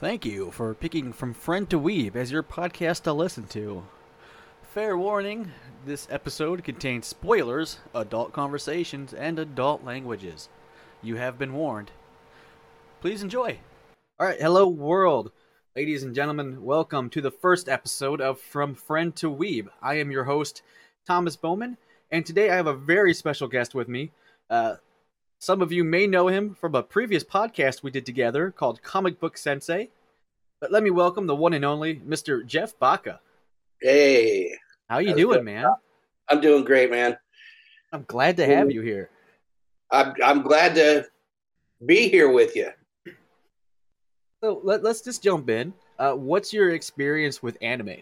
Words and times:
Thank 0.00 0.24
you 0.24 0.52
for 0.52 0.74
picking 0.74 1.12
From 1.12 1.34
Friend 1.34 1.68
to 1.70 1.76
Weeb 1.76 2.14
as 2.14 2.30
your 2.30 2.44
podcast 2.44 3.02
to 3.02 3.12
listen 3.12 3.48
to. 3.48 3.82
Fair 4.62 4.96
warning 4.96 5.50
this 5.84 6.06
episode 6.08 6.62
contains 6.62 7.08
spoilers, 7.08 7.78
adult 7.92 8.32
conversations, 8.32 9.12
and 9.12 9.40
adult 9.40 9.82
languages. 9.82 10.50
You 11.02 11.16
have 11.16 11.36
been 11.36 11.52
warned. 11.52 11.90
Please 13.00 13.24
enjoy. 13.24 13.58
All 14.20 14.28
right, 14.28 14.40
hello, 14.40 14.68
world. 14.68 15.32
Ladies 15.74 16.04
and 16.04 16.14
gentlemen, 16.14 16.62
welcome 16.62 17.10
to 17.10 17.20
the 17.20 17.32
first 17.32 17.68
episode 17.68 18.20
of 18.20 18.38
From 18.38 18.76
Friend 18.76 19.16
to 19.16 19.28
Weeb. 19.28 19.66
I 19.82 19.96
am 19.96 20.12
your 20.12 20.24
host, 20.24 20.62
Thomas 21.08 21.34
Bowman, 21.34 21.76
and 22.12 22.24
today 22.24 22.50
I 22.50 22.54
have 22.54 22.68
a 22.68 22.72
very 22.72 23.14
special 23.14 23.48
guest 23.48 23.74
with 23.74 23.88
me. 23.88 24.12
Uh, 24.48 24.76
some 25.38 25.62
of 25.62 25.70
you 25.70 25.84
may 25.84 26.06
know 26.06 26.26
him 26.26 26.54
from 26.54 26.74
a 26.74 26.82
previous 26.82 27.22
podcast 27.22 27.82
we 27.82 27.90
did 27.90 28.04
together 28.04 28.50
called 28.50 28.82
Comic 28.82 29.20
Book 29.20 29.38
Sensei. 29.38 29.88
But 30.60 30.72
let 30.72 30.82
me 30.82 30.90
welcome 30.90 31.26
the 31.26 31.36
one 31.36 31.54
and 31.54 31.64
only 31.64 31.96
Mr. 31.96 32.44
Jeff 32.44 32.76
Baca. 32.78 33.20
Hey. 33.80 34.52
How 34.88 34.98
you 34.98 35.14
doing, 35.14 35.44
man? 35.44 35.66
I'm 36.28 36.40
doing 36.40 36.64
great, 36.64 36.90
man. 36.90 37.16
I'm 37.92 38.04
glad 38.08 38.36
to 38.38 38.46
have 38.46 38.70
you 38.72 38.82
here. 38.82 39.10
I'm 39.90 40.14
I'm 40.22 40.42
glad 40.42 40.74
to 40.74 41.06
be 41.86 42.08
here 42.08 42.30
with 42.30 42.56
you. 42.56 42.70
So 44.42 44.60
let, 44.62 44.84
us 44.84 45.00
just 45.00 45.22
jump 45.22 45.48
in. 45.48 45.72
Uh, 45.98 46.12
what's 46.12 46.52
your 46.52 46.70
experience 46.70 47.42
with 47.42 47.56
anime? 47.62 47.96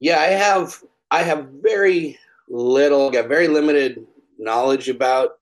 Yeah, 0.00 0.18
I 0.18 0.26
have 0.26 0.82
I 1.10 1.22
have 1.22 1.48
very 1.62 2.18
little, 2.48 3.10
got 3.10 3.28
very 3.28 3.48
limited 3.48 4.06
knowledge 4.38 4.88
about 4.88 5.38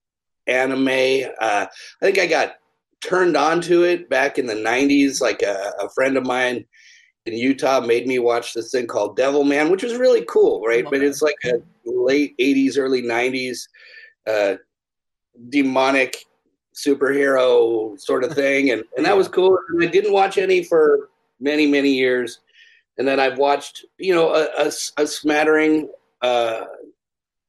anime. 0.46 1.30
Uh, 1.40 1.66
I 1.66 1.68
think 2.00 2.18
I 2.18 2.26
got 2.26 2.54
turned 3.00 3.36
on 3.36 3.60
to 3.62 3.84
it 3.84 4.08
back 4.08 4.38
in 4.38 4.46
the 4.46 4.54
90s. 4.54 5.20
Like 5.20 5.42
a, 5.42 5.72
a, 5.80 5.88
friend 5.90 6.16
of 6.16 6.26
mine 6.26 6.64
in 7.26 7.34
Utah 7.34 7.80
made 7.80 8.06
me 8.06 8.18
watch 8.18 8.54
this 8.54 8.70
thing 8.70 8.86
called 8.86 9.16
Devil 9.16 9.44
Man, 9.44 9.70
which 9.70 9.82
was 9.82 9.96
really 9.96 10.24
cool, 10.28 10.62
right? 10.62 10.84
But 10.84 11.02
it's 11.02 11.22
like 11.22 11.36
a 11.44 11.60
late 11.84 12.36
80s, 12.38 12.78
early 12.78 13.02
90s 13.02 13.66
uh, 14.26 14.56
demonic 15.50 16.24
superhero 16.74 17.98
sort 18.00 18.24
of 18.24 18.32
thing. 18.32 18.70
And, 18.70 18.82
and 18.96 19.06
that 19.06 19.16
was 19.16 19.28
cool. 19.28 19.58
And 19.68 19.82
I 19.82 19.86
didn't 19.86 20.12
watch 20.12 20.38
any 20.38 20.64
for 20.64 21.10
many, 21.40 21.66
many 21.66 21.92
years. 21.92 22.40
And 22.98 23.06
then 23.06 23.20
I've 23.20 23.38
watched, 23.38 23.84
you 23.98 24.14
know, 24.14 24.34
a, 24.34 24.48
a, 24.56 24.72
a 25.02 25.06
smattering 25.06 25.90
uh, 26.22 26.64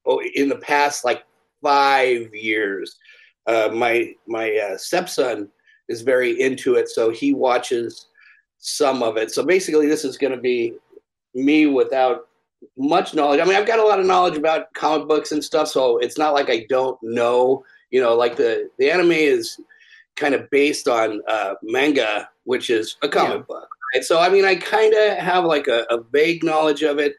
oh, 0.05 0.21
in 0.35 0.49
the 0.49 0.57
past 0.57 1.05
like 1.05 1.23
five 1.65 2.33
years. 2.35 2.97
Uh, 3.47 3.69
my 3.73 4.13
my 4.27 4.55
uh, 4.55 4.77
stepson 4.77 5.49
is 5.89 6.01
very 6.01 6.39
into 6.39 6.75
it, 6.75 6.89
so 6.89 7.09
he 7.09 7.33
watches 7.33 8.07
some 8.59 9.01
of 9.01 9.17
it. 9.17 9.31
So 9.31 9.43
basically, 9.43 9.87
this 9.87 10.05
is 10.05 10.17
going 10.17 10.33
to 10.33 10.39
be 10.39 10.75
me 11.33 11.65
without 11.65 12.27
much 12.77 13.13
knowledge. 13.13 13.39
I 13.39 13.45
mean, 13.45 13.55
I've 13.55 13.67
got 13.67 13.79
a 13.79 13.83
lot 13.83 13.99
of 13.99 14.05
knowledge 14.05 14.37
about 14.37 14.73
comic 14.73 15.07
books 15.07 15.31
and 15.31 15.43
stuff, 15.43 15.67
so 15.67 15.97
it's 15.97 16.17
not 16.17 16.33
like 16.33 16.49
I 16.49 16.65
don't 16.69 16.97
know. 17.01 17.63
You 17.89 18.01
know, 18.01 18.15
like 18.15 18.35
the 18.35 18.69
the 18.77 18.91
anime 18.91 19.11
is 19.11 19.59
kind 20.15 20.35
of 20.35 20.49
based 20.49 20.87
on 20.87 21.21
uh, 21.27 21.55
manga, 21.63 22.29
which 22.43 22.69
is 22.69 22.95
a 23.01 23.09
comic 23.09 23.39
yeah. 23.39 23.43
book. 23.47 23.69
Right? 23.93 24.03
So 24.03 24.19
I 24.19 24.29
mean, 24.29 24.45
I 24.45 24.55
kind 24.55 24.93
of 24.93 25.17
have 25.17 25.45
like 25.45 25.67
a, 25.67 25.85
a 25.89 26.01
vague 26.01 26.43
knowledge 26.43 26.83
of 26.83 26.99
it, 26.99 27.15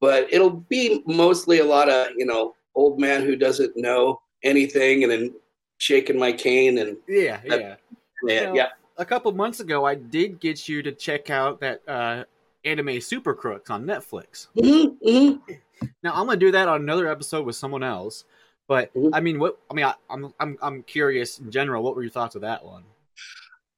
but 0.00 0.32
it'll 0.32 0.64
be 0.68 1.02
mostly 1.06 1.60
a 1.60 1.64
lot 1.64 1.90
of 1.90 2.08
you 2.16 2.26
know 2.26 2.54
old 2.74 3.00
man 3.00 3.22
who 3.22 3.36
doesn't 3.36 3.76
know 3.76 4.20
anything 4.42 5.02
and 5.02 5.12
then 5.12 5.34
shaking 5.78 6.18
my 6.18 6.32
cane 6.32 6.78
and 6.78 6.96
yeah, 7.08 7.40
yeah, 7.44 7.76
yeah. 8.24 8.52
yeah. 8.52 8.68
A 8.98 9.04
couple 9.04 9.32
months 9.32 9.60
ago, 9.60 9.84
I 9.84 9.94
did 9.94 10.38
get 10.38 10.68
you 10.68 10.82
to 10.82 10.92
check 10.92 11.30
out 11.30 11.60
that 11.60 11.82
uh, 11.88 12.24
anime 12.64 13.00
Super 13.00 13.34
Crooks 13.34 13.70
on 13.70 13.84
Netflix. 13.84 14.48
Mm-hmm, 14.56 15.08
mm-hmm. 15.08 15.86
Now 16.02 16.12
I'm 16.14 16.26
gonna 16.26 16.36
do 16.36 16.52
that 16.52 16.68
on 16.68 16.82
another 16.82 17.08
episode 17.08 17.46
with 17.46 17.56
someone 17.56 17.82
else. 17.82 18.24
But 18.68 18.94
mm-hmm. 18.94 19.14
I 19.14 19.20
mean, 19.20 19.38
what 19.38 19.58
I 19.70 19.74
mean, 19.74 19.84
I, 19.84 19.94
I'm 20.08 20.32
I'm 20.38 20.58
I'm 20.62 20.82
curious 20.84 21.38
in 21.38 21.50
general. 21.50 21.82
What 21.82 21.96
were 21.96 22.02
your 22.02 22.10
thoughts 22.10 22.34
of 22.34 22.42
that 22.42 22.64
one? 22.64 22.84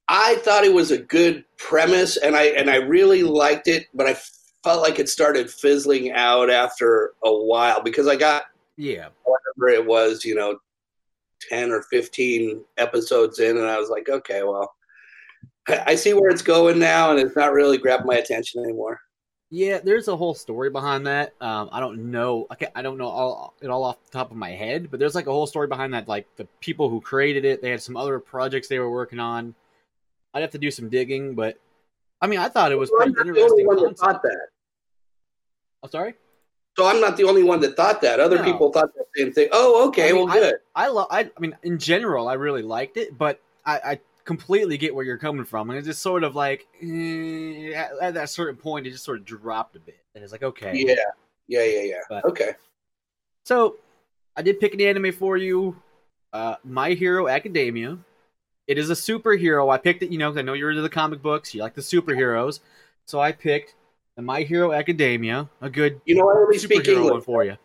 I 0.08 0.36
thought 0.36 0.64
it 0.64 0.74
was 0.74 0.90
a 0.90 0.98
good 0.98 1.44
premise, 1.56 2.16
and 2.16 2.36
I 2.36 2.44
and 2.48 2.68
I 2.68 2.76
really 2.76 3.22
liked 3.22 3.68
it, 3.68 3.86
but 3.94 4.06
I 4.06 4.16
felt 4.62 4.82
like 4.82 4.98
it 4.98 5.08
started 5.08 5.50
fizzling 5.50 6.12
out 6.12 6.50
after 6.50 7.12
a 7.24 7.32
while 7.32 7.82
because 7.82 8.06
I 8.06 8.16
got 8.16 8.44
yeah 8.76 9.08
whatever 9.54 9.74
it 9.74 9.86
was, 9.86 10.24
you 10.24 10.34
know, 10.34 10.58
10 11.48 11.70
or 11.70 11.82
15 11.82 12.64
episodes 12.76 13.38
in 13.38 13.56
and 13.56 13.66
I 13.66 13.78
was 13.78 13.90
like, 13.90 14.08
okay, 14.08 14.42
well, 14.42 14.74
I 15.68 15.94
see 15.94 16.12
where 16.12 16.30
it's 16.30 16.42
going 16.42 16.78
now 16.78 17.10
and 17.10 17.20
it's 17.20 17.36
not 17.36 17.52
really 17.52 17.78
grabbed 17.78 18.06
my 18.06 18.16
attention 18.16 18.62
anymore. 18.62 19.00
Yeah, 19.50 19.78
there's 19.82 20.08
a 20.08 20.16
whole 20.16 20.34
story 20.34 20.68
behind 20.68 21.06
that. 21.06 21.34
Um, 21.40 21.68
I 21.70 21.78
don't 21.78 22.10
know. 22.10 22.46
I, 22.50 22.56
I 22.74 22.82
don't 22.82 22.98
know 22.98 23.06
all, 23.06 23.54
it 23.60 23.68
all 23.68 23.84
off 23.84 24.02
the 24.04 24.10
top 24.10 24.30
of 24.30 24.36
my 24.36 24.50
head, 24.50 24.90
but 24.90 24.98
there's 24.98 25.14
like 25.14 25.26
a 25.26 25.32
whole 25.32 25.46
story 25.46 25.68
behind 25.68 25.94
that. 25.94 26.08
Like 26.08 26.26
the 26.36 26.46
people 26.60 26.88
who 26.88 27.00
created 27.00 27.44
it, 27.44 27.62
they 27.62 27.70
had 27.70 27.80
some 27.80 27.96
other 27.96 28.18
projects 28.18 28.68
they 28.68 28.78
were 28.78 28.90
working 28.90 29.20
on. 29.20 29.54
I'd 30.32 30.42
have 30.42 30.50
to 30.52 30.58
do 30.58 30.70
some 30.70 30.88
digging, 30.88 31.34
but 31.34 31.58
I 32.20 32.26
mean, 32.26 32.40
I 32.40 32.48
thought 32.48 32.72
it 32.72 32.78
was 32.78 32.90
pretty 32.90 33.12
interesting. 33.12 33.66
one 33.66 33.76
that 33.84 33.98
thought 33.98 34.22
that. 34.22 34.48
I'm 35.84 35.90
sorry. 35.90 36.14
So 36.76 36.86
I'm 36.86 37.00
not 37.00 37.16
the 37.16 37.24
only 37.24 37.42
one 37.42 37.60
that 37.60 37.76
thought 37.76 38.00
that. 38.00 38.18
Other 38.18 38.38
no. 38.38 38.44
people 38.44 38.72
thought 38.72 38.90
the 38.94 39.04
same 39.16 39.32
thing. 39.32 39.48
Oh, 39.52 39.88
okay, 39.88 40.08
I 40.08 40.12
mean, 40.12 40.24
well, 40.24 40.34
good. 40.34 40.54
I, 40.74 40.86
I 40.86 40.88
love. 40.88 41.06
I, 41.10 41.20
I 41.20 41.40
mean, 41.40 41.56
in 41.62 41.78
general, 41.78 42.28
I 42.28 42.34
really 42.34 42.62
liked 42.62 42.96
it, 42.96 43.16
but 43.16 43.40
I, 43.64 43.78
I 43.84 44.00
completely 44.24 44.76
get 44.76 44.94
where 44.94 45.04
you're 45.04 45.18
coming 45.18 45.44
from, 45.44 45.70
and 45.70 45.78
it's 45.78 45.86
just 45.86 46.02
sort 46.02 46.24
of 46.24 46.34
like 46.34 46.66
eh, 46.82 47.72
at, 47.72 47.90
at, 48.00 48.14
that 48.14 48.30
certain 48.30 48.56
point, 48.56 48.86
it 48.86 48.90
just 48.90 49.04
sort 49.04 49.18
of 49.18 49.24
dropped 49.24 49.76
a 49.76 49.80
bit, 49.80 50.02
and 50.14 50.24
it's 50.24 50.32
like, 50.32 50.42
okay, 50.42 50.72
yeah, 50.74 50.94
yeah, 51.46 51.64
yeah, 51.64 51.82
yeah. 51.82 52.00
But, 52.08 52.24
okay. 52.24 52.52
So, 53.44 53.76
I 54.36 54.42
did 54.42 54.58
pick 54.58 54.74
an 54.74 54.80
anime 54.80 55.12
for 55.12 55.36
you, 55.36 55.80
uh, 56.32 56.56
My 56.64 56.90
Hero 56.90 57.28
Academia. 57.28 57.98
It 58.66 58.78
is 58.78 58.88
a 58.88 58.94
superhero. 58.94 59.70
I 59.70 59.76
picked 59.76 60.02
it, 60.02 60.10
you 60.10 60.16
know, 60.16 60.30
because 60.30 60.40
I 60.40 60.42
know 60.42 60.54
you're 60.54 60.70
into 60.70 60.82
the 60.82 60.88
comic 60.88 61.20
books. 61.20 61.54
You 61.54 61.60
like 61.60 61.74
the 61.74 61.82
superheroes, 61.82 62.60
so 63.04 63.20
I 63.20 63.30
picked 63.30 63.74
the 64.16 64.22
My 64.22 64.42
Hero 64.42 64.72
Academia, 64.72 65.48
a 65.60 65.70
good 65.70 66.00
you 66.04 66.14
know 66.14 66.28
I 66.28 66.34
only 66.34 66.58
speak 66.58 66.86
English 66.86 67.10
one 67.10 67.20
for 67.20 67.44
you. 67.44 67.56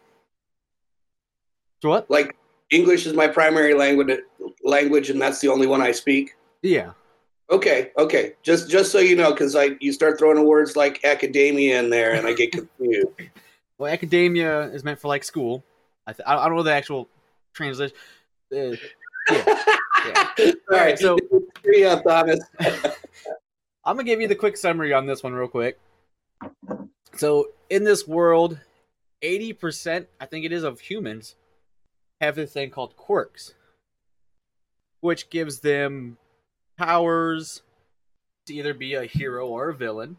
So 1.81 1.89
what? 1.89 2.09
Like 2.09 2.35
English 2.71 3.05
is 3.05 3.13
my 3.13 3.27
primary 3.27 3.73
language, 3.73 4.19
language, 4.63 5.09
and 5.09 5.21
that's 5.21 5.39
the 5.39 5.47
only 5.47 5.67
one 5.67 5.81
I 5.81 5.91
speak. 5.91 6.35
Yeah. 6.61 6.91
Okay. 7.51 7.91
Okay. 7.97 8.33
Just 8.43 8.69
just 8.69 8.91
so 8.91 8.99
you 8.99 9.15
know, 9.15 9.31
because 9.31 9.55
I 9.55 9.77
you 9.79 9.93
start 9.93 10.19
throwing 10.19 10.43
words 10.45 10.75
like 10.75 11.03
academia 11.03 11.79
in 11.79 11.89
there, 11.89 12.13
and 12.13 12.27
I 12.27 12.33
get 12.33 12.51
confused. 12.51 13.07
well, 13.77 13.91
academia 13.91 14.63
is 14.69 14.83
meant 14.83 14.99
for 14.99 15.07
like 15.07 15.23
school. 15.23 15.63
I 16.05 16.13
th- 16.13 16.25
I 16.25 16.47
don't 16.47 16.57
know 16.57 16.63
the 16.63 16.73
actual 16.73 17.07
translation. 17.53 17.95
Uh, 18.51 18.55
yeah. 18.55 18.75
yeah. 20.07 20.51
All 20.71 20.77
right. 20.77 20.97
So, 20.97 21.17
yeah, 21.65 22.01
Thomas. 22.01 22.39
I'm 23.85 23.95
gonna 23.95 24.03
give 24.03 24.21
you 24.21 24.27
the 24.27 24.35
quick 24.35 24.57
summary 24.57 24.93
on 24.93 25.05
this 25.05 25.23
one 25.23 25.33
real 25.33 25.47
quick. 25.47 25.79
So 27.19 27.49
in 27.69 27.83
this 27.83 28.07
world, 28.07 28.57
80%, 29.21 30.05
I 30.21 30.25
think 30.25 30.45
it 30.45 30.53
is, 30.53 30.63
of 30.63 30.79
humans 30.79 31.35
have 32.21 32.35
this 32.35 32.53
thing 32.53 32.69
called 32.69 32.95
quirks, 32.95 33.55
which 35.01 35.29
gives 35.29 35.59
them 35.59 36.15
powers 36.77 37.61
to 38.45 38.53
either 38.53 38.73
be 38.73 38.93
a 38.93 39.03
hero 39.03 39.47
or 39.47 39.67
a 39.67 39.75
villain. 39.75 40.15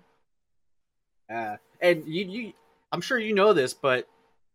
Uh, 1.33 1.57
and 1.81 2.07
you, 2.07 2.27
you, 2.27 2.53
I'm 2.93 3.01
sure 3.01 3.19
you 3.19 3.35
know 3.35 3.55
this, 3.55 3.73
but 3.73 4.07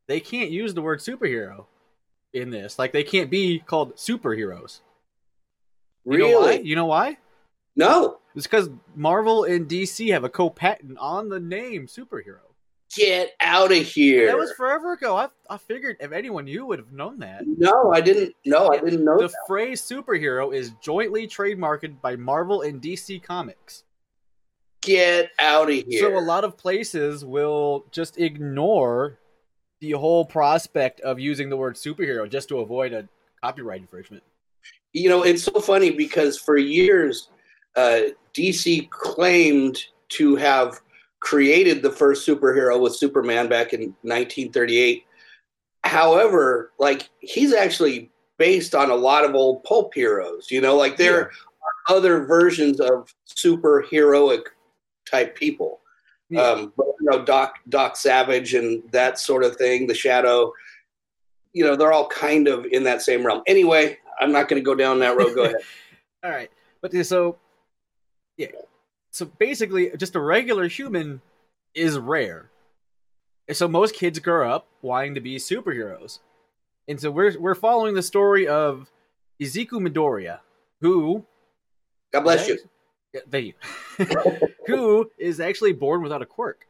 they 0.07 0.19
can't 0.19 0.51
use 0.51 0.75
the 0.75 0.83
word 0.83 0.99
superhero 0.99 1.65
in 2.31 2.51
this. 2.51 2.77
Like 2.77 2.91
they 2.91 3.03
can't 3.03 3.31
be 3.31 3.57
called 3.57 3.95
superheroes. 3.95 4.81
You 6.05 6.17
really? 6.17 6.31
Know 6.31 6.39
why? 6.41 6.51
You 6.53 6.75
know 6.75 6.85
why? 6.85 7.17
No. 7.75 8.19
It's 8.35 8.45
because 8.45 8.69
Marvel 8.95 9.45
and 9.45 9.67
DC 9.67 10.11
have 10.11 10.23
a 10.23 10.29
co-patent 10.29 10.97
on 10.97 11.29
the 11.29 11.39
name 11.39 11.87
superhero. 11.87 12.44
Get 12.95 13.33
out 13.41 13.71
of 13.71 13.77
here! 13.77 14.27
That 14.27 14.37
was 14.37 14.51
forever 14.53 14.93
ago. 14.93 15.17
I, 15.17 15.27
I 15.49 15.57
figured 15.57 15.97
if 15.99 16.11
anyone 16.11 16.47
you 16.47 16.65
would 16.65 16.79
have 16.79 16.91
known 16.91 17.19
that. 17.19 17.43
No, 17.45 17.91
I 17.91 18.01
didn't. 18.01 18.33
No, 18.45 18.69
I 18.69 18.79
didn't 18.79 19.03
know. 19.03 19.17
The 19.17 19.27
that. 19.27 19.35
phrase 19.47 19.81
superhero 19.81 20.53
is 20.53 20.71
jointly 20.81 21.27
trademarked 21.27 21.99
by 22.01 22.15
Marvel 22.15 22.61
and 22.61 22.81
DC 22.81 23.21
Comics. 23.21 23.83
Get 24.81 25.31
out 25.39 25.69
of 25.69 25.83
here! 25.87 25.99
So 25.99 26.17
a 26.17 26.21
lot 26.21 26.43
of 26.43 26.57
places 26.57 27.25
will 27.25 27.85
just 27.91 28.19
ignore 28.19 29.19
the 29.81 29.91
whole 29.91 30.25
prospect 30.25 31.01
of 31.01 31.19
using 31.19 31.49
the 31.49 31.57
word 31.57 31.75
superhero 31.75 32.29
just 32.29 32.49
to 32.49 32.59
avoid 32.59 32.93
a 32.93 33.07
copyright 33.43 33.81
infringement. 33.81 34.23
You 34.93 35.09
know, 35.09 35.23
it's 35.23 35.43
so 35.43 35.59
funny 35.59 35.91
because 35.91 36.37
for 36.37 36.57
years 36.57 37.29
uh, 37.75 37.99
DC 38.33 38.89
claimed 38.89 39.77
to 40.09 40.35
have 40.35 40.79
created 41.19 41.81
the 41.81 41.91
first 41.91 42.27
superhero 42.27 42.79
with 42.79 42.95
Superman 42.95 43.47
back 43.47 43.73
in 43.73 43.81
1938. 44.01 45.05
However, 45.83 46.71
like 46.79 47.09
he's 47.19 47.53
actually 47.53 48.11
based 48.37 48.75
on 48.75 48.91
a 48.91 48.95
lot 48.95 49.23
of 49.23 49.35
old 49.35 49.63
pulp 49.63 49.93
heroes. 49.93 50.49
You 50.49 50.61
know, 50.61 50.75
like 50.75 50.97
there 50.97 51.31
yeah. 51.89 51.95
other 51.95 52.25
versions 52.25 52.79
of 52.79 53.13
superheroic 53.27 54.43
type 55.09 55.35
people. 55.35 55.81
Yeah. 56.29 56.41
Um, 56.41 56.73
but, 56.75 56.87
you 56.99 57.09
know, 57.09 57.23
Doc 57.23 57.55
Doc 57.69 57.95
Savage 57.95 58.53
and 58.53 58.83
that 58.91 59.19
sort 59.19 59.43
of 59.43 59.55
thing, 59.57 59.87
the 59.87 59.93
Shadow. 59.93 60.51
You 61.53 61.63
know, 61.63 61.75
they're 61.75 61.93
all 61.93 62.07
kind 62.09 62.49
of 62.49 62.65
in 62.65 62.83
that 62.83 63.01
same 63.01 63.25
realm. 63.25 63.41
Anyway, 63.47 63.97
I'm 64.19 64.31
not 64.31 64.49
going 64.49 64.61
to 64.61 64.65
go 64.65 64.75
down 64.75 64.99
that 64.99 65.15
road. 65.15 65.33
Go 65.35 65.43
ahead. 65.45 65.55
All 66.23 66.31
right, 66.31 66.51
but 66.81 67.05
so 67.05 67.37
yeah, 68.37 68.47
so 69.15 69.25
basically, 69.25 69.91
just 69.97 70.15
a 70.15 70.19
regular 70.19 70.67
human 70.67 71.21
is 71.73 71.97
rare. 71.97 72.49
So 73.51 73.67
most 73.67 73.95
kids 73.95 74.19
grow 74.19 74.51
up 74.51 74.67
wanting 74.81 75.15
to 75.15 75.21
be 75.21 75.37
superheroes, 75.37 76.19
and 76.87 76.99
so 76.99 77.11
we're 77.11 77.39
we're 77.39 77.55
following 77.55 77.93
the 77.93 78.01
story 78.01 78.47
of 78.47 78.91
Izuku 79.41 79.79
Midoriya, 79.79 80.39
who 80.81 81.25
God 82.11 82.21
bless 82.21 82.47
you. 82.47 82.57
Yeah, 83.13 83.21
thank 83.31 83.55
you. 83.99 84.05
who 84.67 85.09
is 85.17 85.39
actually 85.39 85.71
born 85.71 86.01
without 86.01 86.21
a 86.21 86.25
quirk. 86.25 86.67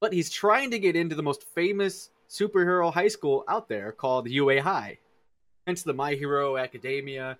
But 0.00 0.12
he's 0.12 0.28
trying 0.28 0.72
to 0.72 0.78
get 0.78 0.96
into 0.96 1.14
the 1.14 1.22
most 1.22 1.44
famous 1.44 2.10
superhero 2.28 2.92
high 2.92 3.08
school 3.08 3.44
out 3.48 3.68
there 3.68 3.92
called 3.92 4.28
UA 4.28 4.60
High. 4.60 4.98
Hence 5.66 5.82
the 5.82 5.94
My 5.94 6.14
Hero 6.14 6.58
Academia. 6.58 7.38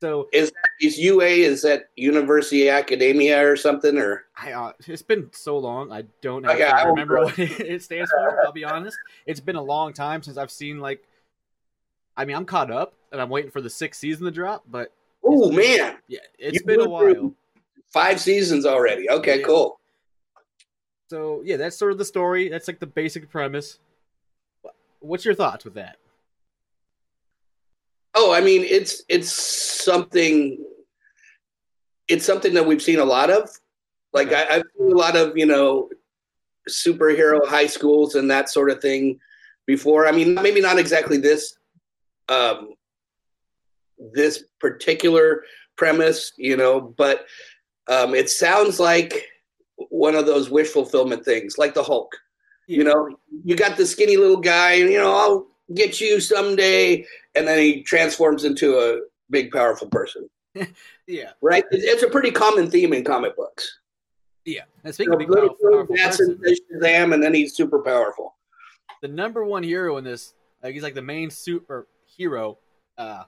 So 0.00 0.28
Is 0.32 0.52
is 0.80 0.98
UA 0.98 1.26
is 1.26 1.62
that 1.62 1.90
University 1.96 2.68
Academia 2.68 3.46
or 3.46 3.56
something 3.56 3.98
or 3.98 4.24
I 4.36 4.52
uh, 4.52 4.72
it's 4.86 5.02
been 5.02 5.28
so 5.32 5.58
long 5.58 5.92
I 5.92 6.04
don't 6.20 6.44
Okay, 6.46 6.64
I 6.64 6.84
remember 6.84 7.24
what 7.24 7.38
it 7.38 7.82
stands 7.82 8.10
for. 8.10 8.44
I'll 8.44 8.52
be 8.52 8.64
honest. 8.64 8.96
It's 9.26 9.40
been 9.40 9.56
a 9.56 9.62
long 9.62 9.92
time 9.92 10.22
since 10.22 10.36
I've 10.36 10.50
seen 10.50 10.78
like 10.80 11.02
I 12.16 12.24
mean 12.24 12.36
I'm 12.36 12.44
caught 12.44 12.70
up 12.70 12.94
and 13.10 13.20
I'm 13.20 13.28
waiting 13.28 13.50
for 13.50 13.60
the 13.60 13.70
sixth 13.70 14.00
season 14.00 14.24
to 14.24 14.30
drop, 14.30 14.64
but 14.68 14.92
Oh 15.24 15.50
man, 15.50 15.96
yeah, 16.08 16.18
it's 16.38 16.58
You 16.60 16.66
been 16.66 16.80
a 16.80 16.88
while. 16.88 17.32
five 17.92 18.20
seasons 18.20 18.66
already. 18.66 19.08
Okay, 19.08 19.40
Yeah. 19.40 19.46
cool. 19.46 19.80
So 21.08 21.42
yeah, 21.44 21.56
that's 21.56 21.76
sort 21.76 21.92
of 21.92 21.98
the 21.98 22.04
story. 22.04 22.48
That's 22.48 22.66
like 22.68 22.80
the 22.80 22.86
basic 22.86 23.28
premise. 23.30 23.78
What's 25.00 25.24
your 25.24 25.34
thoughts 25.34 25.64
with 25.64 25.74
that? 25.74 25.96
Oh, 28.14 28.32
I 28.32 28.40
mean, 28.40 28.62
it's 28.62 29.02
it's 29.08 29.30
something. 29.30 30.64
It's 32.08 32.24
something 32.24 32.54
that 32.54 32.66
we've 32.66 32.82
seen 32.82 32.98
a 32.98 33.04
lot 33.04 33.30
of. 33.30 33.48
Like 34.12 34.28
Okay. 34.28 34.46
I, 34.48 34.56
I've 34.56 34.62
seen 34.76 34.92
a 34.92 34.96
lot 34.96 35.16
of 35.16 35.36
you 35.36 35.46
know 35.46 35.88
superhero 36.68 37.46
high 37.46 37.66
schools 37.66 38.14
and 38.14 38.30
that 38.30 38.50
sort 38.50 38.70
of 38.70 38.80
thing 38.80 39.18
before. 39.66 40.06
I 40.06 40.12
mean, 40.12 40.34
maybe 40.34 40.60
not 40.60 40.78
exactly 40.78 41.16
this 41.16 41.56
um, 42.28 42.74
this 44.12 44.44
particular 44.60 45.44
premise, 45.76 46.32
you 46.36 46.56
know, 46.56 46.80
but 46.80 47.26
um, 47.88 48.14
it 48.14 48.30
sounds 48.30 48.78
like 48.78 49.26
one 49.76 50.14
of 50.14 50.26
those 50.26 50.50
wish 50.50 50.68
fulfillment 50.68 51.24
things, 51.24 51.58
like 51.58 51.74
the 51.74 51.82
Hulk. 51.82 52.12
You 52.68 52.84
know, 52.84 53.16
you 53.44 53.56
got 53.56 53.76
the 53.76 53.84
skinny 53.84 54.16
little 54.16 54.40
guy, 54.40 54.74
and 54.74 54.90
you 54.90 54.98
know, 54.98 55.14
I'll 55.14 55.46
get 55.74 56.00
you 56.00 56.20
someday, 56.20 57.04
and 57.34 57.46
then 57.46 57.58
he 57.58 57.82
transforms 57.82 58.44
into 58.44 58.78
a 58.78 59.00
big, 59.30 59.50
powerful 59.52 59.88
person. 59.88 60.28
Yeah, 61.08 61.30
Right? 61.42 61.64
It's, 61.72 61.84
it's 61.84 62.02
a 62.04 62.08
pretty 62.08 62.30
common 62.30 62.70
theme 62.70 62.92
in 62.92 63.02
comic 63.04 63.36
books. 63.36 63.80
yeah. 64.44 64.62
And 64.84 64.90
You 64.90 64.92
speaking 64.92 65.10
know, 65.10 65.14
of 65.16 65.18
big 65.18 65.28
powerful, 65.28 65.56
powerful 65.70 65.96
person, 65.96 66.40
Shazam, 66.72 67.12
and 67.14 67.22
then 67.22 67.34
he's 67.34 67.54
super 67.56 67.80
powerful. 67.80 68.36
the 69.02 69.08
number 69.08 69.44
one 69.44 69.62
hero 69.62 69.96
in 69.96 70.04
this, 70.04 70.34
like 70.62 70.74
he's 70.74 70.82
like 70.82 70.94
the 70.94 71.02
main 71.02 71.28
super 71.30 71.88
hero 72.06 72.58
uh, 72.98 73.24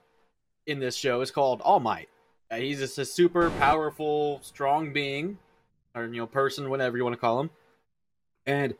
in 0.67 0.79
this 0.79 0.95
show 0.95 1.21
is 1.21 1.31
called 1.31 1.61
All 1.61 1.79
Might. 1.81 2.07
Uh, 2.49 2.55
he's 2.57 2.79
just 2.79 2.97
a 2.97 3.05
super 3.05 3.49
powerful, 3.51 4.39
strong 4.41 4.93
being, 4.93 5.37
or 5.95 6.05
you 6.05 6.21
know, 6.21 6.27
person, 6.27 6.69
whatever 6.69 6.95
you 6.97 7.03
want 7.03 7.13
to 7.15 7.19
call 7.19 7.39
him, 7.41 7.49
and 8.45 8.73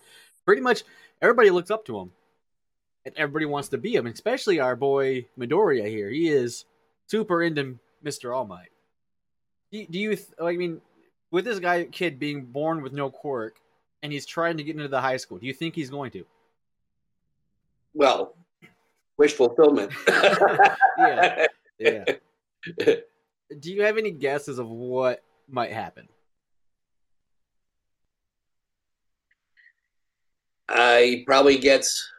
pretty 0.46 0.62
much 0.62 0.84
everybody 1.22 1.50
looks 1.50 1.70
up 1.72 1.84
to 1.86 2.00
him, 2.00 2.12
and 3.06 3.16
everybody 3.18 3.46
wants 3.46 3.70
to 3.70 3.78
be 3.78 3.96
him. 3.96 4.08
Especially 4.08 4.60
our 4.60 4.76
boy 4.76 5.26
Midoriya 5.40 5.88
here. 5.88 6.10
He 6.10 6.30
is 6.30 6.66
super 7.08 7.44
into 7.44 7.78
Mister 8.04 8.34
All 8.34 8.46
Might. 8.46 8.70
Do, 9.72 9.86
do 9.86 10.00
you? 10.00 10.16
Th- 10.16 10.30
I 10.42 10.54
mean, 10.58 10.82
with 11.32 11.46
this 11.46 11.60
guy 11.60 11.86
kid 11.86 12.20
being 12.20 12.46
born 12.46 12.82
with 12.82 12.94
no 12.94 13.10
quirk, 13.10 13.58
and 14.04 14.12
he's 14.12 14.26
trying 14.26 14.58
to 14.58 14.64
get 14.64 14.76
into 14.76 14.88
the 14.88 15.02
high 15.02 15.18
school, 15.18 15.38
do 15.38 15.46
you 15.46 15.54
think 15.54 15.76
he's 15.76 15.90
going 15.90 16.12
to? 16.12 16.26
Well, 17.94 18.36
wish 19.18 19.34
fulfillment. 19.34 19.92
Yeah. 20.98 21.46
Yeah. 21.78 22.06
Do 23.60 23.74
you 23.74 23.84
have 23.84 23.98
any 23.98 24.12
guesses 24.12 24.60
of 24.60 24.70
what 24.70 25.22
might 25.50 25.74
happen? 25.74 26.08
uh, 30.70 30.98
he 30.98 31.24
probably 31.24 31.58
gets 31.58 32.10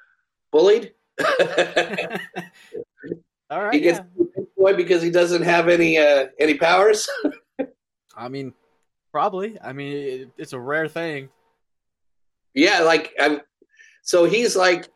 bullied. 0.57 0.95
All 3.51 3.63
right. 3.63 3.75
he 3.75 3.81
gets 3.81 4.01
yeah. 4.19 4.45
boy 4.57 4.75
because 4.75 5.03
he 5.03 5.11
doesn't 5.11 5.43
have 5.43 5.69
any 5.69 5.99
uh, 5.99 6.29
any 6.39 6.55
powers. 6.55 7.09
I 8.17 8.29
mean, 8.29 8.55
probably. 9.13 9.59
I 9.63 9.73
mean, 9.73 9.93
it, 9.93 10.31
it's 10.39 10.53
a 10.55 10.59
rare 10.59 10.89
thing. 10.89 11.29
Yeah, 12.55 12.81
like 12.81 13.13
I'm. 13.21 13.41
So 14.03 14.25
he's 14.25 14.57
like, 14.57 14.89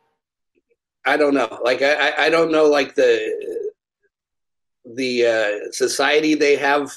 I 1.05 1.17
don't 1.17 1.35
know. 1.35 1.59
Like 1.63 1.83
I, 1.83 2.09
I- 2.11 2.25
I 2.27 2.31
don't 2.31 2.51
know. 2.51 2.65
Like 2.65 2.95
the 2.95 3.71
the 4.97 5.27
uh, 5.27 5.71
society 5.73 6.35
they 6.35 6.57
have 6.57 6.91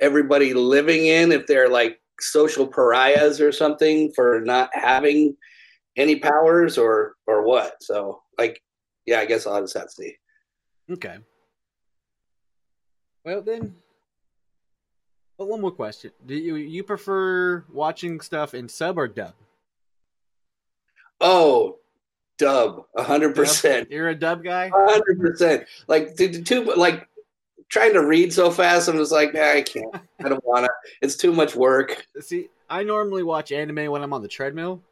everybody 0.00 0.54
living 0.54 1.06
in, 1.06 1.32
if 1.32 1.46
they're 1.46 1.68
like 1.68 2.00
social 2.18 2.66
pariahs 2.66 3.40
or 3.42 3.52
something 3.52 4.10
for 4.14 4.40
not 4.40 4.70
having 4.72 5.36
any 5.96 6.16
powers 6.16 6.78
or 6.78 7.14
or 7.26 7.42
what. 7.42 7.82
So 7.82 8.22
like, 8.38 8.62
yeah, 9.06 9.20
I 9.20 9.26
guess 9.26 9.46
I'll 9.46 9.60
just 9.60 9.74
have 9.74 9.86
to 9.86 9.92
see. 9.92 10.16
Okay. 10.90 11.16
Well 13.24 13.42
then. 13.42 13.74
But 15.38 15.48
one 15.48 15.60
more 15.60 15.72
question: 15.72 16.12
Do 16.24 16.34
you 16.34 16.56
you 16.56 16.82
prefer 16.82 17.64
watching 17.72 18.20
stuff 18.20 18.54
in 18.54 18.68
sub 18.68 18.98
or 18.98 19.08
dub? 19.08 19.34
Oh, 21.20 21.78
dub, 22.38 22.84
a 22.96 23.02
hundred 23.02 23.34
percent. 23.34 23.90
You're 23.90 24.08
a 24.08 24.14
dub 24.14 24.42
guy. 24.42 24.70
hundred 24.72 25.20
percent. 25.20 25.66
Like 25.88 26.16
the, 26.16 26.28
the 26.28 26.42
two, 26.42 26.64
like 26.76 27.06
trying 27.68 27.92
to 27.94 28.06
read 28.06 28.32
so 28.32 28.50
fast. 28.50 28.88
I'm 28.88 28.96
just 28.96 29.12
like, 29.12 29.34
nah, 29.34 29.52
I 29.52 29.62
can't. 29.62 29.94
I 30.24 30.28
don't 30.28 30.44
wanna. 30.44 30.68
It's 31.02 31.16
too 31.16 31.32
much 31.32 31.54
work. 31.54 32.06
See, 32.20 32.48
I 32.70 32.82
normally 32.82 33.22
watch 33.22 33.52
anime 33.52 33.90
when 33.90 34.02
I'm 34.02 34.12
on 34.12 34.22
the 34.22 34.28
treadmill. 34.28 34.82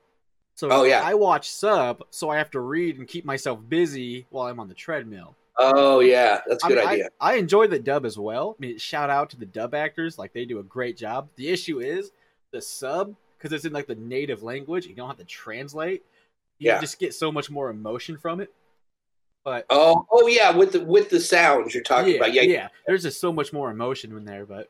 So 0.56 0.68
Oh, 0.70 0.84
yeah. 0.84 1.02
I 1.02 1.14
watch 1.14 1.50
sub, 1.50 2.04
so 2.10 2.30
I 2.30 2.36
have 2.38 2.50
to 2.52 2.60
read 2.60 2.98
and 2.98 3.08
keep 3.08 3.24
myself 3.24 3.58
busy 3.68 4.26
while 4.30 4.46
I'm 4.46 4.60
on 4.60 4.68
the 4.68 4.74
treadmill. 4.74 5.34
Oh 5.56 6.00
yeah, 6.00 6.40
that's 6.48 6.64
a 6.64 6.66
I 6.66 6.68
good 6.68 6.78
mean, 6.78 6.88
idea. 6.88 7.08
I, 7.20 7.34
enjoy 7.36 7.68
the 7.68 7.78
dub 7.78 8.04
as 8.04 8.18
well. 8.18 8.56
I 8.58 8.60
mean, 8.60 8.78
shout 8.78 9.08
out 9.08 9.30
to 9.30 9.36
the 9.36 9.46
dub 9.46 9.72
actors; 9.72 10.18
like 10.18 10.32
they 10.32 10.44
do 10.44 10.58
a 10.58 10.64
great 10.64 10.96
job. 10.96 11.28
The 11.36 11.48
issue 11.48 11.78
is 11.80 12.10
the 12.50 12.60
sub 12.60 13.14
because 13.38 13.52
it's 13.52 13.64
in 13.64 13.72
like 13.72 13.86
the 13.86 13.94
native 13.94 14.42
language. 14.42 14.86
You 14.86 14.96
don't 14.96 15.06
have 15.08 15.18
to 15.18 15.24
translate. 15.24 16.04
You 16.58 16.70
Yeah. 16.70 16.80
just 16.80 16.98
get 16.98 17.14
so 17.14 17.30
much 17.30 17.50
more 17.50 17.70
emotion 17.70 18.16
from 18.18 18.40
it. 18.40 18.52
But 19.44 19.66
Oh, 19.70 20.06
oh 20.10 20.26
yeah, 20.26 20.50
with 20.56 20.72
the 20.72 20.80
with 20.80 21.08
the 21.10 21.20
sounds 21.20 21.72
you're 21.72 21.84
talking 21.84 22.12
yeah, 22.12 22.16
about. 22.16 22.32
Yeah, 22.32 22.42
yeah, 22.42 22.68
there's 22.86 23.02
just 23.02 23.20
so 23.20 23.32
much 23.32 23.52
more 23.52 23.70
emotion 23.70 24.16
in 24.16 24.24
there. 24.24 24.46
But 24.46 24.68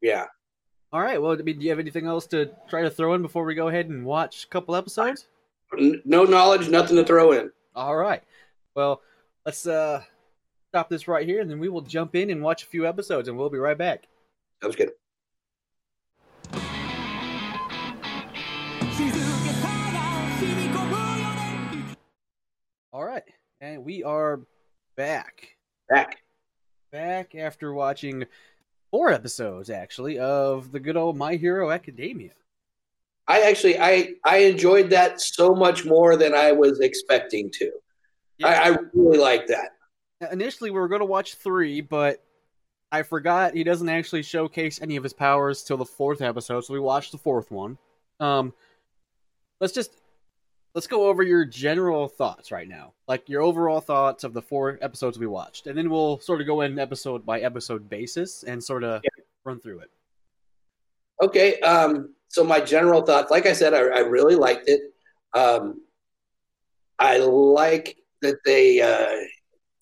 yeah. 0.00 0.26
All 0.94 1.00
right. 1.00 1.20
Well, 1.20 1.32
I 1.32 1.42
mean, 1.42 1.58
do 1.58 1.64
you 1.64 1.70
have 1.70 1.80
anything 1.80 2.06
else 2.06 2.24
to 2.28 2.52
try 2.68 2.82
to 2.82 2.88
throw 2.88 3.14
in 3.14 3.22
before 3.22 3.44
we 3.44 3.56
go 3.56 3.66
ahead 3.66 3.88
and 3.88 4.04
watch 4.04 4.44
a 4.44 4.46
couple 4.46 4.76
episodes? 4.76 5.26
No 5.76 6.22
knowledge, 6.22 6.68
nothing 6.68 6.96
to 6.96 7.04
throw 7.04 7.32
in. 7.32 7.50
All 7.74 7.96
right. 7.96 8.22
Well, 8.76 9.02
let's 9.44 9.66
uh, 9.66 10.04
stop 10.70 10.88
this 10.88 11.08
right 11.08 11.26
here, 11.26 11.40
and 11.40 11.50
then 11.50 11.58
we 11.58 11.68
will 11.68 11.80
jump 11.80 12.14
in 12.14 12.30
and 12.30 12.40
watch 12.40 12.62
a 12.62 12.66
few 12.66 12.86
episodes, 12.86 13.26
and 13.26 13.36
we'll 13.36 13.50
be 13.50 13.58
right 13.58 13.76
back. 13.76 14.06
Sounds 14.62 14.76
good. 14.76 14.92
All 22.92 23.04
right, 23.04 23.24
and 23.60 23.84
we 23.84 24.04
are 24.04 24.42
back. 24.96 25.56
Back. 25.88 26.18
Back 26.92 27.34
after 27.34 27.74
watching 27.74 28.26
four 28.94 29.10
episodes, 29.10 29.70
actually, 29.70 30.20
of 30.20 30.70
the 30.70 30.78
good 30.78 30.96
old 30.96 31.16
My 31.16 31.34
Hero 31.34 31.72
Academia. 31.72 32.30
I 33.26 33.40
actually 33.40 33.76
I 33.76 34.10
I 34.24 34.36
enjoyed 34.36 34.90
that 34.90 35.20
so 35.20 35.52
much 35.52 35.84
more 35.84 36.16
than 36.16 36.32
I 36.32 36.52
was 36.52 36.78
expecting 36.78 37.50
to. 37.54 37.72
I, 38.44 38.70
I 38.70 38.76
really 38.92 39.18
like 39.18 39.48
that. 39.48 39.70
Initially, 40.30 40.70
we 40.70 40.78
were 40.78 40.86
going 40.86 41.00
to 41.00 41.06
watch 41.06 41.34
three, 41.34 41.80
but 41.80 42.22
I 42.92 43.02
forgot 43.02 43.54
he 43.54 43.64
doesn't 43.64 43.88
actually 43.88 44.22
showcase 44.22 44.80
any 44.80 44.94
of 44.94 45.02
his 45.02 45.12
powers 45.12 45.64
till 45.64 45.76
the 45.76 45.84
fourth 45.84 46.22
episode, 46.22 46.64
so 46.64 46.72
we 46.72 46.78
watched 46.78 47.10
the 47.10 47.18
fourth 47.18 47.50
one. 47.50 47.78
Um, 48.20 48.54
let's 49.60 49.72
just 49.72 49.90
let's 50.74 50.86
go 50.86 51.06
over 51.06 51.22
your 51.22 51.44
general 51.44 52.08
thoughts 52.08 52.50
right 52.50 52.68
now, 52.68 52.92
like 53.06 53.28
your 53.28 53.42
overall 53.42 53.80
thoughts 53.80 54.24
of 54.24 54.34
the 54.34 54.42
four 54.42 54.78
episodes 54.82 55.18
we 55.18 55.26
watched, 55.26 55.66
and 55.66 55.78
then 55.78 55.88
we'll 55.88 56.18
sort 56.20 56.40
of 56.40 56.46
go 56.46 56.62
in 56.62 56.78
episode 56.78 57.24
by 57.24 57.40
episode 57.40 57.88
basis 57.88 58.42
and 58.42 58.62
sort 58.62 58.82
of 58.84 59.02
run 59.44 59.60
through 59.60 59.80
it. 59.80 59.90
Okay. 61.22 61.60
Um, 61.60 62.14
so 62.28 62.42
my 62.42 62.60
general 62.60 63.02
thoughts, 63.02 63.30
like 63.30 63.46
I 63.46 63.52
said, 63.52 63.72
I, 63.72 63.78
I 63.78 64.00
really 64.00 64.34
liked 64.34 64.68
it. 64.68 64.80
Um, 65.32 65.80
I 66.98 67.18
like 67.18 67.96
that 68.22 68.38
they 68.44 68.80
uh, 68.80 69.26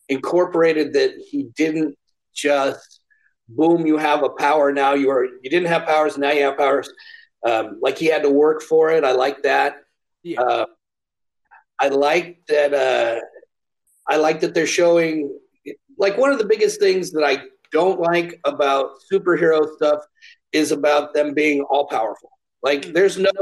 incorporated 0.08 0.92
that 0.92 1.14
he 1.16 1.44
didn't 1.56 1.96
just 2.34 3.00
boom, 3.49 3.87
you 3.87 3.96
have 3.96 4.22
a 4.22 4.30
power 4.30 4.72
now. 4.72 4.94
You 4.94 5.11
are 5.11 5.25
you 5.25 5.50
didn't 5.50 5.68
have 5.68 5.87
powers, 5.87 6.18
now 6.18 6.30
you 6.30 6.42
have 6.44 6.58
powers. 6.58 6.90
Um, 7.46 7.78
like 7.80 7.99
he 7.99 8.06
had 8.06 8.22
to 8.22 8.30
work 8.30 8.62
for 8.62 8.90
it. 8.90 9.04
I 9.04 9.12
like 9.12 9.42
that. 9.42 9.76
Yeah. 10.22 10.40
Uh, 10.40 10.66
I 11.84 11.88
like 11.88 12.28
that. 12.48 12.70
Uh, 12.72 13.20
I 14.08 14.16
like 14.26 14.38
that 14.40 14.54
they're 14.54 14.66
showing. 14.80 15.14
Like 15.98 16.16
one 16.16 16.32
of 16.32 16.38
the 16.38 16.46
biggest 16.54 16.80
things 16.80 17.04
that 17.12 17.24
I 17.32 17.34
don't 17.78 18.00
like 18.00 18.30
about 18.44 18.86
superhero 19.10 19.60
stuff 19.76 20.00
is 20.52 20.72
about 20.72 21.14
them 21.14 21.34
being 21.34 21.58
all 21.70 21.86
powerful. 21.96 22.30
Like 22.62 22.82
Mm. 22.82 22.94
there's 22.96 23.18
no 23.18 23.34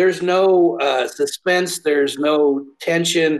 there's 0.00 0.22
no 0.22 0.78
uh, 0.80 1.06
suspense. 1.06 1.82
There's 1.88 2.16
no 2.18 2.36
tension. 2.80 3.30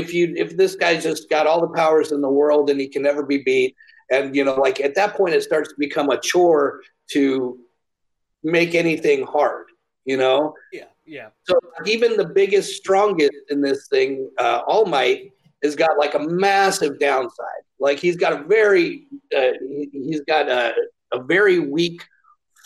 If 0.00 0.06
you 0.16 0.34
if 0.36 0.56
this 0.56 0.74
guy 0.74 0.92
just 1.08 1.30
got 1.30 1.46
all 1.46 1.60
the 1.60 1.74
powers 1.82 2.10
in 2.14 2.20
the 2.20 2.34
world 2.40 2.70
and 2.70 2.80
he 2.80 2.88
can 2.94 3.02
never 3.02 3.22
be 3.34 3.38
beat, 3.48 3.70
and 4.10 4.34
you 4.36 4.44
know, 4.44 4.56
like 4.66 4.78
at 4.80 4.94
that 4.96 5.14
point, 5.18 5.34
it 5.34 5.42
starts 5.50 5.68
to 5.70 5.74
become 5.78 6.08
a 6.10 6.18
chore 6.20 6.80
to 7.12 7.58
make 8.42 8.74
anything 8.74 9.20
hard. 9.24 9.66
You 10.04 10.16
know, 10.22 10.54
Yeah, 10.72 10.90
yeah. 11.06 11.28
so 11.44 11.58
even 11.86 12.16
the 12.16 12.26
biggest, 12.26 12.76
strongest 12.76 13.32
in 13.50 13.60
this 13.60 13.88
thing, 13.88 14.30
uh, 14.38 14.62
All 14.66 14.86
Might, 14.86 15.32
has 15.62 15.74
got 15.74 15.98
like 15.98 16.14
a 16.14 16.18
massive 16.18 16.98
downside. 16.98 17.62
Like 17.78 17.98
he's 17.98 18.16
got 18.16 18.32
a 18.32 18.44
very, 18.44 19.06
uh, 19.36 19.52
he- 19.60 19.90
he's 19.92 20.20
got 20.22 20.48
a, 20.48 20.74
a 21.12 21.22
very 21.22 21.58
weak 21.58 22.02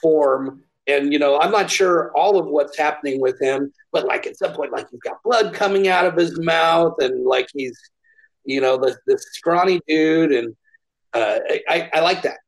form, 0.02 0.62
and 0.86 1.12
you 1.12 1.18
know 1.18 1.38
I'm 1.38 1.50
not 1.50 1.70
sure 1.70 2.12
all 2.16 2.38
of 2.38 2.46
what's 2.46 2.76
happening 2.76 3.20
with 3.20 3.40
him, 3.40 3.72
but 3.92 4.04
like 4.06 4.26
at 4.26 4.36
some 4.36 4.52
point, 4.52 4.72
like 4.72 4.88
he's 4.90 5.00
got 5.00 5.22
blood 5.22 5.54
coming 5.54 5.88
out 5.88 6.06
of 6.06 6.16
his 6.16 6.38
mouth, 6.38 6.94
and 7.00 7.24
like 7.24 7.48
he's, 7.54 7.78
you 8.44 8.60
know, 8.60 8.76
this 8.76 8.96
this 9.06 9.24
scrawny 9.32 9.80
dude, 9.88 10.32
and 10.32 10.56
uh, 11.14 11.38
I, 11.68 11.90
I 11.92 12.00
like 12.00 12.22
that. 12.22 12.38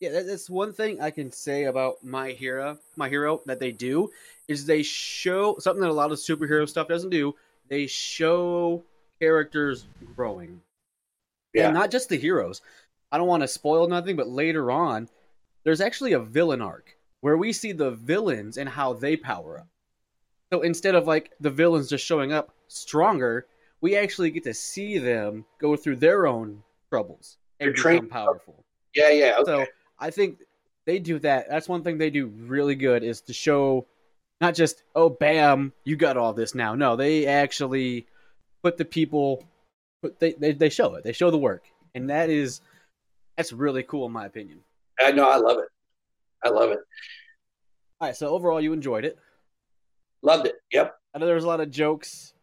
Yeah, 0.00 0.20
that's 0.20 0.50
one 0.50 0.72
thing 0.72 1.00
I 1.00 1.10
can 1.10 1.32
say 1.32 1.64
about 1.64 2.04
my 2.04 2.30
hero. 2.30 2.78
My 2.96 3.08
hero 3.08 3.40
that 3.46 3.60
they 3.60 3.72
do 3.72 4.10
is 4.48 4.64
they 4.66 4.82
show 4.82 5.56
something 5.58 5.80
that 5.82 5.90
a 5.90 5.92
lot 5.92 6.12
of 6.12 6.18
superhero 6.18 6.68
stuff 6.68 6.88
doesn't 6.88 7.10
do. 7.10 7.34
They 7.68 7.86
show 7.86 8.84
characters 9.20 9.86
growing, 10.14 10.62
Yeah. 11.54 11.66
and 11.66 11.74
not 11.74 11.90
just 11.90 12.08
the 12.08 12.16
heroes. 12.16 12.60
I 13.10 13.18
don't 13.18 13.26
want 13.28 13.42
to 13.42 13.48
spoil 13.48 13.88
nothing, 13.88 14.16
but 14.16 14.28
later 14.28 14.70
on, 14.70 15.08
there's 15.64 15.80
actually 15.80 16.12
a 16.12 16.20
villain 16.20 16.60
arc 16.60 16.96
where 17.20 17.36
we 17.36 17.52
see 17.52 17.72
the 17.72 17.90
villains 17.92 18.56
and 18.56 18.68
how 18.68 18.92
they 18.92 19.16
power 19.16 19.58
up. 19.60 19.68
So 20.52 20.60
instead 20.60 20.94
of 20.94 21.06
like 21.06 21.32
the 21.40 21.50
villains 21.50 21.88
just 21.88 22.04
showing 22.04 22.32
up 22.32 22.54
stronger, 22.68 23.46
we 23.80 23.96
actually 23.96 24.30
get 24.30 24.44
to 24.44 24.54
see 24.54 24.98
them 24.98 25.44
go 25.58 25.76
through 25.76 25.96
their 25.96 26.26
own 26.26 26.62
troubles 26.90 27.38
and 27.58 27.68
They're 27.68 27.72
become 27.72 27.82
trained- 27.82 28.10
powerful. 28.10 28.64
Yeah, 28.94 29.10
yeah, 29.10 29.36
okay. 29.40 29.44
So 29.44 29.66
I 29.98 30.10
think 30.10 30.38
they 30.84 30.98
do 30.98 31.18
that. 31.20 31.48
That's 31.48 31.68
one 31.68 31.82
thing 31.82 31.98
they 31.98 32.10
do 32.10 32.26
really 32.28 32.74
good 32.76 33.02
is 33.02 33.20
to 33.22 33.32
show 33.32 33.86
not 34.40 34.54
just 34.54 34.82
oh 34.94 35.08
bam 35.08 35.72
you 35.84 35.96
got 35.96 36.16
all 36.16 36.32
this 36.32 36.54
now. 36.54 36.74
No, 36.74 36.96
they 36.96 37.26
actually 37.26 38.06
put 38.62 38.76
the 38.76 38.84
people, 38.84 39.44
put 40.02 40.18
they 40.18 40.32
they, 40.32 40.52
they 40.52 40.68
show 40.68 40.94
it. 40.94 41.04
They 41.04 41.12
show 41.12 41.30
the 41.30 41.38
work, 41.38 41.64
and 41.94 42.10
that 42.10 42.30
is 42.30 42.60
that's 43.36 43.52
really 43.52 43.82
cool 43.82 44.06
in 44.06 44.12
my 44.12 44.26
opinion. 44.26 44.60
I 45.00 45.12
know, 45.12 45.28
I 45.28 45.36
love 45.36 45.58
it. 45.58 45.68
I 46.44 46.48
love 46.48 46.70
it. 46.70 46.78
All 48.00 48.08
right, 48.08 48.16
so 48.16 48.28
overall 48.28 48.60
you 48.60 48.72
enjoyed 48.72 49.04
it. 49.04 49.18
Loved 50.22 50.46
it. 50.46 50.56
Yep. 50.72 50.94
I 51.14 51.18
know 51.18 51.26
there 51.26 51.34
was 51.34 51.44
a 51.44 51.48
lot 51.48 51.60
of 51.60 51.70
jokes 51.70 52.34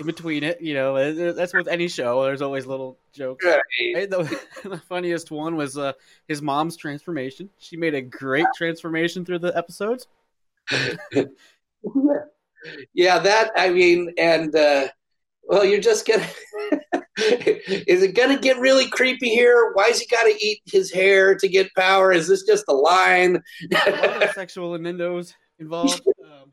in 0.00 0.06
between 0.06 0.42
it. 0.42 0.60
You 0.60 0.74
know, 0.74 0.96
uh, 0.96 1.32
that's 1.32 1.54
with 1.54 1.68
any 1.68 1.88
show. 1.88 2.22
There's 2.24 2.42
always 2.42 2.66
little 2.66 2.98
jokes. 3.12 3.44
Hey, 3.78 4.06
the, 4.06 4.38
the 4.64 4.78
funniest 4.88 5.30
one 5.30 5.56
was 5.56 5.78
uh, 5.78 5.92
his 6.28 6.42
mom's 6.42 6.76
transformation. 6.76 7.50
She 7.58 7.76
made 7.76 7.94
a 7.94 8.02
great 8.02 8.46
transformation 8.54 9.24
through 9.24 9.40
the 9.40 9.56
episodes. 9.56 10.06
Yeah, 12.94 13.18
that 13.18 13.50
I 13.56 13.70
mean, 13.70 14.12
and 14.18 14.54
uh, 14.54 14.88
well, 15.42 15.64
you're 15.64 15.80
just 15.80 16.06
gonna. 16.06 16.26
is 17.18 18.02
it 18.02 18.14
gonna 18.14 18.38
get 18.38 18.58
really 18.58 18.88
creepy 18.88 19.28
here? 19.28 19.72
Why's 19.74 20.00
he 20.00 20.06
got 20.06 20.24
to 20.24 20.36
eat 20.40 20.62
his 20.66 20.90
hair 20.90 21.34
to 21.34 21.48
get 21.48 21.74
power? 21.74 22.12
Is 22.12 22.28
this 22.28 22.44
just 22.44 22.64
a 22.68 22.72
line? 22.72 23.42
a 23.86 23.90
lot 23.90 24.22
of 24.22 24.30
sexual 24.30 24.74
innuendos 24.74 25.34
involved. 25.58 26.00
Um, 26.22 26.50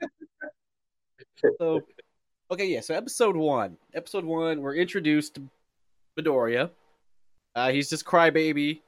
so, 1.58 1.82
okay, 2.52 2.66
yeah. 2.66 2.82
So, 2.82 2.94
episode 2.94 3.38
one. 3.38 3.78
Episode 3.94 4.26
one, 4.26 4.62
we're 4.62 4.76
introduced 4.76 5.36
to 5.36 5.44
Midoriya. 6.20 6.70
Uh, 7.56 7.72
he's 7.72 7.90
just 7.90 8.04
crybaby, 8.04 8.82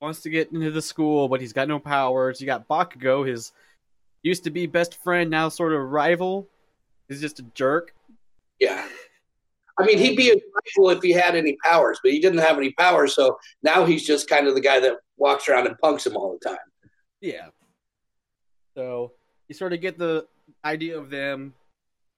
wants 0.00 0.20
to 0.22 0.30
get 0.30 0.52
into 0.52 0.70
the 0.70 0.82
school, 0.82 1.28
but 1.28 1.40
he's 1.40 1.52
got 1.52 1.66
no 1.66 1.80
powers. 1.80 2.40
You 2.40 2.46
got 2.46 2.68
Bakugo, 2.68 3.26
his 3.26 3.52
used 4.22 4.44
to 4.44 4.50
be 4.50 4.66
best 4.66 5.02
friend, 5.02 5.30
now 5.30 5.48
sort 5.48 5.72
of 5.72 5.80
rival. 5.90 6.48
He's 7.08 7.20
just 7.20 7.40
a 7.40 7.42
jerk. 7.54 7.94
yeah. 8.60 8.86
I 9.78 9.86
mean, 9.86 9.96
he'd 9.96 10.16
be 10.16 10.28
a 10.30 10.34
rival 10.34 10.90
if 10.90 11.02
he 11.02 11.10
had 11.10 11.34
any 11.34 11.56
powers, 11.64 11.98
but 12.02 12.12
he 12.12 12.20
didn't 12.20 12.40
have 12.40 12.58
any 12.58 12.70
powers, 12.72 13.14
so 13.14 13.38
now 13.62 13.86
he's 13.86 14.06
just 14.06 14.28
kind 14.28 14.46
of 14.46 14.54
the 14.54 14.60
guy 14.60 14.78
that 14.78 14.96
walks 15.16 15.48
around 15.48 15.66
and 15.68 15.78
punks 15.78 16.06
him 16.06 16.16
all 16.18 16.36
the 16.38 16.48
time. 16.50 16.58
Yeah. 17.22 17.46
So 18.76 19.12
you 19.48 19.54
sort 19.54 19.72
of 19.72 19.80
get 19.80 19.96
the 19.96 20.26
idea 20.66 20.98
of 20.98 21.08
them, 21.08 21.54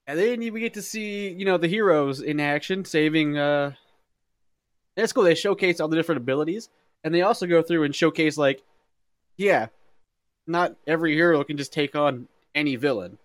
and 0.07 0.19
then 0.19 0.39
we 0.51 0.59
get 0.59 0.73
to 0.73 0.81
see 0.81 1.29
you 1.29 1.45
know 1.45 1.57
the 1.57 1.69
heroes 1.69 2.19
in 2.21 2.41
action, 2.41 2.83
saving. 2.83 3.37
uh 3.37 3.71
That's 4.97 5.13
cool. 5.13 5.23
They 5.23 5.35
showcase 5.35 5.79
all 5.79 5.87
the 5.87 5.95
different 5.95 6.21
abilities, 6.21 6.67
and 7.05 7.13
they 7.15 7.21
also 7.21 7.47
go 7.47 7.61
through 7.61 7.83
and 7.83 7.95
showcase 7.95 8.37
like, 8.37 8.61
yeah, 9.37 9.67
not 10.47 10.75
every 10.87 11.13
hero 11.13 11.43
can 11.43 11.57
just 11.57 11.73
take 11.73 11.95
on 11.95 12.27
any 12.53 12.75
villain. 12.75 13.17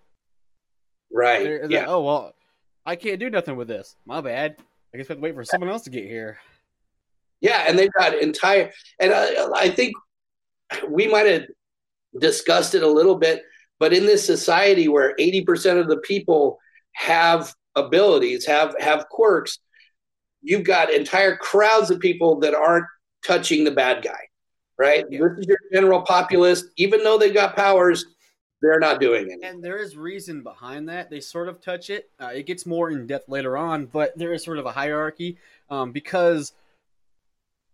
Right. 1.13 1.43
They're- 1.43 1.59
they're 1.61 1.71
yeah. 1.71 1.79
like, 1.81 1.89
oh 1.89 2.03
well, 2.03 2.35
I 2.87 2.97
can't 2.97 3.21
do 3.21 3.31
nothing 3.31 3.57
with 3.57 3.69
this. 3.69 3.97
My 4.07 4.21
bad. 4.21 4.57
I 4.95 4.97
guess 4.97 5.09
we 5.09 5.13
have 5.13 5.19
to 5.19 5.23
wait 5.23 5.35
for 5.35 5.45
someone 5.45 5.69
else 5.69 5.83
to 5.83 5.91
get 5.91 6.05
here. 6.05 6.39
Yeah, 7.41 7.65
and 7.69 7.79
they've 7.79 7.93
got 7.93 8.17
entire, 8.19 8.73
and 8.99 9.13
I, 9.13 9.47
I 9.55 9.71
think 9.71 9.95
we 10.89 11.07
might 11.07 11.27
have 11.27 11.43
discussed 12.19 12.75
it 12.75 12.83
a 12.83 12.89
little 12.89 13.15
bit, 13.15 13.43
but 13.79 13.93
in 13.93 14.07
this 14.07 14.25
society 14.25 14.89
where 14.89 15.15
eighty 15.19 15.43
percent 15.45 15.79
of 15.79 15.89
the 15.89 15.99
people 15.99 16.59
have 16.95 17.55
abilities, 17.77 18.47
have 18.47 18.75
have 18.81 19.09
quirks, 19.09 19.59
you've 20.43 20.65
got 20.65 20.93
entire 20.93 21.37
crowds 21.37 21.91
of 21.91 22.01
people 22.01 22.41
that 22.41 22.55
aren't 22.55 22.87
touching 23.25 23.63
the 23.65 23.71
bad 23.71 24.03
guy, 24.03 24.28
right? 24.79 25.05
Yeah. 25.11 25.21
This 25.21 25.39
is 25.41 25.47
your 25.47 25.59
general 25.73 26.03
populace. 26.03 26.65
Even 26.77 27.03
though 27.03 27.19
they've 27.19 27.35
got 27.35 27.57
powers, 27.57 28.05
they're 28.63 28.79
not 28.79 29.01
doing 29.01 29.31
it. 29.31 29.41
And 29.43 29.63
there 29.63 29.79
is 29.79 29.97
reason 29.97 30.43
behind 30.43 30.89
that. 30.89 31.11
They 31.11 31.21
sort 31.21 31.49
of 31.49 31.61
touch 31.61 31.91
it. 31.91 32.11
Uh, 32.19 32.31
it 32.35 32.47
gets 32.47 32.67
more 32.67 32.91
in 32.91 33.07
depth 33.07 33.29
later 33.29 33.57
on, 33.57 33.87
but 33.87 34.17
there 34.17 34.33
is 34.33 34.43
sort 34.43 34.59
of 34.59 34.67
a 34.67 34.73
hierarchy 34.73 35.39
um, 35.71 35.93
because 35.93 36.53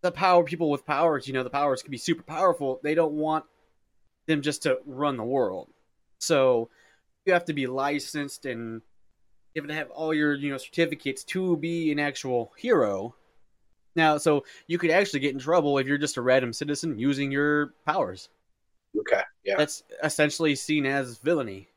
the 0.02 0.12
power 0.12 0.44
people 0.44 0.70
with 0.70 0.84
powers, 0.84 1.26
you 1.26 1.32
know, 1.32 1.42
the 1.42 1.50
powers 1.50 1.82
can 1.82 1.90
be 1.90 1.98
super 1.98 2.22
powerful. 2.22 2.80
They 2.82 2.94
don't 2.94 3.14
want 3.14 3.44
them 4.26 4.42
just 4.42 4.62
to 4.64 4.78
run 4.84 5.16
the 5.16 5.24
world. 5.24 5.70
So 6.18 6.68
you 7.24 7.32
have 7.32 7.46
to 7.46 7.52
be 7.52 7.66
licensed 7.66 8.44
and 8.46 8.82
you 9.54 9.62
have 9.62 9.68
to 9.68 9.74
have 9.74 9.90
all 9.90 10.12
your 10.12 10.34
you 10.34 10.50
know 10.50 10.58
certificates 10.58 11.24
to 11.24 11.56
be 11.56 11.90
an 11.92 11.98
actual 11.98 12.52
hero. 12.56 13.14
Now, 13.96 14.18
so 14.18 14.44
you 14.66 14.78
could 14.78 14.90
actually 14.90 15.20
get 15.20 15.32
in 15.32 15.38
trouble 15.38 15.78
if 15.78 15.86
you're 15.86 15.98
just 15.98 16.16
a 16.16 16.22
random 16.22 16.52
citizen 16.52 16.98
using 16.98 17.30
your 17.30 17.74
powers. 17.86 18.28
Okay. 18.98 19.22
Yeah. 19.44 19.54
That's 19.56 19.82
essentially 20.02 20.54
seen 20.54 20.86
as 20.86 21.18
villainy 21.18 21.68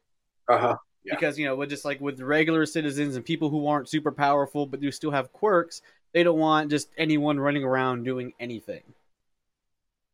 Uh 0.47 0.57
huh. 0.57 0.77
Yeah. 1.03 1.15
because 1.15 1.39
you 1.39 1.45
know 1.45 1.55
with 1.55 1.69
just 1.69 1.85
like 1.85 1.99
with 2.01 2.19
regular 2.19 2.65
citizens 2.65 3.15
and 3.15 3.23
people 3.25 3.49
who 3.49 3.65
aren't 3.67 3.87
super 3.89 4.11
powerful 4.11 4.65
but 4.65 4.81
do 4.81 4.91
still 4.91 5.11
have 5.11 5.31
quirks 5.31 5.81
they 6.13 6.21
don't 6.21 6.37
want 6.37 6.69
just 6.69 6.89
anyone 6.97 7.39
running 7.39 7.63
around 7.63 8.03
doing 8.03 8.33
anything 8.39 8.83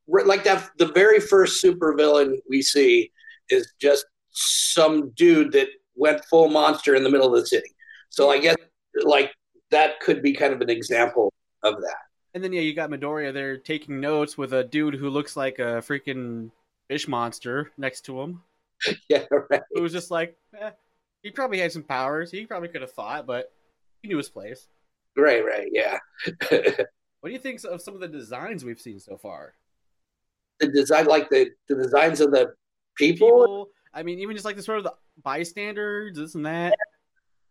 like 0.08 0.44
that 0.44 0.70
the 0.78 0.86
very 0.88 1.20
first 1.20 1.64
supervillain 1.64 2.38
we 2.48 2.62
see 2.62 3.12
is 3.50 3.74
just 3.80 4.06
some 4.32 5.10
dude 5.12 5.52
that 5.54 5.68
went 5.96 6.24
full 6.26 6.50
monster 6.50 6.96
in 6.96 7.04
the 7.04 7.10
middle 7.10 7.34
of 7.34 7.40
the 7.40 7.46
city. 7.46 7.70
So 8.10 8.30
I 8.30 8.40
guess 8.40 8.56
like 9.04 9.32
that 9.72 10.00
could 10.00 10.22
be 10.22 10.34
kind 10.34 10.54
of 10.54 10.62
an 10.62 10.70
example 10.70 11.32
of 11.64 11.82
that. 11.82 11.98
and 12.34 12.44
then 12.44 12.52
yeah 12.54 12.62
you 12.62 12.74
got 12.74 12.90
midoriya 12.90 13.34
there 13.34 13.58
taking 13.58 14.00
notes 14.00 14.38
with 14.38 14.54
a 14.54 14.64
dude 14.64 14.96
who 14.96 15.10
looks 15.10 15.36
like 15.36 15.60
a 15.60 15.82
freaking 15.82 16.52
fish 16.90 17.08
monster 17.08 17.72
next 17.78 18.02
to 18.02 18.20
him 18.22 18.42
Yeah, 19.10 19.24
right. 19.50 19.62
was 19.80 19.92
just 19.94 20.12
like 20.12 20.36
eh, 20.60 20.72
he 21.22 21.32
probably 21.32 21.60
had 21.60 21.72
some 21.72 21.84
powers. 21.84 22.30
He 22.32 22.46
probably 22.46 22.68
could 22.68 22.82
have 22.82 22.92
fought, 22.92 23.26
but 23.26 23.54
he 24.02 24.10
knew 24.10 24.18
his 24.18 24.28
place. 24.28 24.68
Right, 25.16 25.44
right, 25.46 25.70
yeah. 25.72 26.00
What 27.22 27.30
do 27.30 27.32
you 27.32 27.40
think 27.40 27.64
of 27.64 27.82
some 27.82 27.94
of 27.96 28.02
the 28.02 28.10
designs 28.10 28.66
we've 28.66 28.82
seen 28.82 29.00
so 29.00 29.16
far? 29.16 29.54
the 30.60 30.68
design, 30.68 31.06
like 31.06 31.30
the 31.30 31.50
the 31.70 31.76
designs 31.76 32.20
of 32.20 32.32
the 32.32 32.54
people. 32.98 33.30
People, 33.30 33.70
I 33.94 34.04
mean, 34.04 34.20
even 34.20 34.36
just 34.36 34.44
like 34.44 34.58
the 34.58 34.62
sort 34.64 34.80
of 34.80 34.84
the 34.84 34.94
bystanders, 35.24 36.18
this 36.18 36.36
and 36.36 36.46
that. 36.46 36.72
Yeah, 36.78 36.93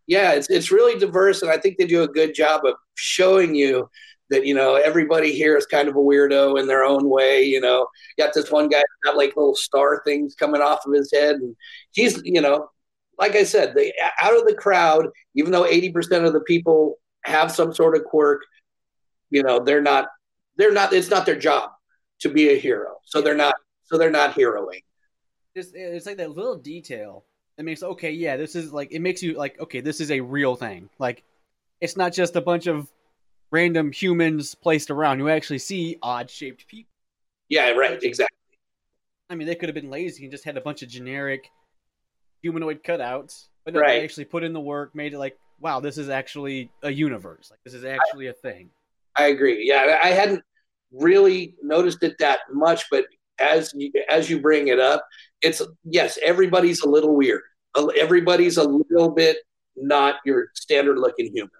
it's 0.08 0.50
it's 0.50 0.70
really 0.70 0.98
diverse, 0.98 1.42
and 1.42 1.50
I 1.50 1.58
think 1.58 1.78
they 1.78 1.86
do 1.86 2.02
a 2.02 2.08
good 2.08 2.34
job 2.34 2.64
of 2.64 2.74
showing 2.94 3.54
you 3.54 3.88
that 4.30 4.46
you 4.46 4.54
know 4.54 4.76
everybody 4.76 5.32
here 5.32 5.56
is 5.56 5.66
kind 5.66 5.88
of 5.88 5.96
a 5.96 6.00
weirdo 6.00 6.58
in 6.58 6.66
their 6.66 6.84
own 6.84 7.08
way. 7.08 7.42
You 7.42 7.60
know, 7.60 7.86
you 8.16 8.24
got 8.24 8.34
this 8.34 8.50
one 8.50 8.68
guy 8.68 8.82
got 9.04 9.16
like 9.16 9.36
little 9.36 9.54
star 9.54 10.02
things 10.04 10.34
coming 10.34 10.60
off 10.60 10.86
of 10.86 10.92
his 10.94 11.10
head, 11.12 11.36
and 11.36 11.54
he's 11.92 12.20
you 12.24 12.40
know, 12.40 12.68
like 13.18 13.36
I 13.36 13.44
said, 13.44 13.74
they 13.74 13.92
out 14.20 14.36
of 14.36 14.46
the 14.46 14.54
crowd, 14.54 15.08
even 15.34 15.52
though 15.52 15.66
eighty 15.66 15.90
percent 15.90 16.24
of 16.24 16.32
the 16.32 16.40
people 16.40 16.98
have 17.24 17.52
some 17.52 17.72
sort 17.72 17.96
of 17.96 18.04
quirk, 18.04 18.42
you 19.30 19.42
know, 19.42 19.60
they're 19.60 19.82
not 19.82 20.08
they're 20.56 20.72
not. 20.72 20.92
It's 20.92 21.10
not 21.10 21.26
their 21.26 21.38
job 21.38 21.70
to 22.20 22.28
be 22.28 22.50
a 22.50 22.58
hero, 22.58 22.96
so 23.04 23.20
they're 23.20 23.34
not 23.34 23.54
so 23.84 23.98
they're 23.98 24.10
not 24.10 24.34
heroing. 24.34 24.82
It's, 25.54 25.70
it's 25.74 26.06
like 26.06 26.16
that 26.16 26.30
little 26.30 26.56
detail 26.56 27.26
that 27.56 27.64
makes 27.64 27.82
okay, 27.82 28.10
yeah, 28.10 28.36
this 28.36 28.54
is 28.54 28.72
like 28.72 28.92
it 28.92 29.00
makes 29.00 29.22
you 29.22 29.34
like 29.34 29.60
okay, 29.60 29.80
this 29.80 30.00
is 30.00 30.10
a 30.10 30.20
real 30.20 30.56
thing. 30.56 30.88
Like 30.98 31.22
it's 31.80 31.96
not 31.96 32.12
just 32.12 32.36
a 32.36 32.40
bunch 32.40 32.66
of 32.66 32.90
random 33.50 33.92
humans 33.92 34.54
placed 34.54 34.90
around. 34.90 35.18
You 35.18 35.28
actually 35.28 35.58
see 35.58 35.96
odd 36.02 36.30
shaped 36.30 36.66
people. 36.66 36.90
Yeah, 37.48 37.70
right, 37.70 38.02
exactly. 38.02 38.36
I 39.28 39.34
mean, 39.34 39.46
they 39.46 39.54
could 39.54 39.68
have 39.68 39.74
been 39.74 39.90
lazy 39.90 40.24
and 40.24 40.30
just 40.32 40.44
had 40.44 40.56
a 40.56 40.60
bunch 40.60 40.82
of 40.82 40.88
generic 40.88 41.50
humanoid 42.42 42.82
cutouts, 42.82 43.48
but 43.64 43.74
no, 43.74 43.80
Right. 43.80 43.98
they 43.98 44.04
actually 44.04 44.24
put 44.24 44.42
in 44.42 44.52
the 44.52 44.60
work, 44.60 44.94
made 44.94 45.12
it 45.12 45.18
like, 45.18 45.38
wow, 45.60 45.80
this 45.80 45.96
is 45.98 46.08
actually 46.08 46.70
a 46.82 46.90
universe. 46.90 47.50
Like 47.50 47.60
this 47.64 47.74
is 47.74 47.84
actually 47.84 48.26
a 48.26 48.32
thing. 48.32 48.70
I 49.16 49.26
agree. 49.26 49.66
Yeah, 49.66 50.00
I 50.02 50.08
hadn't 50.08 50.42
really 50.90 51.56
noticed 51.62 52.02
it 52.02 52.16
that 52.18 52.40
much, 52.52 52.84
but 52.90 53.04
as 53.42 53.72
you, 53.76 53.92
as 54.08 54.30
you 54.30 54.40
bring 54.40 54.68
it 54.68 54.78
up, 54.78 55.04
it's 55.42 55.60
yes, 55.84 56.18
everybody's 56.22 56.82
a 56.82 56.88
little 56.88 57.14
weird. 57.14 57.42
Everybody's 57.98 58.56
a 58.56 58.64
little 58.64 59.10
bit 59.10 59.38
not 59.76 60.16
your 60.24 60.48
standard 60.54 60.98
looking 60.98 61.32
human. 61.32 61.50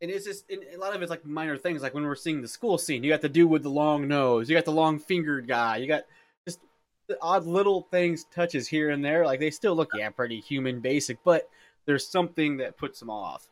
And 0.00 0.10
it's 0.10 0.24
just 0.24 0.44
and 0.50 0.62
a 0.74 0.78
lot 0.78 0.94
of 0.94 1.02
it's 1.02 1.10
like 1.10 1.24
minor 1.24 1.56
things. 1.56 1.82
Like 1.82 1.94
when 1.94 2.04
we're 2.04 2.14
seeing 2.14 2.40
the 2.40 2.48
school 2.48 2.78
scene, 2.78 3.02
you 3.02 3.10
got 3.10 3.20
the 3.20 3.28
dude 3.28 3.50
with 3.50 3.62
the 3.62 3.70
long 3.70 4.06
nose, 4.06 4.48
you 4.48 4.56
got 4.56 4.64
the 4.64 4.72
long 4.72 4.98
fingered 4.98 5.48
guy, 5.48 5.78
you 5.78 5.88
got 5.88 6.04
just 6.46 6.60
the 7.08 7.18
odd 7.20 7.46
little 7.46 7.88
things, 7.90 8.24
touches 8.32 8.68
here 8.68 8.90
and 8.90 9.04
there. 9.04 9.24
Like 9.24 9.40
they 9.40 9.50
still 9.50 9.74
look 9.74 9.90
yeah 9.94 10.10
pretty 10.10 10.40
human, 10.40 10.80
basic, 10.80 11.18
but 11.24 11.48
there's 11.86 12.06
something 12.06 12.58
that 12.58 12.76
puts 12.76 13.00
them 13.00 13.10
off. 13.10 13.48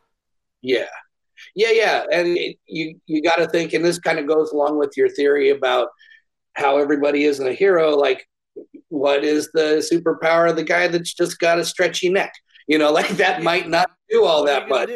Yeah, 0.62 0.86
yeah, 1.54 1.70
yeah. 1.72 2.04
And 2.12 2.28
it, 2.28 2.58
you 2.66 3.00
you 3.06 3.22
got 3.22 3.36
to 3.36 3.48
think, 3.48 3.72
and 3.72 3.84
this 3.84 3.98
kind 3.98 4.18
of 4.20 4.26
goes 4.26 4.52
along 4.52 4.78
with 4.78 4.96
your 4.96 5.08
theory 5.08 5.50
about 5.50 5.88
how 6.56 6.78
everybody 6.78 7.24
isn't 7.24 7.46
a 7.46 7.52
hero. 7.52 7.96
Like, 7.96 8.28
what 8.88 9.24
is 9.24 9.50
the 9.52 9.86
superpower 9.92 10.50
of 10.50 10.56
the 10.56 10.64
guy 10.64 10.88
that's 10.88 11.12
just 11.12 11.38
got 11.38 11.58
a 11.58 11.64
stretchy 11.64 12.10
neck? 12.10 12.32
You 12.66 12.78
know, 12.78 12.92
like 12.98 13.08
that 13.10 13.42
might 13.42 13.68
not 13.68 13.90
do 14.10 14.24
all 14.24 14.44
that 14.44 14.68
much. 14.68 14.90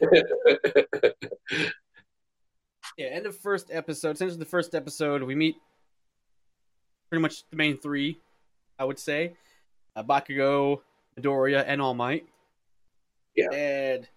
Yeah, 2.98 3.06
end 3.06 3.26
of 3.26 3.36
first 3.38 3.70
episode. 3.70 4.18
Since 4.18 4.36
the 4.36 4.44
first 4.44 4.74
episode, 4.74 5.22
we 5.22 5.34
meet 5.34 5.56
pretty 7.08 7.22
much 7.22 7.48
the 7.50 7.56
main 7.56 7.78
three, 7.78 8.20
I 8.78 8.84
would 8.84 8.98
say. 8.98 9.34
Uh, 9.96 10.02
Bakugo, 10.02 10.80
Midoriya, 11.18 11.64
and 11.66 11.80
All 11.80 11.94
Might. 11.94 12.26
Yeah. 13.34 13.50
And 13.50 14.08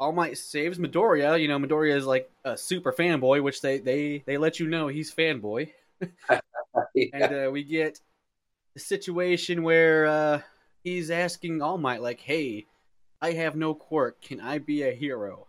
All 0.00 0.12
Might 0.12 0.38
saves 0.38 0.78
Midoriya. 0.78 1.40
You 1.40 1.46
know, 1.46 1.58
Midoriya 1.58 1.94
is 1.94 2.06
like 2.06 2.30
a 2.44 2.56
super 2.56 2.92
fanboy, 2.92 3.42
which 3.42 3.60
they 3.60 3.78
they 3.78 4.24
they 4.26 4.38
let 4.38 4.58
you 4.58 4.66
know 4.66 4.88
he's 4.88 5.14
fanboy. 5.14 5.70
And 7.12 7.34
uh, 7.34 7.50
we 7.50 7.64
get 7.64 8.00
a 8.76 8.78
situation 8.78 9.62
where 9.62 10.06
uh, 10.06 10.40
he's 10.82 11.10
asking 11.10 11.62
All 11.62 11.78
Might, 11.78 12.00
like, 12.00 12.20
"Hey, 12.20 12.66
I 13.20 13.32
have 13.32 13.56
no 13.56 13.74
quirk. 13.74 14.22
Can 14.22 14.40
I 14.40 14.58
be 14.58 14.82
a 14.82 14.92
hero?" 14.92 15.46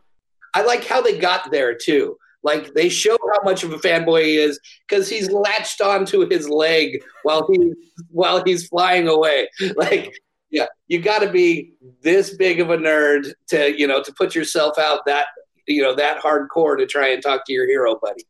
I 0.54 0.64
like 0.64 0.86
how 0.86 1.02
they 1.02 1.18
got 1.18 1.52
there 1.52 1.76
too. 1.76 2.18
Like 2.44 2.74
they 2.74 2.90
show 2.90 3.18
how 3.34 3.44
much 3.44 3.64
of 3.64 3.72
a 3.72 3.78
fanboy 3.78 4.24
he 4.24 4.38
is 4.38 4.60
because 4.88 5.08
he's 5.08 5.30
latched 5.30 5.80
onto 5.80 6.28
his 6.30 6.50
leg 6.50 7.04
while 7.24 7.48
he 7.52 7.74
while 8.10 8.44
he's 8.44 8.68
flying 8.68 9.08
away. 9.08 9.48
Like, 9.76 10.14
yeah, 10.52 10.68
you 10.88 11.00
got 11.00 11.20
to 11.20 11.32
be 11.32 11.74
this 12.02 12.36
big 12.36 12.60
of 12.60 12.70
a 12.70 12.78
nerd 12.78 13.34
to 13.50 13.78
you 13.78 13.88
know 13.88 14.04
to 14.04 14.14
put 14.14 14.36
yourself 14.36 14.78
out 14.78 15.06
that 15.06 15.28
you 15.68 15.82
know 15.82 15.96
that 15.96 16.22
hardcore 16.22 16.78
to 16.78 16.86
try 16.86 17.10
and 17.10 17.24
talk 17.24 17.46
to 17.46 17.54
your 17.54 17.68
hero 17.68 17.98
buddy. 18.00 18.24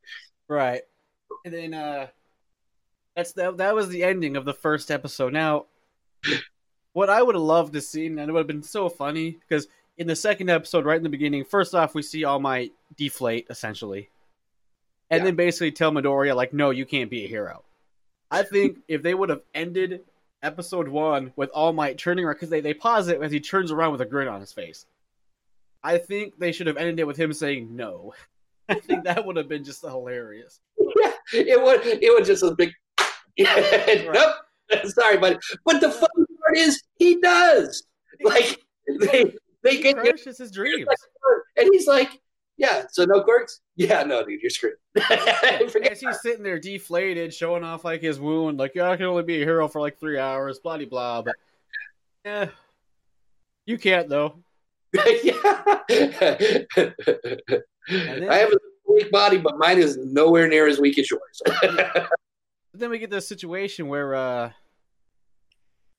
Right. 0.48 0.82
And 1.46 1.54
then 1.54 1.74
uh 1.74 2.08
that's 3.16 3.34
that 3.34 3.58
that 3.58 3.76
was 3.76 3.90
the 3.90 4.04
ending 4.04 4.38
of 4.38 4.46
the 4.46 4.54
first 4.54 4.92
episode. 4.92 5.34
Now 5.34 5.66
what 6.94 7.10
I 7.10 7.22
would 7.22 7.36
have 7.36 7.42
loved 7.44 7.74
to 7.74 7.82
see, 7.82 8.06
and 8.06 8.20
it 8.20 8.32
would 8.32 8.40
have 8.40 8.48
been 8.48 8.64
so 8.64 8.90
funny, 8.90 9.32
because 9.32 9.68
in 9.98 10.08
the 10.08 10.16
second 10.16 10.50
episode, 10.50 10.86
right 10.86 10.98
in 10.98 11.04
the 11.04 11.10
beginning, 11.10 11.46
first 11.46 11.74
off 11.74 11.96
we 11.96 12.02
see 12.02 12.24
All 12.24 12.40
Might 12.40 12.74
deflate, 12.98 13.48
essentially. 13.50 14.10
And 15.10 15.20
Yeah. 15.22 15.26
then 15.26 15.36
basically 15.36 15.72
tell 15.72 15.92
Midoriya, 15.92 16.36
like, 16.36 16.54
no, 16.54 16.70
you 16.70 16.86
can't 16.86 17.10
be 17.10 17.26
a 17.26 17.28
hero. 17.28 17.64
I 18.30 18.44
think 18.44 18.78
if 18.88 19.02
they 19.02 19.14
would 19.14 19.30
have 19.30 19.42
ended 19.54 20.02
episode 20.44 20.88
one 20.88 21.34
with 21.36 21.50
All 21.52 21.74
Might 21.74 21.98
turning 21.98 22.26
around, 22.26 22.36
because 22.36 22.50
they, 22.50 22.62
they 22.62 22.74
pause 22.74 23.08
it 23.08 23.22
as 23.22 23.32
he 23.32 23.40
turns 23.40 23.72
around 23.72 23.92
with 23.92 24.02
a 24.02 24.06
grin 24.06 24.28
on 24.28 24.40
his 24.40 24.54
face. 24.54 24.86
I 25.84 25.98
think 25.98 26.38
they 26.38 26.52
should 26.52 26.68
have 26.68 26.78
ended 26.78 27.00
it 27.00 27.08
with 27.08 27.18
him 27.18 27.34
saying 27.34 27.76
no. 27.76 28.14
I 28.70 28.76
think 28.76 29.04
that 29.04 29.26
would 29.26 29.36
have 29.38 29.50
been 29.50 29.64
just 29.64 29.82
hilarious. 29.82 30.60
Yeah, 30.78 31.12
it 31.34 31.62
would 31.62 31.82
it 31.86 32.14
would 32.14 32.26
just 32.26 32.44
a 32.44 32.52
big. 32.56 32.72
nope, 33.40 34.36
sorry, 34.86 35.18
buddy. 35.18 35.38
But 35.66 35.82
the 35.82 35.90
funny 35.90 36.26
part 36.40 36.58
is 36.58 36.82
he 36.98 37.20
does. 37.20 37.84
Like 38.24 38.60
they 39.00 39.34
they 39.64 39.76
He 39.78 39.82
get 39.84 39.98
crushes 39.98 40.38
his 40.38 40.52
dreams. 40.52 40.88
and 41.58 41.68
he's 41.72 41.88
like, 41.88 42.22
yeah. 42.58 42.84
So 42.90 43.06
no 43.06 43.22
quirks. 43.22 43.62
Yeah, 43.76 44.04
no, 44.04 44.26
dude, 44.26 44.42
you're 44.42 44.50
screwed. 44.50 44.76
As 45.10 46.00
he's 46.00 46.22
sitting 46.22 46.44
there 46.44 46.60
deflated, 46.60 47.34
showing 47.34 47.64
off 47.64 47.86
like 47.86 48.02
his 48.02 48.20
wound, 48.20 48.60
like 48.60 48.74
yeah, 48.76 48.90
I 48.90 48.98
can 48.98 49.06
only 49.06 49.24
be 49.24 49.42
a 49.42 49.46
hero 49.46 49.68
for 49.68 49.82
like 49.82 50.00
three 50.00 50.20
hours, 50.20 50.60
blah 50.60 50.78
blah 50.78 50.86
blah. 50.86 51.22
But 51.24 51.36
yeah, 52.26 52.48
you 53.66 53.78
can't 53.78 54.10
though. 54.10 54.36
yeah. 55.24 55.62
then- 55.88 56.68
I 57.88 58.38
have 58.38 58.52
a 58.52 58.58
weak 58.88 59.12
body, 59.12 59.38
but 59.38 59.58
mine 59.58 59.80
is 59.80 59.98
nowhere 59.98 60.48
near 60.48 60.68
as 60.68 60.80
weak 60.80 60.98
as 61.00 61.10
yours. 61.10 61.42
But 61.46 62.80
then 62.80 62.90
we 62.90 63.00
get 63.00 63.10
this 63.10 63.28
situation 63.28 63.88
where 63.88 64.16
uh, 64.16 64.52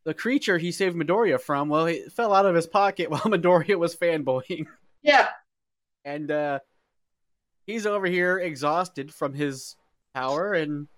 the 0.04 0.14
creature 0.14 0.58
he 0.58 0.72
saved 0.72 0.96
Midoriya 0.96 1.40
from, 1.40 1.68
well, 1.68 1.86
it 1.86 2.12
fell 2.12 2.32
out 2.32 2.46
of 2.46 2.54
his 2.54 2.66
pocket 2.66 3.10
while 3.10 3.20
Midoriya 3.22 3.78
was 3.78 3.96
fanboying, 3.96 4.66
yeah, 5.02 5.28
and 6.04 6.30
uh, 6.30 6.58
he's 7.66 7.86
over 7.86 8.06
here 8.06 8.38
exhausted 8.38 9.12
from 9.12 9.34
his 9.34 9.76
power 10.14 10.52
and. 10.52 10.88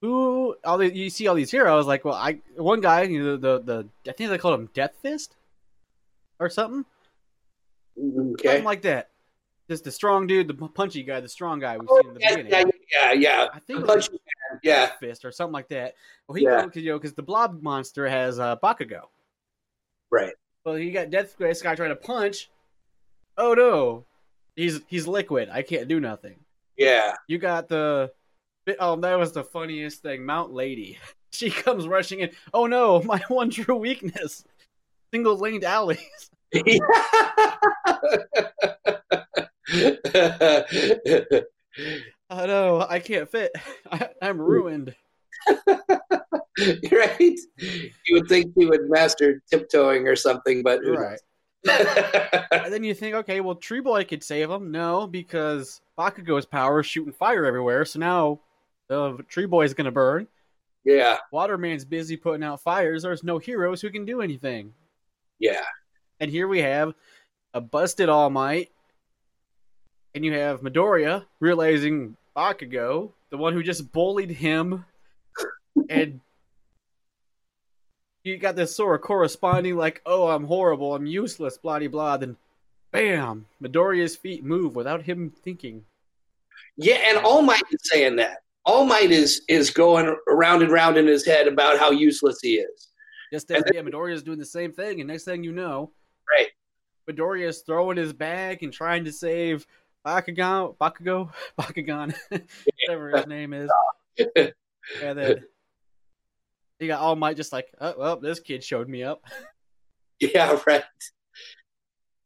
Who 0.00 0.54
all 0.64 0.78
the, 0.78 0.94
you 0.94 1.10
see 1.10 1.26
all 1.26 1.34
these 1.34 1.50
heroes 1.50 1.84
like 1.84 2.04
well 2.04 2.14
I 2.14 2.34
one 2.54 2.80
guy 2.80 3.02
you 3.02 3.20
know, 3.20 3.36
the 3.36 3.60
the 3.60 3.88
I 4.08 4.12
think 4.12 4.30
they 4.30 4.38
called 4.38 4.60
him 4.60 4.70
Death 4.72 4.92
Fist 5.02 5.34
or 6.38 6.48
something 6.48 6.84
okay. 7.98 8.48
something 8.48 8.64
like 8.64 8.82
that. 8.82 9.10
Just 9.68 9.84
the 9.84 9.90
strong 9.90 10.26
dude, 10.26 10.48
the 10.48 10.54
punchy 10.54 11.02
guy, 11.02 11.20
the 11.20 11.28
strong 11.28 11.58
guy 11.58 11.76
we've 11.76 11.88
seen 11.88 12.08
in 12.08 12.14
the 12.14 12.20
yeah, 12.20 12.36
beginning. 12.36 12.72
yeah, 12.90 13.12
yeah, 13.12 13.12
yeah. 13.12 13.46
I 13.52 13.58
think 13.58 13.80
it 13.80 13.82
was 13.82 14.08
Punch- 14.08 14.12
like 14.12 14.20
yeah. 14.62 14.86
Death 14.86 14.96
Fist 14.98 15.24
or 15.26 15.32
something 15.32 15.52
like 15.52 15.68
that. 15.68 15.94
Well, 16.26 16.36
he 16.36 16.44
Yeah. 16.44 16.66
you 16.72 16.92
know, 16.92 16.98
because 16.98 17.12
the 17.12 17.22
blob 17.22 17.62
monster 17.62 18.08
has 18.08 18.38
uh, 18.38 18.56
Bakugo. 18.56 19.02
Right. 20.10 20.32
Well, 20.64 20.78
you 20.78 20.90
got 20.90 21.10
Death 21.10 21.34
Fist 21.36 21.62
guy 21.62 21.74
trying 21.74 21.90
to 21.90 21.96
punch. 21.96 22.50
Oh 23.38 23.54
no, 23.54 24.04
he's 24.56 24.80
he's 24.88 25.06
liquid. 25.06 25.48
I 25.50 25.62
can't 25.62 25.88
do 25.88 26.00
nothing. 26.00 26.40
Yeah. 26.76 27.14
You 27.28 27.38
got 27.38 27.68
the. 27.68 28.10
Oh, 28.78 28.96
that 28.96 29.18
was 29.18 29.32
the 29.32 29.44
funniest 29.44 30.02
thing. 30.02 30.24
Mount 30.26 30.52
Lady. 30.52 30.98
She 31.30 31.50
comes 31.50 31.86
rushing 31.86 32.20
in. 32.20 32.30
Oh 32.54 32.64
no, 32.66 33.02
my 33.04 33.20
one 33.28 33.50
true 33.50 33.76
weakness. 33.76 34.44
Single 35.12 35.36
laned 35.36 35.62
alleys. 35.62 36.30
Oh 42.30 42.44
no, 42.46 42.86
I 42.88 42.98
can't 42.98 43.30
fit. 43.30 43.52
I, 43.90 44.08
I'm 44.20 44.40
ruined. 44.40 44.94
right? 45.48 47.38
You 47.68 47.90
would 48.12 48.28
think 48.28 48.52
he 48.56 48.66
would 48.66 48.90
master 48.90 49.42
tiptoeing 49.50 50.06
or 50.06 50.16
something, 50.16 50.62
but 50.62 50.80
Right. 50.84 51.18
And 51.66 52.72
then 52.72 52.84
you 52.84 52.94
think, 52.94 53.14
okay, 53.16 53.40
well, 53.40 53.54
Tree 53.54 53.80
Boy 53.80 54.04
could 54.04 54.22
save 54.22 54.50
him. 54.50 54.70
No, 54.70 55.06
because 55.06 55.80
Bakugo's 55.98 56.46
power 56.46 56.80
is 56.80 56.86
shooting 56.86 57.12
fire 57.12 57.44
everywhere. 57.44 57.84
So 57.84 57.98
now 57.98 58.40
the 58.88 59.24
Tree 59.28 59.46
Boy 59.46 59.64
is 59.64 59.74
going 59.74 59.86
to 59.86 59.90
burn. 59.90 60.26
Yeah, 60.84 61.18
Waterman's 61.32 61.84
busy 61.84 62.16
putting 62.16 62.42
out 62.42 62.62
fires. 62.62 63.02
There's 63.02 63.24
no 63.24 63.38
heroes 63.38 63.80
who 63.80 63.90
can 63.90 64.04
do 64.06 64.20
anything. 64.22 64.72
yeah, 65.38 65.64
And 66.20 66.30
here 66.30 66.48
we 66.48 66.60
have 66.60 66.94
a 67.52 67.60
busted 67.60 68.08
All 68.08 68.30
Might, 68.30 68.70
and 70.14 70.24
you 70.24 70.32
have 70.32 70.62
Midoriya 70.62 71.24
realizing 71.40 72.16
Bakugo, 72.36 73.12
the 73.30 73.36
one 73.36 73.52
who 73.52 73.62
just 73.62 73.92
bullied 73.92 74.30
him, 74.30 74.84
and 75.90 76.20
you 78.28 78.38
got 78.38 78.56
this 78.56 78.74
sort 78.74 78.94
of 78.94 79.00
corresponding 79.06 79.76
like, 79.76 80.00
"Oh, 80.06 80.28
I'm 80.28 80.44
horrible, 80.44 80.94
I'm 80.94 81.06
useless," 81.06 81.58
blah 81.58 81.78
blah 81.78 81.88
blah. 81.88 82.16
Then, 82.16 82.36
bam, 82.92 83.46
Midoriya's 83.62 84.16
feet 84.16 84.44
move 84.44 84.76
without 84.76 85.02
him 85.02 85.30
thinking. 85.42 85.84
yeah. 86.76 86.96
And 87.08 87.18
All 87.18 87.42
Might 87.42 87.62
is 87.70 87.80
saying 87.90 88.16
that. 88.16 88.38
All 88.64 88.84
Might 88.84 89.10
is 89.10 89.42
is 89.48 89.70
going 89.70 90.14
around 90.28 90.62
and 90.62 90.70
round 90.70 90.96
in 90.96 91.06
his 91.06 91.24
head 91.24 91.48
about 91.48 91.78
how 91.78 91.90
useless 91.90 92.38
he 92.42 92.56
is. 92.56 92.88
Just 93.32 93.50
as 93.50 93.62
yeah, 93.72 93.80
Midoriya's 93.82 94.22
doing 94.22 94.38
the 94.38 94.44
same 94.46 94.72
thing, 94.72 95.00
and 95.00 95.08
next 95.08 95.24
thing 95.24 95.42
you 95.44 95.52
know, 95.52 95.92
Right. 96.30 96.48
Midoriya's 97.10 97.62
throwing 97.62 97.96
his 97.96 98.12
bag 98.12 98.62
and 98.62 98.72
trying 98.72 99.04
to 99.04 99.12
save 99.12 99.66
Bakugan, 100.06 100.76
Bakugo, 100.76 101.32
Bakugan, 101.58 102.14
whatever 102.86 103.16
his 103.16 103.26
name 103.36 103.52
is. 103.54 103.70
And 105.02 105.18
then 105.18 105.44
you 106.80 106.88
got 106.88 107.00
All 107.00 107.16
Might 107.16 107.36
just 107.36 107.52
like, 107.52 107.68
oh, 107.80 107.94
well, 107.98 108.20
this 108.20 108.40
kid 108.40 108.62
showed 108.62 108.88
me 108.88 109.02
up. 109.02 109.22
Yeah, 110.20 110.58
right. 110.66 110.82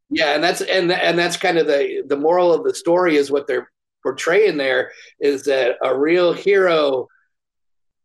Yeah, 0.09 0.35
and 0.35 0.43
that's 0.43 0.63
and 0.63 0.91
and 0.91 1.19
that's 1.19 1.37
kind 1.37 1.59
of 1.59 1.67
the 1.67 2.03
the 2.07 2.17
moral 2.17 2.55
of 2.55 2.65
the 2.65 2.75
story 2.75 3.17
is 3.17 3.31
what 3.31 3.47
they're 3.47 3.71
portraying 4.03 4.57
there 4.57 4.93
is 5.21 5.45
that 5.45 5.77
a 5.83 5.95
real 5.95 6.33
hero 6.33 7.07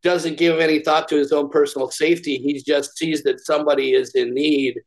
doesn't 0.04 0.38
give 0.38 0.60
any 0.60 0.80
thought 0.80 1.08
to 1.08 1.16
his 1.16 1.32
own 1.32 1.50
personal 1.50 1.90
safety. 1.90 2.38
He 2.38 2.62
just 2.62 2.98
sees 2.98 3.24
that 3.24 3.46
somebody 3.46 3.94
is 3.94 4.14
in 4.14 4.34
need 4.34 4.80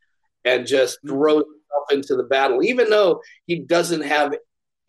and 0.45 0.65
just 0.65 0.99
throws 1.07 1.43
himself 1.43 1.91
into 1.91 2.15
the 2.15 2.29
battle, 2.29 2.63
even 2.63 2.89
though 2.89 3.21
he 3.45 3.59
doesn't 3.59 4.01
have 4.01 4.35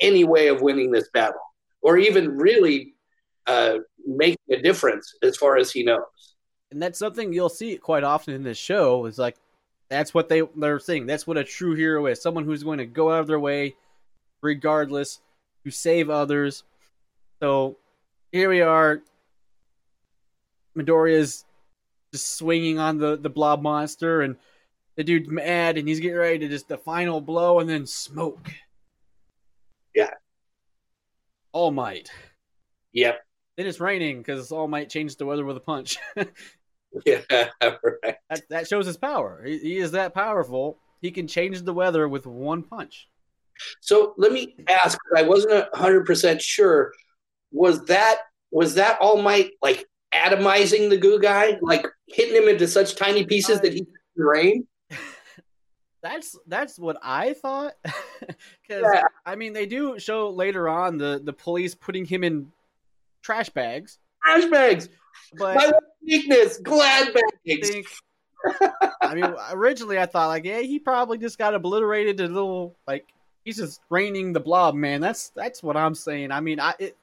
any 0.00 0.24
way 0.24 0.48
of 0.48 0.62
winning 0.62 0.90
this 0.90 1.08
battle 1.12 1.40
or 1.82 1.98
even 1.98 2.36
really 2.36 2.94
uh, 3.46 3.78
making 4.06 4.38
a 4.50 4.62
difference 4.62 5.12
as 5.22 5.36
far 5.36 5.56
as 5.56 5.70
he 5.70 5.82
knows. 5.82 6.31
And 6.72 6.82
that's 6.82 6.98
something 6.98 7.32
you'll 7.32 7.48
see 7.48 7.76
quite 7.76 8.04
often 8.04 8.34
in 8.34 8.42
this 8.42 8.58
show. 8.58 9.06
Is 9.06 9.18
like, 9.18 9.36
that's 9.88 10.14
what 10.14 10.28
they 10.28 10.42
they're 10.56 10.78
saying. 10.78 11.06
That's 11.06 11.26
what 11.26 11.36
a 11.36 11.44
true 11.44 11.74
hero 11.74 12.06
is. 12.06 12.22
Someone 12.22 12.44
who's 12.44 12.62
going 12.62 12.78
to 12.78 12.86
go 12.86 13.10
out 13.10 13.20
of 13.20 13.26
their 13.26 13.40
way, 13.40 13.76
regardless, 14.40 15.20
to 15.64 15.70
save 15.70 16.10
others. 16.10 16.64
So 17.40 17.76
here 18.32 18.48
we 18.48 18.62
are. 18.62 19.02
Midoriya's 20.76 21.44
just 22.12 22.36
swinging 22.36 22.78
on 22.78 22.98
the 22.98 23.16
the 23.16 23.30
blob 23.30 23.62
monster, 23.62 24.22
and 24.22 24.36
the 24.96 25.04
dude's 25.04 25.28
mad, 25.28 25.78
and 25.78 25.86
he's 25.86 26.00
getting 26.00 26.16
ready 26.16 26.38
to 26.40 26.48
just 26.48 26.68
the 26.68 26.78
final 26.78 27.20
blow, 27.20 27.60
and 27.60 27.68
then 27.68 27.86
smoke. 27.86 28.50
Yeah. 29.94 30.10
All 31.52 31.70
Might. 31.70 32.10
Yep. 32.92 33.20
Then 33.56 33.66
it's 33.66 33.80
raining 33.80 34.18
because 34.18 34.50
All 34.50 34.68
Might 34.68 34.88
changed 34.88 35.18
the 35.18 35.26
weather 35.26 35.44
with 35.44 35.56
a 35.56 35.60
punch. 35.60 35.98
Yeah. 37.06 37.22
Right. 37.30 38.16
that, 38.28 38.42
that 38.50 38.68
shows 38.68 38.86
his 38.86 38.96
power. 38.96 39.42
He, 39.44 39.58
he 39.58 39.78
is 39.78 39.92
that 39.92 40.14
powerful. 40.14 40.78
He 41.00 41.10
can 41.10 41.26
change 41.26 41.62
the 41.62 41.72
weather 41.72 42.08
with 42.08 42.26
one 42.26 42.62
punch. 42.62 43.08
So 43.80 44.14
let 44.18 44.32
me 44.32 44.54
ask. 44.68 44.98
I 45.16 45.22
wasn't 45.22 45.66
hundred 45.74 46.04
percent 46.06 46.40
sure. 46.42 46.92
Was 47.50 47.84
that 47.86 48.18
was 48.50 48.74
that 48.74 48.98
All 49.00 49.20
Might 49.22 49.52
like 49.62 49.86
atomizing 50.14 50.90
the 50.90 50.96
goo 50.96 51.18
guy, 51.18 51.58
like 51.62 51.86
hitting 52.08 52.36
him 52.42 52.48
into 52.48 52.66
such 52.68 52.94
tiny 52.96 53.24
pieces 53.24 53.60
that 53.60 53.72
he 53.72 53.82
uh, 53.82 53.84
could 54.16 54.24
rain? 54.24 54.66
That's 56.02 56.36
that's 56.48 56.78
what 56.78 56.98
I 57.02 57.32
thought. 57.34 57.74
Because 58.66 58.84
Yeah. 58.94 59.02
I 59.26 59.34
mean, 59.36 59.52
they 59.52 59.66
do 59.66 59.98
show 59.98 60.30
later 60.30 60.68
on 60.68 60.98
the 60.98 61.20
the 61.22 61.32
police 61.32 61.74
putting 61.74 62.04
him 62.04 62.22
in 62.24 62.48
trash 63.22 63.48
bags, 63.50 63.98
Trash 64.24 64.44
bags. 64.50 64.88
But 65.36 65.56
My 65.56 65.72
weakness, 66.06 66.58
glad 66.58 67.08
I 67.08 67.12
bags. 67.46 67.68
think. 67.68 67.86
I 69.02 69.14
mean, 69.14 69.34
originally 69.52 69.98
I 69.98 70.06
thought 70.06 70.26
like, 70.28 70.44
yeah, 70.44 70.60
he 70.60 70.78
probably 70.78 71.18
just 71.18 71.38
got 71.38 71.54
obliterated 71.54 72.16
to 72.18 72.28
little 72.28 72.76
like 72.88 73.06
he's 73.44 73.56
just 73.56 73.80
raining 73.90 74.32
the 74.32 74.40
blob, 74.40 74.74
man. 74.74 75.00
That's 75.00 75.28
that's 75.30 75.62
what 75.62 75.76
I'm 75.76 75.94
saying. 75.94 76.32
I 76.32 76.40
mean, 76.40 76.58
I 76.60 76.74
it, 76.78 76.96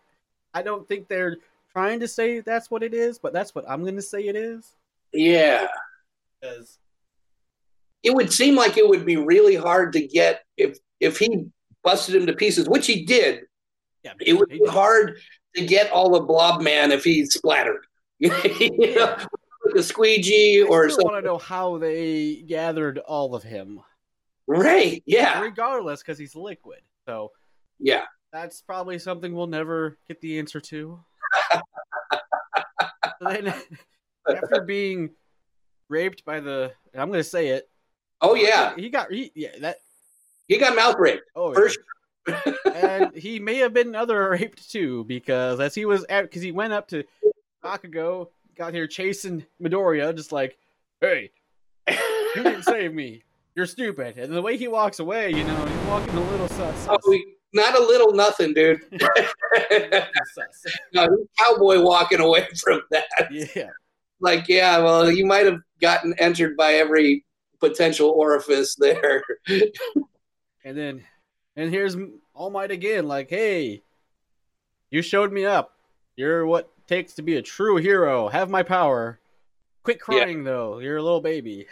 I 0.53 0.61
don't 0.61 0.87
think 0.87 1.07
they're 1.07 1.37
trying 1.71 1.99
to 2.01 2.07
say 2.07 2.39
that's 2.41 2.69
what 2.69 2.83
it 2.83 2.93
is, 2.93 3.19
but 3.19 3.31
that's 3.33 3.53
what 3.55 3.63
I'm 3.69 3.83
going 3.83 3.95
to 3.95 4.01
say 4.01 4.21
it 4.27 4.35
is. 4.35 4.75
Yeah. 5.13 5.67
'Cause 6.41 6.77
It 8.03 8.13
would 8.13 8.31
seem 8.33 8.55
like 8.55 8.77
it 8.77 8.87
would 8.87 9.05
be 9.05 9.17
really 9.17 9.55
hard 9.55 9.93
to 9.93 10.05
get 10.05 10.43
if 10.57 10.77
if 10.99 11.17
he 11.19 11.45
busted 11.83 12.15
him 12.15 12.25
to 12.27 12.33
pieces, 12.33 12.67
which 12.67 12.85
he 12.87 13.05
did. 13.05 13.41
yeah, 14.03 14.13
It 14.19 14.33
would 14.33 14.49
be 14.49 14.65
hard 14.65 15.19
to 15.55 15.65
get 15.65 15.89
all 15.91 16.09
the 16.11 16.19
blob 16.21 16.61
man 16.61 16.91
if 16.91 17.03
he 17.05 17.25
splattered. 17.25 17.85
you 18.59 18.95
know, 18.95 19.17
a 19.75 19.83
squeegee 19.83 20.61
I 20.63 20.65
or 20.67 20.89
something. 20.89 21.05
want 21.07 21.23
to 21.23 21.27
know 21.27 21.37
how 21.37 21.77
they 21.77 22.43
gathered 22.47 22.97
all 22.99 23.35
of 23.35 23.43
him, 23.43 23.79
Right. 24.47 25.03
Yeah. 25.05 25.41
regardless, 25.41 26.01
because 26.01 26.17
he's 26.17 26.35
liquid. 26.35 26.79
So 27.07 27.31
Yeah. 27.79 28.05
that's 28.33 28.61
probably 28.61 28.99
something 28.99 29.33
we'll 29.33 29.47
never 29.47 29.97
get 30.07 30.19
the 30.21 30.39
answer 30.39 30.59
to. 30.59 30.99
then, 33.21 33.53
after 34.27 34.61
being 34.65 35.11
raped 35.87 36.25
by 36.25 36.39
the, 36.39 36.71
I'm 36.95 37.09
going 37.09 37.19
to 37.19 37.23
say 37.23 37.49
it. 37.49 37.69
Oh 38.21 38.35
yeah. 38.35 38.75
he 38.75 38.89
got 38.89 39.11
he, 39.11 39.31
yeah 39.33 39.57
that 39.61 39.77
He 40.47 40.57
got 40.57 40.75
mouth 40.75 40.95
raped. 40.99 41.23
oh 41.35 41.53
For 41.53 41.69
yeah. 42.27 42.41
and 42.75 43.15
he 43.15 43.39
may 43.39 43.55
have 43.59 43.73
been 43.73 43.95
other 43.95 44.29
raped 44.31 44.69
too 44.69 45.05
because 45.05 45.59
as 45.61 45.73
he 45.73 45.85
was 45.85 46.05
at 46.09 46.23
because 46.23 46.41
he 46.41 46.51
went 46.51 46.73
up 46.73 46.87
to 46.89 47.03
Bakugo, 47.63 48.29
got 48.55 48.73
here 48.73 48.87
chasing 48.87 49.45
Midoriya, 49.61 50.15
just 50.15 50.31
like, 50.31 50.57
hey, 51.01 51.31
you 51.87 52.43
didn't 52.43 52.63
save 52.63 52.93
me. 52.93 53.23
You're 53.55 53.65
stupid. 53.65 54.17
And 54.17 54.33
the 54.33 54.41
way 54.41 54.57
he 54.57 54.67
walks 54.67 54.99
away, 54.99 55.31
you 55.31 55.43
know, 55.43 55.65
he's 55.65 55.87
walking 55.87 56.15
a 56.15 56.31
little 56.31 56.47
sus. 56.49 56.87
Oh, 56.89 56.97
we- 57.07 57.35
not 57.51 57.75
a 57.75 57.79
little 57.81 58.13
nothing, 58.13 58.53
dude. 58.53 58.79
no, 58.91 59.07
he's 61.09 61.27
cowboy 61.37 61.81
walking 61.81 62.19
away 62.19 62.47
from 62.63 62.81
that. 62.91 63.05
Yeah. 63.31 63.69
Like, 64.21 64.47
yeah, 64.47 64.77
well, 64.79 65.09
you 65.11 65.25
might 65.25 65.47
have 65.47 65.59
gotten 65.81 66.13
entered 66.19 66.55
by 66.55 66.73
every 66.73 67.25
potential 67.59 68.11
orifice 68.11 68.75
there. 68.75 69.23
And 69.47 70.77
then, 70.77 71.03
and 71.55 71.71
here's 71.71 71.97
All 72.35 72.51
Might 72.51 72.69
again, 72.69 73.07
like, 73.07 73.31
hey, 73.31 73.81
you 74.91 75.01
showed 75.01 75.31
me 75.31 75.45
up. 75.45 75.73
You're 76.15 76.45
what 76.45 76.71
takes 76.89 77.13
to 77.13 77.21
be 77.21 77.35
a 77.37 77.41
true 77.41 77.77
hero. 77.77 78.27
Have 78.27 78.49
my 78.49 78.63
power. 78.63 79.19
Quit 79.83 80.01
crying 80.01 80.43
though. 80.43 80.79
You're 80.79 80.97
a 80.97 81.03
little 81.03 81.21
baby. 81.21 81.67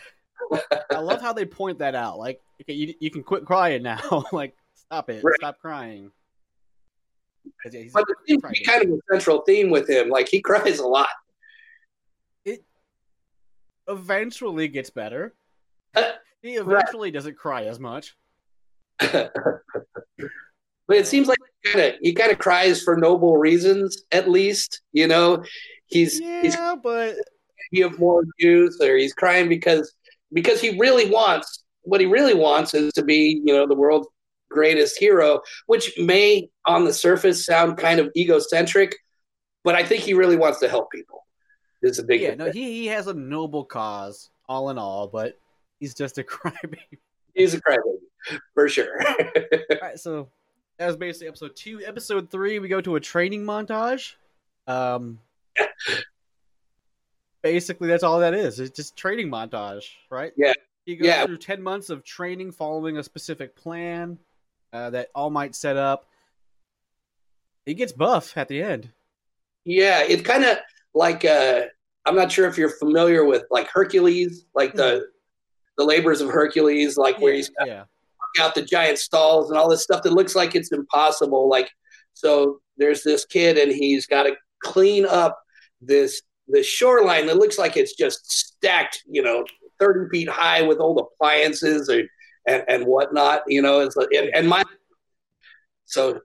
I 0.92 1.00
love 1.00 1.20
how 1.20 1.34
they 1.34 1.46
point 1.46 1.80
that 1.80 1.96
out. 1.96 2.20
Like, 2.20 2.42
okay, 2.62 2.74
you, 2.74 2.94
you 3.00 3.10
can 3.10 3.24
quit 3.24 3.44
crying 3.44 3.82
now. 3.84 4.24
like, 4.32 4.56
stop 4.76 5.10
it. 5.10 5.24
Right. 5.24 5.36
Stop 5.38 5.60
crying. 5.60 6.12
yeah, 7.72 7.84
But 7.94 8.06
it 8.08 8.18
seems 8.28 8.42
to 8.44 8.50
be 8.50 8.64
kind 8.64 8.84
of 8.84 8.92
a 8.92 9.00
central 9.12 9.42
theme 9.42 9.72
with 9.72 9.90
him. 9.90 10.10
Like, 10.10 10.30
he 10.30 10.40
cries 10.40 10.80
a 10.80 10.88
lot. 10.88 11.10
It 12.46 12.64
eventually 13.88 14.68
gets 14.68 14.92
better. 14.92 15.34
Uh, 15.96 16.12
He 16.42 16.54
eventually 16.54 17.12
doesn't 17.12 17.36
cry 17.38 17.66
as 17.66 17.80
much. 17.80 18.16
but 20.88 20.98
it 20.98 21.08
seems 21.08 21.28
like 21.28 21.38
kind 21.66 21.80
of 21.80 21.96
he 22.02 22.14
kind 22.14 22.32
of 22.32 22.40
cries 22.40 22.82
for 22.82 22.96
noble 22.96 23.38
reasons, 23.38 24.04
at 24.12 24.30
least. 24.30 24.82
You 24.94 25.08
know, 25.08 25.44
he's 25.88 26.20
he's 26.20 26.56
Yeah, 26.56 26.76
but 26.82 27.16
give 27.74 28.00
more 28.00 28.24
views, 28.40 28.80
or 28.82 28.98
he's 28.98 29.14
crying 29.14 29.50
because 29.50 29.94
because 30.34 30.62
he 30.62 30.78
really 30.78 31.10
wants 31.10 31.64
what 31.88 32.02
he 32.02 32.06
really 32.06 32.34
wants 32.34 32.74
is 32.74 32.92
to 32.94 33.04
be, 33.04 33.42
you 33.46 33.54
know, 33.54 33.66
the 33.66 33.76
world's 33.76 34.08
greatest 34.50 34.98
hero, 34.98 35.42
which 35.68 35.98
may 35.98 36.50
on 36.66 36.84
the 36.84 36.94
surface 36.94 37.46
sound 37.46 37.78
kind 37.78 38.00
of 38.00 38.12
egocentric, 38.16 38.96
but 39.64 39.76
I 39.76 39.84
think 39.86 40.04
he 40.04 40.14
really 40.14 40.36
wants 40.36 40.60
to 40.60 40.70
help 40.70 40.92
people. 40.92 41.26
Is 41.84 42.00
a 42.00 42.04
big 42.04 42.22
yeah, 42.22 42.34
no, 42.34 42.52
he, 42.52 42.64
he 42.82 42.88
has 42.88 43.08
a 43.08 43.14
noble 43.14 43.64
cause, 43.64 44.30
all 44.50 44.72
in 44.72 44.78
all, 44.80 45.08
but 45.08 45.40
he's 45.80 45.94
just 45.94 46.18
a 46.18 46.24
crybaby. 46.24 46.98
he's 47.36 47.54
a 47.54 47.62
crybaby 47.62 48.40
for 48.56 48.68
sure. 48.68 49.00
All 49.08 49.78
right, 49.82 50.00
so 50.00 50.30
that 50.78 50.88
was 50.88 50.96
basically 50.98 51.28
episode 51.28 51.56
two. 51.56 51.82
Episode 51.86 52.30
three, 52.30 52.60
we 52.60 52.68
go 52.68 52.82
to 52.82 52.96
a 52.96 53.00
training 53.00 53.44
montage. 53.44 54.14
Um, 54.68 55.20
basically, 57.42 57.88
that's 57.88 58.04
all 58.04 58.20
that 58.20 58.34
is. 58.34 58.60
It's 58.60 58.76
just 58.76 58.96
training 58.96 59.30
montage, 59.30 59.86
right? 60.10 60.32
Yeah. 60.38 60.54
He 60.86 60.96
goes 60.96 61.08
Yeah. 61.08 61.26
through 61.26 61.38
ten 61.38 61.62
months 61.62 61.90
of 61.90 62.04
training, 62.04 62.52
following 62.52 62.98
a 62.98 63.04
specific 63.04 63.56
plan 63.56 64.18
uh, 64.74 64.90
that 64.92 65.10
All 65.16 65.30
Might 65.30 65.56
set 65.56 65.78
up. 65.78 66.06
He 67.66 67.74
gets 67.74 67.92
buff 67.92 68.38
at 68.38 68.48
the 68.48 68.62
end. 68.62 68.90
Yeah, 69.66 70.04
it's 70.04 70.22
kind 70.22 70.46
of 70.46 70.58
like 70.94 71.26
uh 71.26 71.64
I'm 72.06 72.16
not 72.16 72.32
sure 72.32 72.48
if 72.48 72.58
you're 72.58 72.70
familiar 72.70 73.26
with 73.26 73.44
like 73.52 73.68
Hercules, 73.70 74.46
like 74.56 74.74
the 74.74 75.08
the 75.78 75.84
labors 75.84 76.22
of 76.22 76.30
Hercules, 76.30 76.96
like 76.98 77.20
where 77.20 77.34
he's 77.34 77.52
yeah, 77.60 77.66
yeah. 77.66 77.84
Out 78.40 78.56
the 78.56 78.62
giant 78.62 79.00
stalls 79.00 79.50
and 79.50 79.60
all 79.60 79.70
this 79.70 79.84
stuff 79.84 80.04
that 80.04 80.14
looks 80.14 80.36
like 80.36 80.56
it's 80.56 80.72
impossible. 80.72 81.50
Like, 81.50 81.70
so 82.14 82.60
there's 82.78 83.04
this 83.04 83.26
kid 83.26 83.58
and 83.58 83.72
he's 83.72 84.06
got 84.06 84.24
to 84.24 84.36
clean 84.64 85.06
up 85.06 85.40
this 85.82 86.22
the 86.48 86.64
shoreline 86.64 87.26
that 87.28 87.38
looks 87.38 87.58
like 87.58 87.76
it's 87.76 87.94
just 87.94 88.32
stacked, 88.32 89.04
you 89.08 89.22
know, 89.22 89.46
30 89.80 90.10
feet 90.10 90.30
high 90.30 90.62
with 90.62 90.80
old 90.80 91.00
appliances 91.00 91.90
or, 91.90 92.04
and, 92.48 92.64
and 92.68 92.86
whatnot, 92.86 93.42
you 93.48 93.62
know, 93.62 93.82
it's 93.82 93.98
and, 93.98 94.30
and 94.34 94.48
my, 94.48 94.64
so 95.86 96.22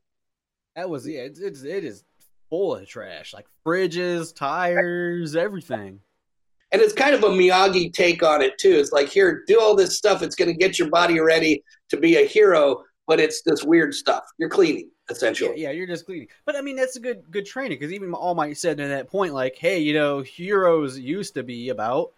That 0.77 0.89
was 0.89 1.07
yeah. 1.07 1.23
It's, 1.23 1.41
it's 1.41 1.63
it 1.63 1.85
is 1.85 2.05
full 2.51 2.77
of 2.77 2.87
trash, 2.87 3.35
like 3.35 3.47
fridges, 3.67 4.35
tires, 4.35 5.37
everything. 5.37 6.01
And 6.73 6.81
it's 6.83 6.93
kind 6.95 7.15
of 7.15 7.23
a 7.23 7.29
Miyagi 7.29 7.93
take 7.93 8.23
on 8.23 8.41
it 8.43 8.59
too. 8.59 8.73
It's 8.73 8.93
like, 8.93 9.09
here, 9.09 9.45
do 9.47 9.61
all 9.61 9.77
this 9.77 9.97
stuff. 9.97 10.23
It's 10.23 10.35
going 10.35 10.49
to 10.51 10.57
get 10.57 10.79
your 10.79 10.89
body 10.89 11.21
ready 11.21 11.63
to 11.91 11.97
be 11.97 12.17
a 12.17 12.27
hero, 12.27 12.83
but 13.07 13.21
it's 13.21 13.43
this 13.43 13.63
weird 13.65 13.95
stuff. 13.95 14.25
You're 14.39 14.49
cleaning 14.49 14.89
Yeah, 15.09 15.13
essentially. 15.15 15.61
yeah, 15.61 15.71
you're 15.71 15.87
just 15.87 16.07
cleaning. 16.07 16.29
But 16.47 16.57
I 16.57 16.63
mean, 16.63 16.77
that's 16.77 16.97
a 16.97 17.01
good 17.01 17.23
good 17.31 17.47
training 17.47 17.79
because 17.79 17.93
even 17.93 18.13
All 18.15 18.35
Might 18.35 18.57
said 18.57 18.81
at 18.81 18.89
that 18.89 19.09
point, 19.09 19.35
like, 19.35 19.57
hey, 19.57 19.79
you 19.81 19.93
know, 19.95 20.21
heroes 20.23 20.99
used 20.99 21.35
to 21.35 21.43
be 21.43 21.69
about 21.69 22.13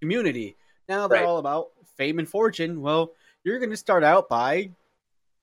community. 0.00 0.56
Now 0.88 1.06
they're 1.06 1.20
Right. 1.20 1.26
all 1.28 1.38
about 1.38 1.68
fame 1.96 2.18
and 2.18 2.28
fortune. 2.28 2.80
Well, 2.80 3.12
you're 3.44 3.58
going 3.58 3.70
to 3.70 3.76
start 3.76 4.02
out 4.04 4.28
by 4.28 4.70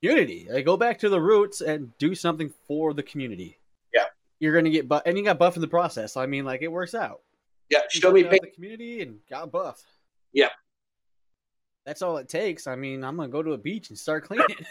unity. 0.02 0.48
Like, 0.50 0.66
go 0.66 0.78
back 0.78 1.00
to 1.00 1.10
the 1.10 1.22
roots 1.22 1.62
and 1.62 1.96
do 1.98 2.16
something 2.16 2.52
for 2.68 2.94
the 2.94 3.04
community. 3.04 3.58
Yeah. 3.94 4.06
You're 4.40 4.54
going 4.54 4.66
to 4.66 4.72
get 4.72 4.88
buff, 4.88 5.04
and 5.06 5.18
you 5.18 5.24
got 5.24 5.40
buff 5.40 5.56
in 5.56 5.62
the 5.62 5.68
process. 5.68 6.18
I 6.18 6.26
mean, 6.26 6.46
like, 6.46 6.62
it 6.62 6.72
works 6.72 6.94
out. 6.96 7.22
Yeah, 7.70 7.80
show 7.90 8.12
me 8.12 8.24
the 8.24 8.40
community 8.54 9.02
and 9.02 9.20
got 9.30 9.52
buff. 9.52 9.84
Yeah. 10.34 10.50
That's 11.86 12.02
all 12.02 12.18
it 12.18 12.28
takes. 12.28 12.68
I 12.68 12.76
mean, 12.76 13.04
I'm 13.04 13.16
gonna 13.16 13.30
go 13.30 13.42
to 13.42 13.54
a 13.54 13.58
beach 13.58 13.90
and 13.90 13.98
start 13.98 14.26
cleaning. 14.26 14.46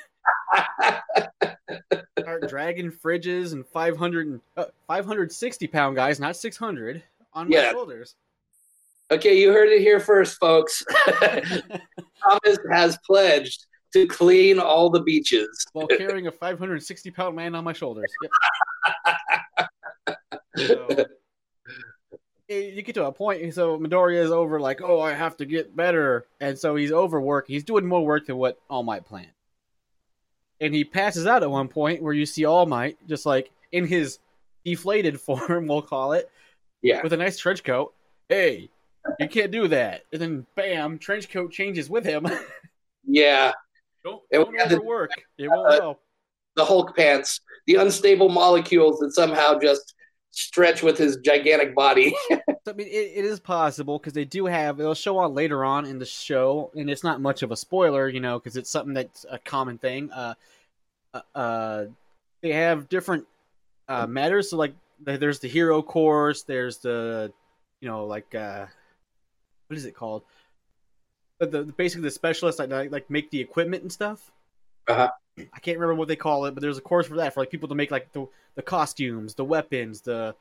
start 2.18 2.48
dragging 2.48 2.90
fridges 2.90 3.52
and 3.52 3.66
500 3.66 4.40
uh, 4.56 4.64
560 4.86 5.66
pound 5.66 5.96
guys, 5.96 6.20
not 6.20 6.36
600, 6.36 7.02
on 7.32 7.48
my 7.48 7.70
shoulders. 7.70 8.16
okay, 9.10 9.38
you 9.38 9.52
heard 9.52 9.68
it 9.68 9.80
here 9.80 10.00
first, 10.00 10.38
folks. 10.38 10.82
Thomas 11.16 12.58
has 12.70 12.98
pledged 13.06 13.66
to 13.92 14.06
clean 14.06 14.58
all 14.58 14.90
the 14.90 15.02
beaches. 15.02 15.48
While 15.72 15.86
carrying 15.86 16.26
a 16.26 16.32
560 16.32 17.10
pound 17.12 17.36
man 17.36 17.54
on 17.54 17.64
my 17.64 17.72
shoulders. 17.72 18.10
Yep. 18.22 19.68
So, 20.56 21.04
you 22.48 22.82
get 22.82 22.94
to 22.94 23.06
a 23.06 23.12
point, 23.12 23.52
so 23.54 23.78
Midoriya 23.78 24.22
is 24.22 24.30
over, 24.30 24.60
like, 24.60 24.80
oh, 24.82 25.00
I 25.00 25.12
have 25.12 25.36
to 25.38 25.44
get 25.46 25.74
better. 25.74 26.26
And 26.40 26.58
so 26.58 26.76
he's 26.76 26.92
overworking. 26.92 27.54
He's 27.54 27.64
doing 27.64 27.86
more 27.86 28.04
work 28.04 28.26
than 28.26 28.36
what 28.36 28.58
All 28.70 28.82
Might 28.82 29.04
planned. 29.04 29.30
And 30.60 30.74
he 30.74 30.84
passes 30.84 31.26
out 31.26 31.42
at 31.42 31.50
one 31.50 31.68
point 31.68 32.02
where 32.02 32.14
you 32.14 32.24
see 32.26 32.44
All 32.44 32.64
Might, 32.66 32.96
just 33.08 33.26
like 33.26 33.50
in 33.72 33.86
his 33.86 34.18
deflated 34.64 35.20
form, 35.20 35.66
we'll 35.66 35.82
call 35.82 36.12
it, 36.12 36.30
Yeah. 36.82 37.02
with 37.02 37.12
a 37.12 37.16
nice 37.16 37.38
trench 37.38 37.64
coat. 37.64 37.92
Hey, 38.28 38.70
you 39.20 39.28
can't 39.28 39.52
do 39.52 39.68
that. 39.68 40.02
And 40.12 40.20
then, 40.20 40.46
bam, 40.56 40.98
trench 40.98 41.30
coat 41.30 41.52
changes 41.52 41.88
with 41.90 42.04
him. 42.04 42.26
Yeah, 43.08 43.52
don't 44.02 44.20
don't 44.32 44.50
we 44.50 44.58
had 44.58 44.68
the- 44.68 44.78
overwork. 44.78 45.12
It 45.38 45.46
won't 45.48 45.68
uh, 45.68 45.80
help. 45.80 46.00
the 46.56 46.64
Hulk 46.64 46.96
pants, 46.96 47.40
the 47.68 47.76
unstable 47.76 48.28
molecules 48.28 48.98
that 48.98 49.12
somehow 49.14 49.60
just 49.60 49.94
stretch 50.36 50.82
with 50.82 50.98
his 50.98 51.16
gigantic 51.16 51.74
body. 51.74 52.14
I 52.30 52.72
mean, 52.74 52.86
it, 52.88 53.12
it 53.16 53.24
is 53.24 53.40
possible 53.40 53.98
because 53.98 54.12
they 54.12 54.24
do 54.24 54.46
have. 54.46 54.78
It'll 54.78 54.94
show 54.94 55.18
on 55.18 55.34
later 55.34 55.64
on 55.64 55.86
in 55.86 55.98
the 55.98 56.04
show, 56.04 56.70
and 56.76 56.90
it's 56.90 57.02
not 57.02 57.20
much 57.20 57.42
of 57.42 57.50
a 57.50 57.56
spoiler, 57.56 58.08
you 58.08 58.20
know, 58.20 58.38
because 58.38 58.56
it's 58.56 58.70
something 58.70 58.94
that's 58.94 59.24
a 59.30 59.38
common 59.38 59.78
thing. 59.78 60.12
Uh, 60.12 60.34
uh, 61.14 61.20
uh 61.34 61.84
they 62.42 62.52
have 62.52 62.88
different 62.88 63.26
uh, 63.88 64.06
matters. 64.06 64.50
So, 64.50 64.58
like, 64.58 64.74
there's 65.00 65.40
the 65.40 65.48
hero 65.48 65.82
course. 65.82 66.42
There's 66.42 66.78
the, 66.78 67.32
you 67.80 67.88
know, 67.88 68.04
like, 68.04 68.34
uh, 68.34 68.66
what 69.68 69.76
is 69.76 69.86
it 69.86 69.96
called? 69.96 70.22
The, 71.38 71.46
the 71.46 71.64
basically 71.64 72.02
the 72.02 72.10
specialists 72.10 72.58
like, 72.58 72.90
like 72.90 73.10
make 73.10 73.30
the 73.30 73.40
equipment 73.40 73.82
and 73.82 73.92
stuff. 73.92 74.30
Uh-huh. 74.88 75.10
I 75.38 75.58
can't 75.60 75.78
remember 75.78 75.94
what 75.94 76.08
they 76.08 76.16
call 76.16 76.46
it, 76.46 76.54
but 76.54 76.62
there's 76.62 76.78
a 76.78 76.82
course 76.82 77.06
for 77.06 77.16
that 77.16 77.34
for 77.34 77.40
like 77.40 77.50
people 77.50 77.68
to 77.68 77.74
make 77.74 77.90
like 77.90 78.12
the 78.12 78.26
the 78.54 78.62
costumes, 78.62 79.34
the 79.34 79.44
weapons, 79.44 80.00
the 80.00 80.34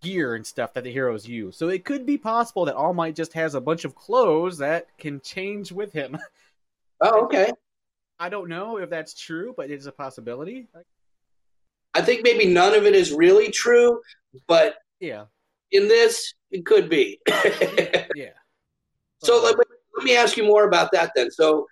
gear 0.00 0.34
and 0.34 0.46
stuff 0.46 0.74
that 0.74 0.84
the 0.84 0.92
heroes 0.92 1.26
use. 1.26 1.56
So 1.56 1.68
it 1.68 1.84
could 1.84 2.06
be 2.06 2.18
possible 2.18 2.64
that 2.66 2.76
All 2.76 2.94
Might 2.94 3.16
just 3.16 3.32
has 3.32 3.54
a 3.54 3.60
bunch 3.60 3.84
of 3.84 3.94
clothes 3.94 4.58
that 4.58 4.86
can 4.98 5.20
change 5.20 5.72
with 5.72 5.92
him. 5.92 6.16
oh, 7.00 7.24
okay. 7.24 7.50
I 8.18 8.28
don't 8.28 8.48
know 8.48 8.78
if 8.78 8.88
that's 8.88 9.14
true, 9.14 9.54
but 9.56 9.70
it's 9.70 9.86
a 9.86 9.92
possibility. 9.92 10.68
I 11.94 12.02
think 12.02 12.22
maybe 12.22 12.46
none 12.46 12.74
of 12.74 12.84
it 12.84 12.94
is 12.94 13.12
really 13.12 13.50
true, 13.50 14.00
but 14.46 14.76
Yeah, 15.00 15.24
in 15.72 15.88
this, 15.88 16.34
it 16.50 16.64
could 16.64 16.88
be. 16.88 17.18
yeah. 18.14 18.30
so 19.22 19.42
let, 19.42 19.56
let 19.56 20.04
me 20.04 20.16
ask 20.16 20.36
you 20.36 20.44
more 20.44 20.64
about 20.68 20.92
that 20.92 21.12
then. 21.16 21.30
So 21.30 21.66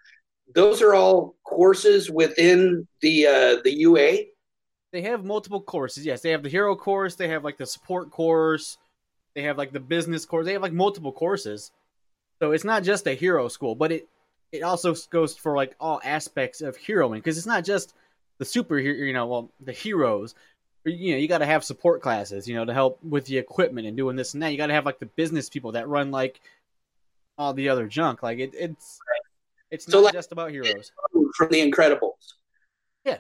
those 0.53 0.83
are 0.83 0.95
all 0.95 1.37
courses 1.45 2.11
within 2.11 2.87
the 3.01 3.27
uh, 3.27 3.57
the 3.63 3.73
UA. 3.73 4.17
they 4.93 5.03
have 5.03 5.25
multiple 5.25 5.61
courses. 5.61 6.05
Yes, 6.05 6.21
they 6.21 6.31
have 6.31 6.43
the 6.43 6.49
hero 6.49 6.77
course. 6.77 7.15
They 7.15 7.29
have 7.29 7.45
like 7.45 7.57
the 7.57 7.67
support 7.67 8.11
course. 8.11 8.79
They 9.35 9.43
have 9.43 9.59
like 9.59 9.73
the 9.73 9.81
business 9.81 10.25
course. 10.27 10.47
They 10.47 10.53
have 10.53 10.63
like 10.63 10.73
multiple 10.73 11.13
courses. 11.13 11.73
So 12.41 12.53
it's 12.53 12.65
not 12.65 12.83
just 12.83 13.07
a 13.07 13.15
hero 13.15 13.49
school, 13.49 13.75
but 13.75 13.93
it 13.93 14.09
it 14.53 14.63
also 14.63 14.95
goes 15.11 15.37
for 15.37 15.57
like 15.57 15.75
all 15.81 16.01
aspects 16.05 16.61
of 16.61 16.77
heroing 16.77 17.17
because 17.17 17.39
it's 17.39 17.47
not 17.47 17.65
just 17.65 17.95
the 18.39 18.45
superhero. 18.45 19.07
You 19.07 19.13
know, 19.13 19.27
well, 19.27 19.51
the 19.61 19.73
heroes. 19.73 20.35
You 20.87 21.13
know, 21.13 21.19
you 21.19 21.29
got 21.29 21.39
to 21.39 21.47
have 21.47 21.65
support 21.65 22.03
classes. 22.03 22.47
You 22.47 22.55
know, 22.57 22.65
to 22.67 22.75
help 22.75 23.03
with 23.03 23.27
the 23.27 23.39
equipment 23.39 23.87
and 23.87 23.97
doing 23.97 24.17
this 24.17 24.35
and 24.35 24.43
that. 24.43 24.53
You 24.53 24.59
got 24.59 24.67
to 24.67 24.75
have 24.75 24.87
like 24.87 24.99
the 24.99 25.07
business 25.07 25.49
people 25.49 25.73
that 25.73 25.89
run 25.89 26.11
like 26.11 26.41
all 27.39 27.55
the 27.55 27.71
other 27.71 27.89
junk. 27.89 28.23
Like 28.23 28.39
it, 28.39 28.53
it's 28.55 29.01
it's 29.71 29.87
So, 29.87 29.99
not 29.99 30.05
like- 30.05 30.13
just 30.15 30.33
about 30.33 30.51
heroes. 30.51 30.93
from 31.37 31.49
the 31.51 31.61
Incredibles. 31.71 32.35
Yeah. 33.05 33.19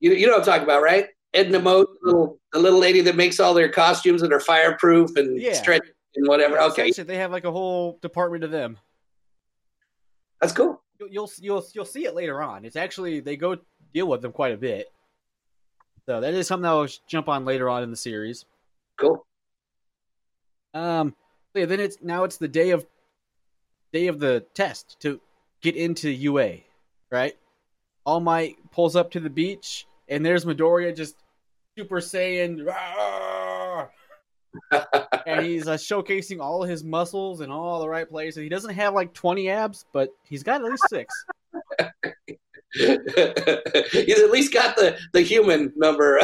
You, 0.00 0.12
you 0.12 0.26
know 0.26 0.32
what 0.32 0.40
I'm 0.40 0.44
talking 0.46 0.62
about, 0.64 0.82
right? 0.82 1.08
Edna 1.34 1.58
Mode, 1.60 1.86
the 2.02 2.06
little, 2.06 2.38
the 2.52 2.58
little 2.58 2.78
lady 2.78 3.00
that 3.02 3.16
makes 3.16 3.38
all 3.40 3.52
their 3.52 3.68
costumes 3.68 4.22
and 4.22 4.32
are 4.32 4.40
fireproof 4.40 5.16
and 5.16 5.40
Yeah. 5.40 5.52
stretch 5.54 5.86
and 6.14 6.26
whatever. 6.28 6.54
Yeah, 6.56 6.64
okay, 6.66 6.90
they 6.92 7.16
have 7.16 7.30
like 7.32 7.44
a 7.44 7.52
whole 7.52 7.98
department 8.00 8.44
of 8.44 8.50
them. 8.50 8.78
that's 10.40 10.52
cool. 10.52 10.80
You'll, 10.98 11.08
you'll 11.10 11.30
you'll 11.40 11.66
you'll 11.74 11.84
see 11.84 12.06
it 12.06 12.14
later 12.14 12.40
on. 12.42 12.64
It's 12.64 12.76
actually 12.76 13.20
they 13.20 13.36
go 13.36 13.56
deal 13.92 14.06
with 14.08 14.22
them 14.22 14.32
quite 14.32 14.52
a 14.52 14.56
bit. 14.56 14.86
So 16.06 16.20
that 16.20 16.32
is 16.34 16.46
something 16.46 16.64
I'll 16.66 16.88
jump 17.06 17.28
on 17.28 17.44
later 17.44 17.68
on 17.68 17.82
in 17.82 17.90
the 17.90 17.96
series. 17.96 18.44
Cool. 18.96 19.24
Um, 20.74 21.14
yeah, 21.54 21.66
then 21.66 21.80
it's 21.80 21.98
now 22.02 22.24
it's 22.24 22.36
the 22.38 22.48
day 22.48 22.70
of 22.70 22.86
day 23.92 24.06
of 24.06 24.18
the 24.18 24.44
test 24.54 24.96
to 25.00 25.20
get 25.62 25.76
into 25.76 26.10
UA, 26.10 26.58
right? 27.10 27.34
All 28.04 28.20
Might 28.20 28.56
pulls 28.70 28.96
up 28.96 29.10
to 29.12 29.20
the 29.20 29.30
beach, 29.30 29.86
and 30.08 30.24
there's 30.24 30.44
Midoriya 30.44 30.96
just 30.96 31.16
Super 31.76 32.00
Saiyan, 32.00 32.66
and 35.26 35.44
he's 35.44 35.68
uh, 35.68 35.74
showcasing 35.74 36.40
all 36.40 36.62
his 36.62 36.82
muscles 36.82 37.40
in 37.40 37.50
all 37.50 37.80
the 37.80 37.88
right 37.88 38.08
places. 38.08 38.42
He 38.42 38.48
doesn't 38.48 38.74
have 38.74 38.94
like 38.94 39.12
20 39.12 39.50
abs, 39.50 39.84
but 39.92 40.10
he's 40.24 40.42
got 40.42 40.62
at 40.62 40.70
least 40.70 40.88
six. 40.88 41.14
He's 42.74 44.20
at 44.20 44.30
least 44.30 44.52
got 44.52 44.76
the, 44.76 44.98
the 45.14 45.22
human 45.22 45.72
number, 45.74 46.20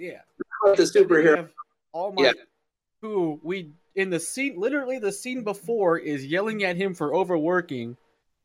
yeah. 0.00 0.18
the 0.64 0.82
superhero. 0.82 1.48
All 1.92 2.12
Might, 2.12 2.34
who 3.00 3.40
we 3.42 3.70
in 3.94 4.10
the 4.10 4.20
scene, 4.20 4.54
literally 4.58 4.98
the 4.98 5.12
scene 5.12 5.44
before, 5.44 5.98
is 5.98 6.26
yelling 6.26 6.64
at 6.64 6.76
him 6.76 6.94
for 6.94 7.14
overworking, 7.14 7.96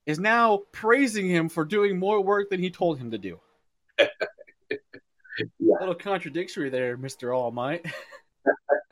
is 0.05 0.19
now 0.19 0.61
praising 0.71 1.27
him 1.27 1.49
for 1.49 1.65
doing 1.65 1.97
more 1.97 2.21
work 2.21 2.49
than 2.49 2.59
he 2.59 2.69
told 2.69 2.97
him 2.97 3.11
to 3.11 3.17
do. 3.17 3.39
Yeah. 5.59 5.75
Little 5.79 5.95
contradictory 5.95 6.69
there, 6.69 6.95
Mister 6.95 7.33
All 7.33 7.51
Might. 7.51 7.85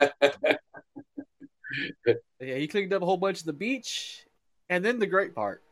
yeah, 0.00 0.56
he 2.38 2.68
cleaned 2.68 2.92
up 2.92 3.02
a 3.02 3.06
whole 3.06 3.16
bunch 3.16 3.40
of 3.40 3.46
the 3.46 3.52
beach, 3.52 4.26
and 4.68 4.84
then 4.84 4.98
the 4.98 5.06
great 5.06 5.34
part, 5.34 5.62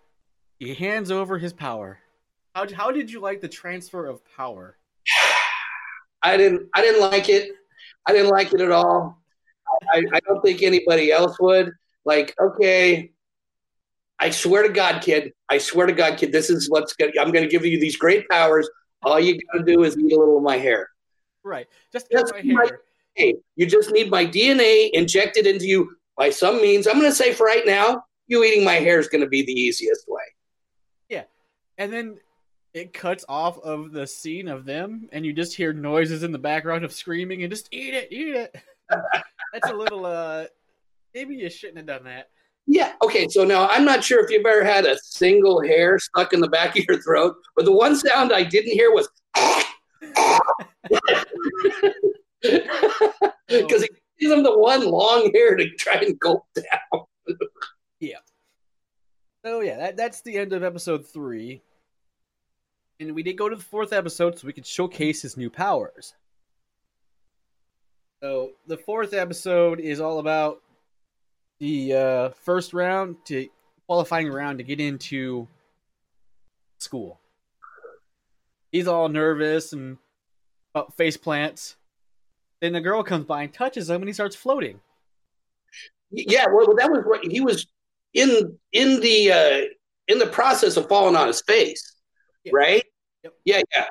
he 0.59 0.75
hands 0.75 1.11
over 1.11 1.39
his 1.39 1.53
power. 1.53 1.99
How 2.55 2.67
how 2.73 2.91
did 2.91 3.11
you 3.11 3.21
like 3.21 3.41
the 3.41 3.49
transfer 3.49 4.07
of 4.07 4.23
power? 4.37 4.79
I 6.23 6.37
didn't 6.37 6.69
I 6.75 6.81
didn't 6.81 7.03
like 7.03 7.29
it. 7.29 7.51
I 8.07 8.13
didn't 8.13 8.31
like 8.31 8.53
it 8.53 8.61
at 8.61 8.71
all. 8.71 9.19
I, 9.93 10.03
I 10.13 10.21
don't 10.21 10.43
think 10.43 10.63
anybody 10.63 11.13
else 11.13 11.39
would. 11.41 11.73
Like, 12.05 12.35
okay, 12.41 13.12
I 14.23 14.31
swear 14.31 14.63
to 14.63 14.73
God, 14.73 15.03
kid. 15.03 15.33
I 15.51 15.59
swear 15.59 15.87
to 15.87 15.93
God, 15.93 16.17
kid. 16.17 16.33
This 16.33 16.49
is 16.49 16.71
what's 16.71 16.95
gonna. 16.95 17.13
I'm 17.21 17.33
gonna 17.33 17.49
give 17.49 17.67
you 17.67 17.79
these 17.79 17.97
great 17.97 18.29
powers. 18.31 18.71
All 19.03 19.21
you 19.21 19.39
gotta 19.53 19.65
do 19.65 19.83
is 19.83 19.99
eat 19.99 20.13
a 20.13 20.19
little 20.19 20.39
of 20.39 20.43
my 20.43 20.57
hair. 20.57 20.89
Right, 21.45 21.67
just 21.93 22.07
in 22.11 22.23
my 22.31 22.55
my- 22.55 22.65
hair. 22.65 22.81
Hey, 23.15 23.35
you 23.57 23.67
just 23.67 23.91
need 23.91 24.11
my 24.11 24.25
DNA 24.25 24.89
injected 24.95 25.47
into 25.47 25.67
you 25.67 25.97
by 26.17 26.31
some 26.31 26.61
means, 26.61 26.87
I'm 26.87 26.99
going 26.99 27.11
to 27.11 27.15
say 27.15 27.33
for 27.33 27.47
right 27.47 27.67
now, 27.67 28.05
you 28.27 28.45
eating 28.45 28.65
my 28.65 28.75
hair 28.75 28.99
is 28.99 29.09
going 29.09 29.23
to 29.23 29.29
be 29.29 29.43
the 29.43 29.53
easiest 29.53 30.07
way. 30.09 30.23
Yeah. 31.09 31.25
And 31.79 31.93
then 31.93 32.19
it 32.75 32.93
cuts 32.93 33.25
off 33.29 33.59
of 33.59 33.93
the 33.93 34.07
scene 34.07 34.49
of 34.49 34.65
them, 34.65 35.09
and 35.13 35.27
you 35.27 35.33
just 35.33 35.57
hear 35.57 35.73
noises 35.73 36.23
in 36.23 36.33
the 36.33 36.39
background 36.39 36.85
of 36.85 36.93
screaming 36.93 37.43
and 37.43 37.53
just 37.53 37.69
eat 37.73 37.95
it, 37.95 38.09
eat 38.11 38.35
it. 38.35 38.57
That's 39.53 39.71
a 39.71 39.75
little, 39.75 40.07
uh, 40.07 40.47
maybe 41.15 41.35
you 41.35 41.51
shouldn't 41.51 41.79
have 41.79 41.87
done 41.87 42.05
that. 42.05 42.31
Yeah. 42.67 42.93
Okay. 43.03 43.29
So 43.29 43.45
now 43.45 43.69
I'm 43.69 43.85
not 43.85 44.05
sure 44.05 44.25
if 44.25 44.31
you've 44.31 44.47
ever 44.47 44.65
had 44.65 44.87
a 44.87 44.97
single 44.99 45.63
hair 45.63 45.99
stuck 45.99 46.33
in 46.33 46.41
the 46.41 46.49
back 46.49 46.79
of 46.79 46.85
your 46.89 47.03
throat, 47.03 47.37
but 47.57 47.65
the 47.65 47.73
one 47.73 47.97
sound 47.97 48.33
I 48.33 48.45
didn't 48.45 48.73
hear 48.73 48.93
was 48.93 49.09
because 52.43 53.83
he 53.83 53.89
gives 54.21 54.33
him 54.33 54.43
the 54.43 54.59
one 54.59 54.87
long 54.87 55.31
hair 55.35 55.57
to 55.57 55.69
try 55.71 55.95
and 55.95 56.19
gulp 56.19 56.45
down. 56.55 57.05
Yeah. 58.01 58.19
So 59.45 59.61
yeah, 59.61 59.77
that, 59.77 59.97
that's 59.97 60.23
the 60.23 60.37
end 60.37 60.53
of 60.53 60.65
episode 60.65 61.07
three. 61.07 61.63
And 62.99 63.15
we 63.15 63.23
did 63.23 63.39
go 63.39 63.49
to 63.49 63.55
the 63.55 63.63
fourth 63.63 63.93
episode 63.93 64.37
so 64.37 64.47
we 64.47 64.53
could 64.53 64.67
showcase 64.67 65.23
his 65.23 65.37
new 65.37 65.49
powers. 65.49 66.15
So 68.21 68.51
the 68.67 68.77
fourth 68.77 69.15
episode 69.15 69.79
is 69.79 70.01
all 70.01 70.19
about 70.19 70.62
the 71.63 71.95
uh, 71.95 72.29
first 72.43 72.75
round 72.75 73.15
to 73.25 73.49
qualifying 73.87 74.29
round 74.29 74.59
to 74.59 74.65
get 74.65 74.81
into 74.81 75.47
school. 76.79 77.21
He's 78.73 78.89
all 78.89 79.09
nervous 79.09 79.73
and 79.73 79.97
about 80.75 80.97
face 80.97 81.17
plants. 81.17 81.77
Then 82.61 82.73
the 82.73 82.81
girl 82.81 83.05
comes 83.05 83.27
by 83.27 83.45
and 83.45 83.53
touches 83.53 83.89
him 83.89 84.03
and 84.03 84.09
he 84.09 84.13
starts 84.13 84.35
floating. 84.35 84.81
Yeah. 86.11 86.47
Well, 86.53 86.75
that 86.75 86.91
was 86.91 87.05
what 87.07 87.25
he 87.25 87.41
was 87.41 87.69
in 88.13 88.59
in 88.73 88.99
the 89.01 89.31
uh, 89.33 89.61
in 90.09 90.19
the 90.19 90.27
process 90.27 90.77
of 90.77 90.89
falling 90.89 91.15
on 91.15 91.29
his 91.29 91.43
face, 91.43 91.95
Yeah. 92.43 92.53
right? 92.55 92.85
Yep. 93.23 93.35
Yeah. 93.45 93.63
Yeah. 93.77 93.87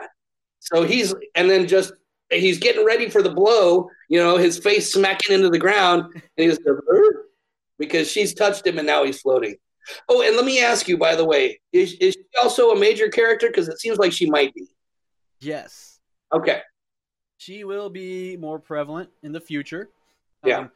So 0.60 0.84
he's 0.84 1.15
and 1.36 1.49
then 1.49 1.69
just 1.69 1.93
he's 2.31 2.60
getting 2.60 2.86
ready 2.86 3.10
for 3.10 3.21
the 3.21 3.34
blow. 3.34 3.89
You 4.10 4.19
know, 4.19 4.36
his 4.36 4.60
face 4.60 4.91
smacking 4.91 5.34
into 5.34 5.49
the 5.49 5.57
ground, 5.60 6.03
and 6.13 6.21
he's 6.49 6.60
"Er," 6.67 7.20
because 7.82 8.10
she's 8.10 8.34
touched 8.34 8.65
him, 8.65 8.78
and 8.78 8.88
now 8.88 9.04
he's 9.04 9.20
floating. 9.20 9.56
Oh, 10.08 10.22
and 10.22 10.36
let 10.38 10.46
me 10.46 10.62
ask 10.62 10.88
you, 10.88 10.98
by 10.98 11.15
the 11.15 11.26
way, 11.26 11.60
is 11.74 11.94
is 11.96 12.13
she 12.13 12.38
also 12.41 12.72
a 12.72 12.80
major 12.80 13.10
character? 13.10 13.48
Because 13.48 13.67
it 13.67 13.80
seems 13.82 13.98
like 13.98 14.13
she 14.13 14.30
might 14.30 14.54
be. 14.54 14.67
Yes. 15.41 16.00
Okay. 16.32 16.62
she 17.38 17.63
will 17.63 17.89
be 17.89 18.38
more 18.38 18.60
prevalent 18.60 19.10
in 19.24 19.32
the 19.34 19.41
future. 19.41 19.89
Yeah. 20.46 20.60
Um, 20.60 20.72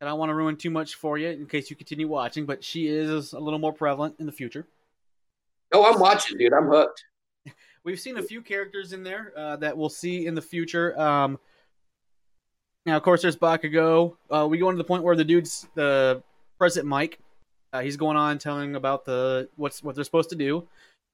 I 0.00 0.06
don't 0.06 0.18
want 0.18 0.30
to 0.30 0.34
ruin 0.34 0.56
too 0.56 0.70
much 0.70 0.94
for 0.96 1.18
you 1.18 1.28
in 1.28 1.46
case 1.46 1.70
you 1.70 1.76
continue 1.76 2.08
watching, 2.08 2.46
but 2.46 2.64
she 2.64 2.88
is 2.88 3.34
a 3.34 3.38
little 3.38 3.58
more 3.58 3.72
prevalent 3.72 4.16
in 4.18 4.26
the 4.26 4.32
future. 4.32 4.66
Oh, 5.72 5.84
I'm 5.84 6.00
watching, 6.00 6.38
dude. 6.38 6.52
I'm 6.54 6.66
hooked. 6.66 7.04
We've 7.84 8.00
seen 8.00 8.16
a 8.16 8.22
few 8.22 8.40
characters 8.40 8.92
in 8.94 9.02
there 9.02 9.32
uh, 9.36 9.56
that 9.56 9.76
we'll 9.76 9.90
see 9.90 10.26
in 10.26 10.34
the 10.34 10.42
future. 10.42 10.98
Um, 10.98 11.38
now, 12.86 12.96
of 12.96 13.02
course, 13.02 13.22
there's 13.22 13.36
Bakugo. 13.36 14.16
Uh, 14.30 14.46
we 14.48 14.58
go 14.58 14.68
into 14.68 14.78
the 14.78 14.84
point 14.84 15.02
where 15.02 15.16
the 15.16 15.24
dude's 15.24 15.66
the 15.74 16.22
Present 16.58 16.86
Mic. 16.86 17.18
Uh, 17.72 17.80
he's 17.80 17.96
going 17.96 18.16
on 18.16 18.38
telling 18.38 18.76
about 18.76 19.04
the 19.04 19.48
what's 19.56 19.82
what 19.82 19.94
they're 19.94 20.04
supposed 20.04 20.30
to 20.30 20.36
do. 20.36 20.66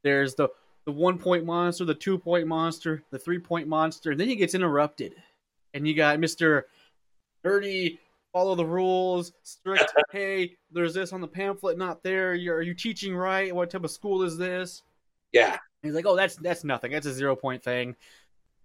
There's 0.03 0.35
the 0.35 0.49
the 0.85 0.93
one 0.93 1.19
point 1.19 1.45
monster, 1.45 1.85
the 1.85 1.95
two 1.95 2.19
point 2.19 2.47
monster, 2.47 3.03
the 3.11 3.19
three 3.19 3.39
point 3.39 3.69
monster, 3.69 4.11
and 4.11 4.21
then 4.21 4.29
he 4.29 4.37
gets 4.37 4.55
interrupted, 4.55 5.15
and 5.75 5.87
you 5.87 5.95
got 5.95 6.19
Mister 6.19 6.67
Nerdy. 7.45 7.99
Follow 8.33 8.55
the 8.55 8.65
rules. 8.65 9.33
Strict. 9.43 9.93
hey, 10.13 10.57
there's 10.71 10.95
this 10.95 11.13
on 11.13 11.21
the 11.21 11.27
pamphlet, 11.27 11.77
not 11.77 12.01
there. 12.05 12.33
You're, 12.37 12.59
are 12.59 12.63
you 12.63 12.75
teaching 12.75 13.17
right? 13.17 13.53
What 13.53 13.71
type 13.71 13.83
of 13.83 13.91
school 13.91 14.23
is 14.23 14.39
this? 14.39 14.85
Yeah. 15.33 15.57
He's 15.83 15.95
like, 15.95 16.07
oh, 16.07 16.15
that's 16.15 16.37
that's 16.37 16.63
nothing. 16.63 16.93
That's 16.93 17.07
a 17.07 17.13
zero 17.13 17.35
point 17.35 17.65
thing. 17.65 17.97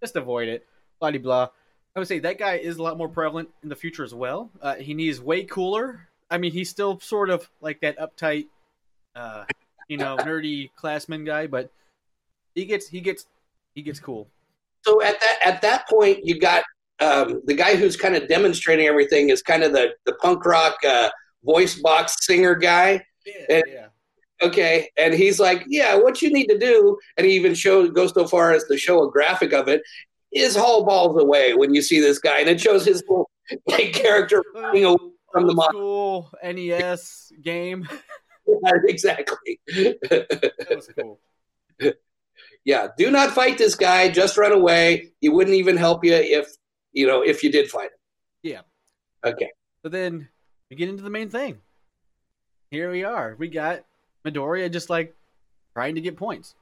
Just 0.04 0.16
avoid 0.16 0.50
it. 0.50 0.68
Blah 1.00 1.12
blah. 1.18 1.50
I 1.96 2.00
would 2.00 2.08
say 2.08 2.20
that 2.20 2.38
guy 2.38 2.56
is 2.56 2.78
a 2.78 2.84
lot 2.84 2.98
more 2.98 3.08
prevalent 3.08 3.50
in 3.64 3.70
the 3.70 3.76
future 3.76 4.04
as 4.04 4.14
well. 4.14 4.52
Uh, 4.62 4.76
he 4.76 4.94
needs 4.94 5.22
way 5.22 5.46
cooler. 5.46 6.08
I 6.30 6.38
mean, 6.38 6.52
he's 6.52 6.70
still 6.70 7.00
sort 7.00 7.30
of 7.30 7.50
like 7.62 7.80
that 7.82 7.98
uptight, 7.98 8.48
uh, 9.16 9.46
you 9.88 9.98
know, 9.98 10.18
nerdy 10.18 10.72
classman 10.76 11.24
guy, 11.24 11.48
but 11.48 11.72
he 12.54 12.66
gets 12.66 12.88
he 12.90 13.00
gets 13.00 13.28
he 13.76 13.82
gets 13.82 14.00
cool. 14.00 14.28
so 14.86 15.02
at 15.02 15.20
that 15.22 15.38
at 15.46 15.62
that 15.62 15.88
point 15.88 16.20
you 16.26 16.38
got 16.40 16.64
um, 17.00 17.42
the 17.46 17.54
guy 17.54 17.76
who's 17.76 17.96
kind 17.96 18.16
of 18.16 18.28
demonstrating 18.28 18.88
everything 18.88 19.30
is 19.30 19.42
kind 19.42 19.64
of 19.64 19.72
the 19.72 19.94
the 20.06 20.14
punk 20.16 20.46
rock 20.46 20.76
uh, 20.88 21.10
voice 21.46 21.76
box 21.82 22.26
singer 22.26 22.56
guy 22.56 23.06
Yeah, 23.26 23.34
And- 23.50 23.64
yeah. 23.68 23.88
okay 24.42 24.90
and 24.98 25.14
he's 25.14 25.40
like 25.40 25.64
yeah 25.68 25.96
what 25.96 26.22
you 26.22 26.32
need 26.32 26.48
to 26.48 26.58
do 26.58 26.98
and 27.18 27.26
he 27.28 27.34
even 27.34 27.54
shows 27.54 27.90
goes 27.92 28.14
so 28.14 28.26
far 28.28 28.54
as 28.54 28.64
to 28.66 28.78
show 28.78 29.04
a 29.04 29.12
graphic 29.12 29.52
of 29.54 29.68
it 29.68 29.82
is 30.36 30.56
haul 30.56 30.84
balls 30.84 31.20
away 31.22 31.54
when 31.56 31.74
you 31.74 31.82
see 31.82 32.00
this 32.00 32.20
guy 32.20 32.40
and 32.42 32.50
it 32.50 32.60
shows 32.62 32.86
his 32.86 33.04
like, 33.68 33.94
character 33.94 34.44
running 34.56 34.86
away 34.86 34.98
from 35.32 35.48
the 35.48 35.54
school 35.70 36.30
NES 36.44 37.32
game. 37.42 37.88
exactly 38.88 39.60
That 39.68 40.68
was 40.76 40.88
cool. 41.00 41.20
yeah 42.64 42.90
do 42.98 43.10
not 43.10 43.32
fight 43.34 43.58
this 43.58 43.74
guy 43.76 44.10
just 44.10 44.38
run 44.38 44.52
away 44.52 45.12
he 45.20 45.30
wouldn't 45.30 45.56
even 45.56 45.78
help 45.78 46.06
you 46.06 46.14
if 46.14 46.48
you 46.94 47.08
know 47.08 47.22
if 47.22 47.42
you 47.44 47.52
did 47.52 47.70
fight 47.72 47.86
him 47.86 47.98
Yeah. 48.44 48.62
okay 49.26 49.50
But 49.82 49.92
then 49.94 50.30
we 50.70 50.76
get 50.76 50.90
into 50.90 51.04
the 51.04 51.10
main 51.10 51.30
thing. 51.30 51.58
Here 52.72 52.92
we 52.92 53.04
are. 53.04 53.36
We 53.38 53.48
got 53.50 53.84
Midoriya 54.26 54.72
just 54.72 54.90
like 54.90 55.16
trying 55.74 55.96
to 55.96 56.02
get 56.02 56.18
points. 56.18 56.56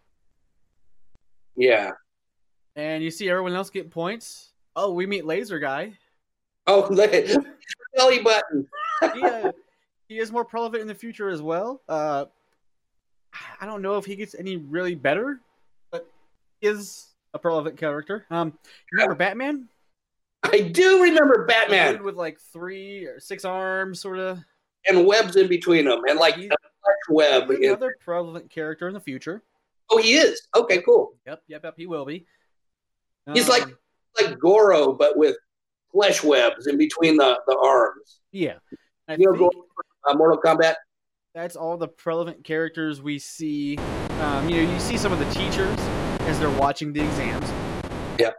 yeah 1.56 1.92
And 2.76 3.04
you 3.04 3.12
see 3.12 3.30
everyone 3.30 3.54
else 3.54 3.70
get 3.70 3.92
points. 3.92 4.52
Oh, 4.76 4.92
we 4.94 5.06
meet 5.06 5.26
Laser 5.26 5.60
Guy. 5.60 5.94
oh 6.68 6.88
belly 7.96 8.20
button 8.20 8.68
He, 9.14 9.22
uh, 9.24 9.52
he 10.08 10.18
is 10.20 10.32
more 10.32 10.48
relevant 10.52 10.82
in 10.82 10.88
the 10.88 10.96
future 10.96 11.30
as 11.30 11.42
well. 11.42 11.82
Uh, 11.90 12.26
I 13.60 13.66
don't 13.66 13.82
know 13.82 13.98
if 13.98 14.06
he 14.06 14.16
gets 14.16 14.34
any 14.36 14.58
really 14.58 14.96
better, 14.96 15.40
but 15.92 16.08
he 16.62 16.68
is 16.68 17.08
a 17.34 17.40
relevant 17.44 17.78
character. 17.78 18.26
Um, 18.32 18.54
remember 18.92 19.16
Batman? 19.16 19.68
I 20.44 20.60
do 20.62 21.02
remember 21.04 21.46
Batman 21.46 22.04
with 22.04 22.16
like 22.16 22.40
three 22.40 23.06
or 23.06 23.20
six 23.20 23.44
arms, 23.46 24.00
sort 24.00 24.20
of. 24.20 24.40
and 24.88 25.06
webs 25.06 25.36
in 25.36 25.48
between 25.48 25.86
them 25.86 26.02
and 26.08 26.18
like 26.20 26.36
He's- 26.36 26.52
a 26.52 27.14
web. 27.14 27.50
He's 27.50 27.60
another 27.68 27.96
relevant 28.06 28.50
character 28.50 28.88
in 28.88 28.94
the 28.94 29.00
future. 29.00 29.42
Oh, 29.90 29.98
he 30.02 30.16
is. 30.16 30.42
Okay, 30.56 30.82
cool. 30.82 31.14
Yep, 31.28 31.44
yep, 31.48 31.64
yep. 31.64 31.74
He 31.78 31.86
will 31.88 32.06
be. 32.06 32.26
He's 33.32 33.48
like- 33.48 33.64
Um, 33.64 33.78
Like 34.22 34.38
Goro, 34.40 34.94
but 34.94 35.18
with 35.18 35.36
flesh 35.92 36.24
webs 36.24 36.68
in 36.68 36.78
between 36.78 37.18
the, 37.18 37.40
the 37.48 37.58
arms. 37.58 38.20
yeah. 38.32 38.58
I 39.08 39.16
You 39.16 39.32
know, 39.32 39.38
think 39.50 39.54
Uh, 40.08 40.14
Mortal 40.16 40.40
Kombat. 40.40 40.76
that's 41.34 41.56
all 41.56 41.78
the 41.78 41.88
relevant 42.06 42.44
characters 42.44 43.02
we 43.02 43.18
see. 43.20 43.78
Um, 44.22 44.48
you 44.50 44.64
know, 44.66 44.72
you 44.74 44.80
see 44.80 44.98
some 44.98 45.12
of 45.12 45.20
the 45.20 45.26
teachers 45.32 45.78
as 46.28 46.40
they're 46.40 46.50
watching 46.60 46.94
the 46.94 47.02
exams. 47.04 47.50
Yep. 48.20 48.36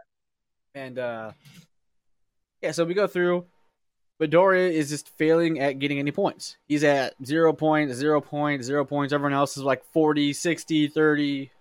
And 0.75 0.97
uh, 0.99 1.31
yeah, 2.61 2.71
so 2.71 2.85
we 2.85 2.93
go 2.93 3.05
through. 3.07 3.45
Midoriya 4.21 4.71
is 4.71 4.89
just 4.89 5.09
failing 5.17 5.59
at 5.59 5.77
getting 5.79 5.99
any 5.99 6.11
points. 6.11 6.55
He's 6.67 6.83
at 6.85 7.15
0 7.25 7.51
point, 7.53 7.91
0 7.91 8.21
point, 8.21 8.63
0 8.63 8.85
points. 8.85 9.11
Everyone 9.13 9.33
else 9.33 9.57
is 9.57 9.63
like 9.63 9.83
40, 9.91 10.31
60, 10.31 10.87
30. 10.87 11.51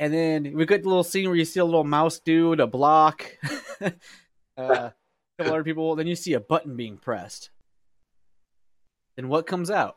And 0.00 0.12
then 0.12 0.52
we 0.54 0.64
get 0.64 0.82
the 0.82 0.88
little 0.88 1.04
scene 1.04 1.26
where 1.28 1.36
you 1.36 1.44
see 1.44 1.60
a 1.60 1.64
little 1.64 1.84
mouse 1.84 2.20
dude, 2.20 2.60
a 2.60 2.66
block, 2.66 3.26
uh, 3.80 3.90
a 4.56 4.92
couple 5.38 5.52
other 5.52 5.64
people. 5.64 5.96
Then 5.96 6.06
you 6.06 6.14
see 6.14 6.34
a 6.34 6.40
button 6.40 6.76
being 6.76 6.98
pressed. 6.98 7.50
And 9.16 9.28
what 9.28 9.46
comes 9.46 9.70
out? 9.70 9.96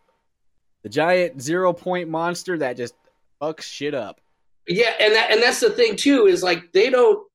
The 0.84 0.90
giant 0.90 1.40
zero 1.40 1.74
point 1.74 2.10
monster 2.10 2.58
that 2.58 2.78
just 2.78 2.96
fucks 3.40 3.62
shit 3.62 3.94
up. 3.94 4.19
Yeah, 4.67 4.94
and 5.00 5.13
that 5.13 5.32
and 5.32 5.42
that's 5.42 5.60
the 5.60 5.69
thing 5.69 5.96
too 5.96 6.25
is 6.25 6.42
like 6.42 6.71
they 6.71 6.90
don't 6.90 7.28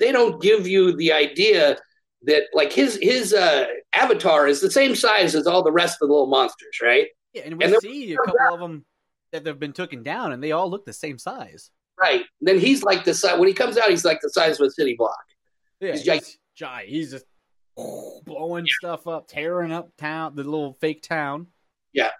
they 0.00 0.10
don't 0.10 0.42
give 0.42 0.66
you 0.66 0.96
the 0.96 1.12
idea 1.12 1.76
that 2.22 2.44
like 2.52 2.72
his 2.72 2.98
his 3.00 3.32
uh, 3.32 3.66
avatar 3.94 4.48
is 4.48 4.60
the 4.60 4.70
same 4.70 4.96
size 4.96 5.36
as 5.36 5.46
all 5.46 5.62
the 5.62 5.72
rest 5.72 5.98
of 6.02 6.08
the 6.08 6.12
little 6.12 6.26
monsters, 6.26 6.80
right? 6.82 7.06
Yeah, 7.32 7.42
and 7.44 7.58
we 7.58 7.64
And 7.64 7.76
see 7.80 8.12
a 8.12 8.16
couple 8.16 8.54
of 8.54 8.60
them 8.60 8.84
that 9.32 9.46
have 9.46 9.60
been 9.60 9.72
taken 9.72 10.02
down, 10.02 10.32
and 10.32 10.42
they 10.42 10.52
all 10.52 10.68
look 10.68 10.84
the 10.84 10.92
same 10.92 11.18
size. 11.18 11.70
Right. 12.00 12.24
Then 12.40 12.58
he's 12.58 12.82
like 12.82 13.04
the 13.04 13.12
size 13.14 13.38
when 13.38 13.48
he 13.48 13.54
comes 13.54 13.76
out, 13.76 13.90
he's 13.90 14.04
like 14.04 14.20
the 14.22 14.30
size 14.30 14.58
of 14.60 14.66
a 14.66 14.70
city 14.70 14.94
block. 14.96 15.18
Yeah, 15.80 15.90
He's 15.92 16.00
he's, 16.00 16.06
giant. 16.06 16.26
giant. 16.56 16.88
He's 16.88 17.10
just 17.10 17.24
blowing 18.24 18.66
stuff 18.66 19.06
up, 19.06 19.28
tearing 19.28 19.72
up 19.72 19.90
town, 19.98 20.34
the 20.36 20.44
little 20.44 20.76
fake 20.80 21.02
town. 21.02 21.46
Yeah. 21.92 22.10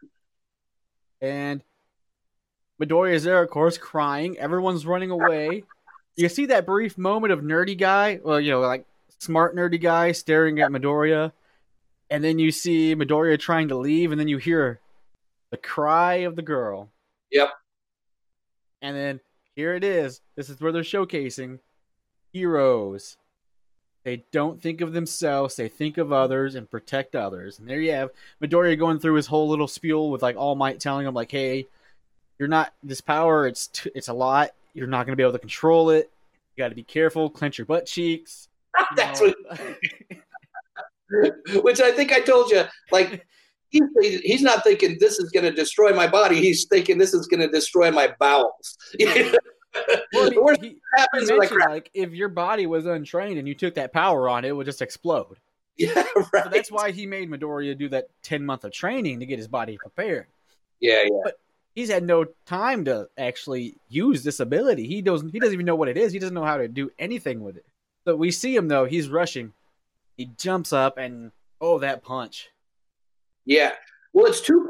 And 1.20 1.62
Midoriya 2.81 3.14
is 3.14 3.24
there, 3.24 3.43
of 3.43 3.51
course, 3.51 3.78
crying. 3.78 4.39
Everyone's 4.39 4.87
running 4.87 5.11
away. 5.11 5.64
You 6.16 6.28
see 6.28 6.47
that 6.47 6.66
brief 6.66 6.97
moment 6.99 7.33
of 7.33 7.41
nerdy 7.41 7.76
guy, 7.78 8.20
well, 8.22 8.41
you 8.41 8.51
know, 8.51 8.61
like 8.61 8.85
smart 9.18 9.55
nerdy 9.57 9.81
guy 9.81 10.12
staring 10.12 10.61
at 10.61 10.70
Midoriya. 10.70 11.33
and 12.11 12.24
then 12.24 12.39
you 12.39 12.51
see 12.51 12.95
Midoriya 12.95 13.39
trying 13.39 13.68
to 13.68 13.76
leave, 13.76 14.11
and 14.12 14.20
then 14.20 14.28
you 14.28 14.39
hear 14.39 14.81
the 15.51 15.57
cry 15.57 16.14
of 16.26 16.37
the 16.37 16.43
girl. 16.43 16.89
Yep. 17.31 17.51
And 18.83 18.97
then 18.97 19.20
here 19.61 19.75
it 19.75 19.85
is. 19.85 20.23
This 20.37 20.49
is 20.49 20.59
where 20.59 20.73
they're 20.73 20.83
showcasing 20.83 21.59
heroes. 22.33 23.19
They 24.05 24.25
don't 24.33 24.59
think 24.63 24.81
of 24.81 24.95
themselves, 24.95 25.57
they 25.57 25.69
think 25.69 25.99
of 25.99 26.15
others 26.15 26.55
and 26.55 26.71
protect 26.71 27.15
others. 27.15 27.59
And 27.59 27.69
there 27.69 27.83
you 27.83 27.93
have 27.93 28.09
Midoriya 28.43 28.79
going 28.79 28.99
through 28.99 29.17
his 29.17 29.27
whole 29.27 29.51
little 29.51 29.69
spiel 29.69 30.09
with 30.09 30.23
like 30.23 30.37
All 30.37 30.55
Might 30.55 30.81
telling 30.81 31.07
him 31.07 31.13
like, 31.13 31.31
"Hey, 31.31 31.67
you're 32.39 32.49
not 32.49 32.73
this 32.83 33.03
power. 33.03 33.47
It's 33.47 33.67
t- 33.67 33.91
it's 33.95 34.09
a 34.09 34.15
lot. 34.15 34.53
You're 34.73 34.87
not 34.87 35.05
going 35.05 35.13
to 35.13 35.17
be 35.17 35.23
able 35.23 35.35
to 35.35 35.39
control 35.39 35.91
it. 35.91 36.11
You 36.57 36.65
got 36.65 36.71
to 36.71 36.75
be 36.75 36.83
careful. 36.83 37.29
Clench 37.29 37.59
your 37.59 37.67
butt 37.67 37.85
cheeks." 37.85 38.49
You 38.79 38.87
That's 38.97 39.21
what, 39.21 39.37
which 41.63 41.83
I 41.83 41.93
think 41.93 42.13
I 42.13 42.21
told 42.21 42.51
you. 42.51 42.65
Like 42.91 43.27
he's, 43.71 44.21
he's 44.21 44.43
not 44.43 44.62
thinking 44.62 44.97
this 45.01 45.18
is 45.18 45.31
going 45.31 45.45
to 45.45 45.53
destroy 45.53 45.93
my 45.93 46.07
body. 46.07 46.41
He's 46.41 46.66
thinking 46.66 46.99
this 46.99 47.14
is 47.14 47.27
going 47.27 47.41
to 47.41 47.49
destroy 47.49 47.91
my 47.91 48.14
bowels. 48.18 48.77
Well, 50.12 50.29
The 50.29 50.43
worst 50.43 50.62
he, 50.62 50.71
he 50.71 50.81
happens 50.97 51.31
is 51.31 51.39
like, 51.39 51.53
like 51.53 51.91
if 51.95 52.11
your 52.11 52.29
body 52.29 52.66
was 52.66 52.87
untrained 52.87 53.39
and 53.39 53.47
you 53.47 53.55
took 53.55 53.75
that 53.75 53.93
power 53.93 54.29
on, 54.29 54.45
it 54.45 54.51
would 54.51 54.66
just 54.66 54.83
explode. 54.83 55.37
yeah, 55.77 56.03
right. 56.33 56.45
So 56.45 56.51
that's 56.51 56.73
why 56.73 56.91
he 56.91 57.07
made 57.07 57.31
Midoriya 57.31 57.79
do 57.79 57.89
that 57.91 58.09
ten 58.25 58.45
month 58.45 58.64
of 58.64 58.73
training 58.73 59.21
to 59.21 59.27
get 59.27 59.39
his 59.39 59.47
body 59.47 59.79
prepared. 59.79 60.27
yeah, 60.81 61.03
yeah, 61.05 61.21
But 61.23 61.39
He's 61.75 61.91
had 61.91 62.03
no 62.03 62.27
time 62.47 62.85
to 62.87 63.09
actually 63.16 63.77
use 63.89 64.25
this 64.25 64.41
ability. 64.41 64.87
He 64.89 65.03
doesn't. 65.03 65.31
He 65.31 65.39
doesn't 65.39 65.55
even 65.55 65.66
know 65.66 65.77
what 65.77 65.89
it 65.89 65.97
is. 65.97 66.12
He 66.12 66.18
doesn't 66.18 66.35
know 66.35 66.45
how 66.45 66.57
to 66.57 66.66
do 66.66 66.91
anything 66.99 67.43
with 67.43 67.57
it. 67.57 67.64
So 68.05 68.16
we 68.16 68.33
see 68.33 68.55
him 68.57 68.66
though. 68.66 68.87
He's 68.87 69.09
rushing. 69.09 69.53
He 70.16 70.27
jumps 70.37 70.73
up 70.73 70.99
and 70.99 71.31
oh, 71.61 71.79
that 71.79 72.03
punch. 72.03 72.51
Yeah. 73.45 73.72
Well, 74.12 74.26
it's 74.26 74.41
two 74.41 74.68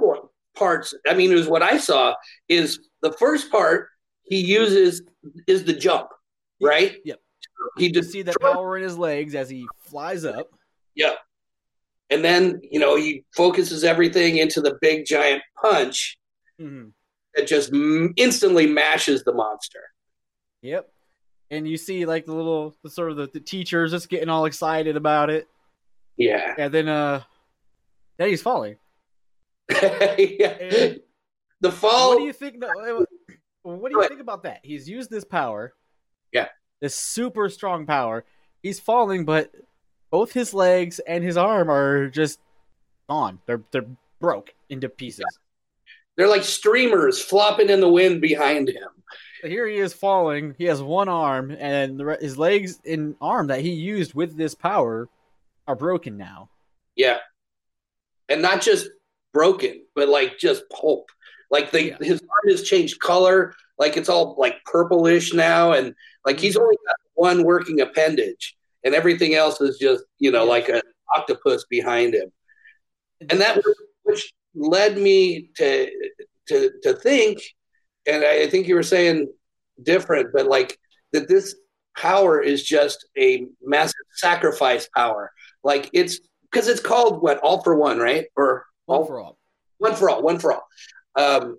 parts. 0.54 0.94
I 1.08 1.14
mean, 1.14 1.32
it 1.32 1.34
was 1.34 1.48
what 1.48 1.62
I 1.62 1.78
saw 1.78 2.14
is 2.48 2.80
the 3.02 3.12
first 3.12 3.50
part 3.50 3.88
he 4.24 4.40
uses 4.40 5.02
is 5.46 5.64
the 5.64 5.72
jump, 5.72 6.08
right? 6.60 6.96
Yep. 7.04 7.18
He 7.78 7.90
just 7.90 8.10
see 8.10 8.22
the 8.22 8.34
power 8.40 8.76
in 8.76 8.82
his 8.82 8.98
legs 8.98 9.34
as 9.34 9.48
he 9.48 9.66
flies 9.78 10.24
up. 10.24 10.48
Yeah. 10.94 11.14
And 12.10 12.24
then, 12.24 12.60
you 12.70 12.80
know, 12.80 12.96
he 12.96 13.24
focuses 13.36 13.84
everything 13.84 14.38
into 14.38 14.60
the 14.60 14.76
big 14.80 15.06
giant 15.06 15.42
punch 15.60 16.18
Mhm. 16.60 16.92
that 17.34 17.46
just 17.46 17.72
m- 17.72 18.12
instantly 18.16 18.66
mashes 18.66 19.22
the 19.24 19.32
monster. 19.32 19.82
Yep. 20.62 20.92
And 21.50 21.66
you 21.66 21.76
see 21.76 22.04
like 22.06 22.26
the 22.26 22.34
little, 22.34 22.74
the 22.82 22.90
sort 22.90 23.10
of 23.10 23.16
the, 23.16 23.28
the 23.32 23.40
teachers 23.40 23.92
just 23.92 24.08
getting 24.08 24.28
all 24.28 24.44
excited 24.44 24.96
about 24.96 25.30
it. 25.30 25.46
Yeah. 26.16 26.54
And 26.58 26.72
then 26.74 26.88
uh, 26.88 27.22
then 28.20 28.28
he's 28.28 28.42
falling. 28.42 28.76
yeah. 29.70 30.92
The 31.62 31.72
fall. 31.72 32.10
What 32.10 32.18
do 32.18 32.24
you 32.24 32.34
think? 32.34 32.58
No, 32.58 32.68
uh, 32.68 33.04
what 33.62 33.90
do 33.90 33.98
you 33.98 34.08
think 34.08 34.20
about 34.20 34.42
that? 34.42 34.60
He's 34.62 34.86
used 34.86 35.10
this 35.10 35.24
power. 35.24 35.72
Yeah. 36.30 36.48
This 36.82 36.94
super 36.94 37.48
strong 37.48 37.86
power. 37.86 38.26
He's 38.62 38.78
falling, 38.78 39.24
but 39.24 39.50
both 40.10 40.32
his 40.32 40.52
legs 40.52 40.98
and 40.98 41.24
his 41.24 41.38
arm 41.38 41.70
are 41.70 42.08
just 42.08 42.40
gone. 43.08 43.38
They're 43.46 43.62
they're 43.70 43.86
broke 44.20 44.52
into 44.68 44.90
pieces. 44.90 45.24
They're 46.18 46.28
like 46.28 46.44
streamers 46.44 47.22
flopping 47.22 47.70
in 47.70 47.80
the 47.80 47.88
wind 47.88 48.20
behind 48.20 48.68
him. 48.68 48.88
Here 49.42 49.66
he 49.66 49.76
is 49.76 49.94
falling. 49.94 50.54
He 50.58 50.64
has 50.64 50.82
one 50.82 51.08
arm, 51.08 51.56
and 51.58 51.98
the, 51.98 52.04
re- 52.04 52.18
his 52.20 52.36
legs 52.36 52.78
and 52.84 53.16
arm 53.22 53.46
that 53.46 53.62
he 53.62 53.70
used 53.70 54.12
with 54.12 54.36
this 54.36 54.54
power 54.54 55.08
are 55.66 55.74
broken 55.74 56.18
now. 56.18 56.50
Yeah. 56.96 57.18
And 58.30 58.40
not 58.40 58.62
just 58.62 58.88
broken, 59.34 59.84
but 59.94 60.08
like 60.08 60.38
just 60.38 60.62
pulp. 60.70 61.10
Like 61.50 61.70
they, 61.72 61.88
Yeah. 61.90 61.98
his 62.00 62.20
arm 62.20 62.50
has 62.50 62.62
changed 62.62 63.00
color. 63.00 63.54
Like 63.78 63.96
it's 63.96 64.08
all 64.08 64.36
like 64.38 64.64
purplish 64.64 65.34
now. 65.34 65.72
And 65.72 65.94
like 66.24 66.40
he's 66.40 66.54
mm-hmm. 66.54 66.62
only 66.62 66.76
got 66.86 66.96
one 67.14 67.44
working 67.44 67.80
appendage. 67.82 68.56
And 68.84 68.94
everything 68.94 69.34
else 69.34 69.60
is 69.60 69.76
just, 69.78 70.04
you 70.18 70.30
know, 70.30 70.44
Yeah. 70.44 70.50
like 70.50 70.68
an 70.70 70.80
octopus 71.16 71.66
behind 71.68 72.14
him. 72.14 72.32
and 73.28 73.38
that 73.40 73.56
was- 73.56 73.74
which 74.04 74.32
led 74.54 74.98
me 74.98 75.50
to 75.56 75.90
to 76.48 76.70
to 76.82 76.94
think 76.94 77.38
and 78.06 78.24
i 78.24 78.46
think 78.46 78.66
you 78.66 78.74
were 78.74 78.82
saying 78.82 79.28
different 79.82 80.30
but 80.32 80.46
like 80.46 80.78
that 81.12 81.28
this 81.28 81.54
power 81.96 82.40
is 82.40 82.64
just 82.64 83.06
a 83.18 83.46
massive 83.62 83.94
sacrifice 84.14 84.88
power 84.96 85.30
like 85.62 85.88
it's 85.92 86.20
because 86.50 86.68
it's 86.68 86.80
called 86.80 87.22
what 87.22 87.38
all 87.38 87.62
for 87.62 87.76
one 87.76 87.98
right 87.98 88.26
or 88.36 88.64
One 88.86 88.98
all 89.00 89.06
for 89.06 89.20
all. 89.20 89.38
one 89.78 89.94
for 89.94 90.10
all, 90.10 90.22
one 90.22 90.38
for 90.38 90.52
all. 90.52 90.66
Um, 91.16 91.58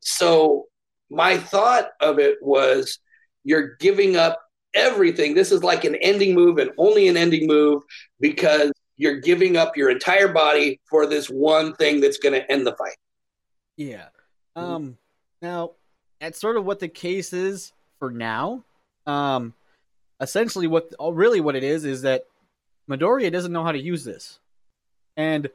so 0.00 0.66
my 1.10 1.36
thought 1.38 1.90
of 2.00 2.18
it 2.18 2.38
was 2.42 2.98
you're 3.44 3.76
giving 3.76 4.16
up 4.16 4.40
everything. 4.74 5.34
This 5.34 5.50
is 5.52 5.62
like 5.64 5.84
an 5.84 5.94
ending 5.96 6.34
move 6.34 6.58
and 6.58 6.70
only 6.78 7.08
an 7.08 7.16
ending 7.16 7.46
move 7.46 7.82
because 8.20 8.70
you're 8.96 9.20
giving 9.20 9.56
up 9.56 9.76
your 9.76 9.90
entire 9.90 10.28
body 10.28 10.80
for 10.90 11.06
this 11.06 11.28
one 11.28 11.74
thing 11.76 12.00
that's 12.00 12.18
going 12.18 12.34
to 12.34 12.50
end 12.52 12.66
the 12.66 12.74
fight. 12.74 12.96
Yeah. 13.76 14.08
Mhm. 14.56 14.62
Um. 14.62 14.98
Now, 15.40 15.72
that's 16.20 16.40
sort 16.40 16.56
of 16.56 16.64
what 16.64 16.80
the 16.80 16.88
case 16.88 17.32
is 17.32 17.72
for 17.98 18.10
now. 18.10 18.64
Um. 19.06 19.54
Essentially, 20.20 20.66
what 20.66 20.92
really 21.00 21.40
what 21.40 21.54
it 21.54 21.62
is 21.62 21.84
is 21.84 22.02
that 22.02 22.24
Midoriya 22.88 23.30
doesn't 23.30 23.52
know 23.52 23.64
how 23.64 23.72
to 23.72 23.78
use 23.78 24.04
this, 24.04 24.38
and 25.16 25.50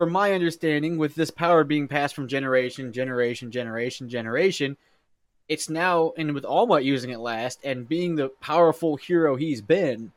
from 0.00 0.12
my 0.12 0.32
understanding, 0.32 0.96
with 0.96 1.14
this 1.14 1.30
power 1.30 1.62
being 1.62 1.86
passed 1.86 2.14
from 2.14 2.26
generation, 2.26 2.90
generation, 2.90 3.50
generation, 3.50 4.08
generation, 4.08 4.78
it's 5.46 5.68
now 5.68 6.12
and 6.16 6.32
with 6.32 6.46
Might 6.46 6.84
using 6.84 7.10
it 7.10 7.20
last 7.20 7.60
and 7.64 7.86
being 7.86 8.14
the 8.14 8.30
powerful 8.40 8.96
hero 8.96 9.36
he's 9.36 9.60
been, 9.60 10.12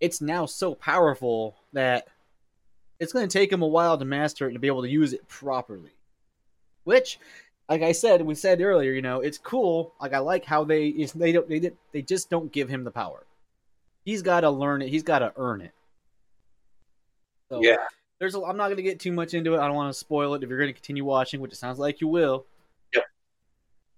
it's 0.00 0.20
now 0.20 0.46
so 0.46 0.74
powerful 0.74 1.54
that 1.74 2.08
it's 2.98 3.12
going 3.12 3.28
to 3.28 3.38
take 3.38 3.52
him 3.52 3.62
a 3.62 3.68
while 3.68 3.96
to 3.96 4.04
master 4.04 4.46
it 4.46 4.48
and 4.48 4.54
to 4.56 4.60
be 4.60 4.66
able 4.66 4.82
to 4.82 4.88
use 4.88 5.12
it 5.12 5.28
properly. 5.28 5.92
Which, 6.82 7.20
like 7.68 7.82
I 7.82 7.92
said, 7.92 8.22
we 8.22 8.34
said 8.34 8.60
earlier, 8.60 8.90
you 8.90 9.02
know, 9.02 9.20
it's 9.20 9.38
cool. 9.38 9.94
Like 10.00 10.12
I 10.12 10.18
like 10.18 10.44
how 10.44 10.64
they 10.64 10.90
they 11.14 11.30
don't 11.30 11.48
they 11.48 11.70
they 11.92 12.02
just 12.02 12.30
don't 12.30 12.50
give 12.50 12.68
him 12.68 12.82
the 12.82 12.90
power. 12.90 13.26
He's 14.04 14.22
got 14.22 14.40
to 14.40 14.50
learn 14.50 14.82
it. 14.82 14.88
He's 14.88 15.02
got 15.02 15.20
to 15.20 15.32
earn 15.36 15.60
it. 15.60 15.72
So 17.50 17.60
Yeah. 17.62 17.76
there's 18.18 18.34
a, 18.34 18.42
I'm 18.42 18.56
not 18.56 18.66
going 18.66 18.76
to 18.76 18.82
get 18.82 19.00
too 19.00 19.12
much 19.12 19.34
into 19.34 19.54
it. 19.54 19.58
I 19.60 19.66
don't 19.66 19.76
want 19.76 19.92
to 19.92 19.98
spoil 19.98 20.34
it. 20.34 20.42
If 20.42 20.48
you're 20.48 20.58
going 20.58 20.68
to 20.70 20.74
continue 20.74 21.04
watching, 21.04 21.40
which 21.40 21.52
it 21.52 21.56
sounds 21.56 21.78
like 21.78 22.00
you 22.00 22.08
will. 22.08 22.46
Yep. 22.94 23.04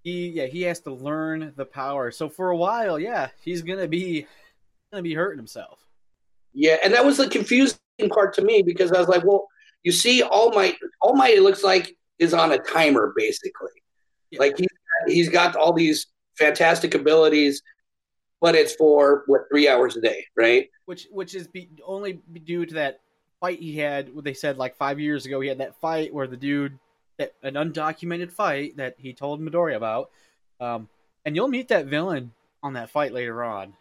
He 0.02 0.28
yeah 0.30 0.46
he 0.46 0.62
has 0.62 0.80
to 0.80 0.92
learn 0.92 1.52
the 1.56 1.64
power. 1.64 2.10
So 2.10 2.28
for 2.28 2.50
a 2.50 2.56
while, 2.56 2.98
yeah, 2.98 3.28
he's 3.44 3.62
gonna 3.62 3.86
be 3.86 4.26
gonna 4.90 5.02
be 5.02 5.14
hurting 5.14 5.38
himself. 5.38 5.78
Yeah. 6.52 6.76
And 6.82 6.92
that 6.92 7.04
was 7.04 7.18
the 7.18 7.28
confusing 7.28 7.78
part 8.10 8.34
to 8.34 8.42
me 8.42 8.62
because 8.62 8.90
I 8.90 8.98
was 8.98 9.08
like, 9.08 9.24
well, 9.24 9.46
you 9.84 9.92
see, 9.92 10.22
All 10.22 10.50
Might 10.52 10.76
All 11.00 11.14
Might 11.14 11.34
it 11.34 11.42
looks 11.42 11.62
like 11.62 11.96
is 12.18 12.34
on 12.34 12.52
a 12.52 12.58
timer 12.58 13.12
basically. 13.16 13.70
Yeah. 14.30 14.40
Like 14.40 14.58
he, 14.58 14.66
he's 15.06 15.28
got 15.28 15.54
all 15.56 15.72
these 15.72 16.06
fantastic 16.36 16.94
abilities, 16.94 17.62
but 18.42 18.54
it's 18.56 18.74
for 18.74 19.22
what, 19.26 19.42
three 19.48 19.68
hours 19.68 19.96
a 19.96 20.00
day, 20.00 20.26
right? 20.36 20.68
which 20.86 21.06
which 21.12 21.34
is 21.34 21.46
be, 21.46 21.70
only 21.86 22.20
due 22.44 22.66
to 22.66 22.74
that 22.74 23.00
fight 23.40 23.60
he 23.60 23.78
had. 23.78 24.12
What 24.14 24.24
they 24.24 24.34
said 24.34 24.58
like 24.58 24.76
five 24.76 24.98
years 25.00 25.24
ago, 25.24 25.40
he 25.40 25.48
had 25.48 25.58
that 25.58 25.76
fight 25.80 26.12
where 26.12 26.26
the 26.26 26.36
dude 26.36 26.78
that 27.18 27.32
an 27.42 27.54
undocumented 27.54 28.32
fight 28.32 28.76
that 28.76 28.96
he 28.98 29.12
told 29.14 29.40
Midori 29.40 29.76
about. 29.76 30.10
Um, 30.60 30.88
and 31.24 31.36
you'll 31.36 31.48
meet 31.48 31.68
that 31.68 31.86
villain 31.86 32.32
on 32.62 32.72
that 32.74 32.90
fight 32.90 33.12
later 33.12 33.42
on, 33.44 33.74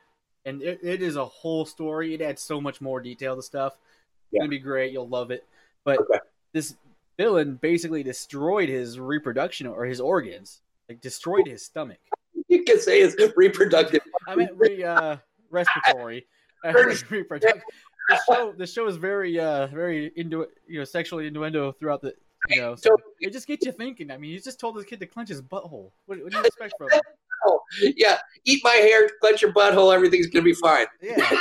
and 0.45 0.62
it, 0.62 0.80
it 0.84 1.01
is 1.01 1.16
a 1.16 1.26
whole 1.26 1.66
story. 1.66 2.14
It 2.14 2.22
adds 2.22 2.41
so 2.41 2.62
much 2.62 2.80
more 2.82 3.01
detail 3.01 3.36
to 3.36 3.41
stuff. 3.41 3.74
It's 3.74 4.34
Yeah. 4.34 4.39
gonna 4.41 4.49
be 4.49 4.59
great. 4.59 4.91
You'll 4.93 5.09
love 5.09 5.32
it. 5.32 5.43
But 5.84 5.99
Okay. 6.01 6.20
this 6.53 6.76
villain 7.18 7.55
basically 7.55 8.03
destroyed 8.03 8.70
his 8.70 8.99
reproduction 8.99 9.66
or 9.68 9.86
his 9.86 9.99
organs, 9.99 10.62
like 10.88 11.01
destroyed 11.01 11.47
his 11.47 11.64
stomach. 11.64 11.97
You 12.47 12.66
can 12.66 12.82
say 12.82 12.99
it's 12.99 13.16
reproductive. 13.38 14.01
I 14.28 14.36
meant 14.36 14.51
re, 14.55 14.84
uh, 14.84 15.17
respiratory. 15.49 16.28
Uh. 16.63 16.74
The 18.09 18.19
show, 18.28 18.53
the 18.57 18.67
show 18.67 18.88
is 18.88 18.97
very, 18.97 19.39
uh, 19.39 19.67
very 19.67 20.11
into 20.15 20.47
you 20.67 20.80
know, 20.80 20.84
sexually 20.84 21.28
innuendo 21.28 21.72
throughout 21.72 22.01
the, 22.01 22.13
you 22.49 22.59
know, 22.59 22.76
so 22.76 22.97
it 23.22 23.32
just 23.32 23.47
gets 23.47 23.65
you 23.65 23.72
thinking. 23.72 24.11
I 24.11 24.17
mean, 24.17 24.32
you 24.32 24.39
just 24.39 24.59
told 24.59 24.76
this 24.76 24.86
kid 24.86 24.99
to 24.99 25.05
clench 25.05 25.30
his 25.30 25.41
butthole. 25.41 25.91
What, 26.07 26.22
what 26.22 26.32
do 26.32 26.38
you 26.38 26.43
expect 26.43 26.74
from 26.78 26.89
him? 26.89 26.99
Oh, 27.45 27.59
yeah, 27.95 28.17
eat 28.43 28.61
my 28.63 28.72
hair, 28.72 29.07
clench 29.22 29.43
your 29.43 29.53
butthole, 29.53 29.93
everything's 29.93 30.28
gonna 30.28 30.43
be 30.43 30.53
fine. 30.53 30.88
Yeah. 31.01 31.38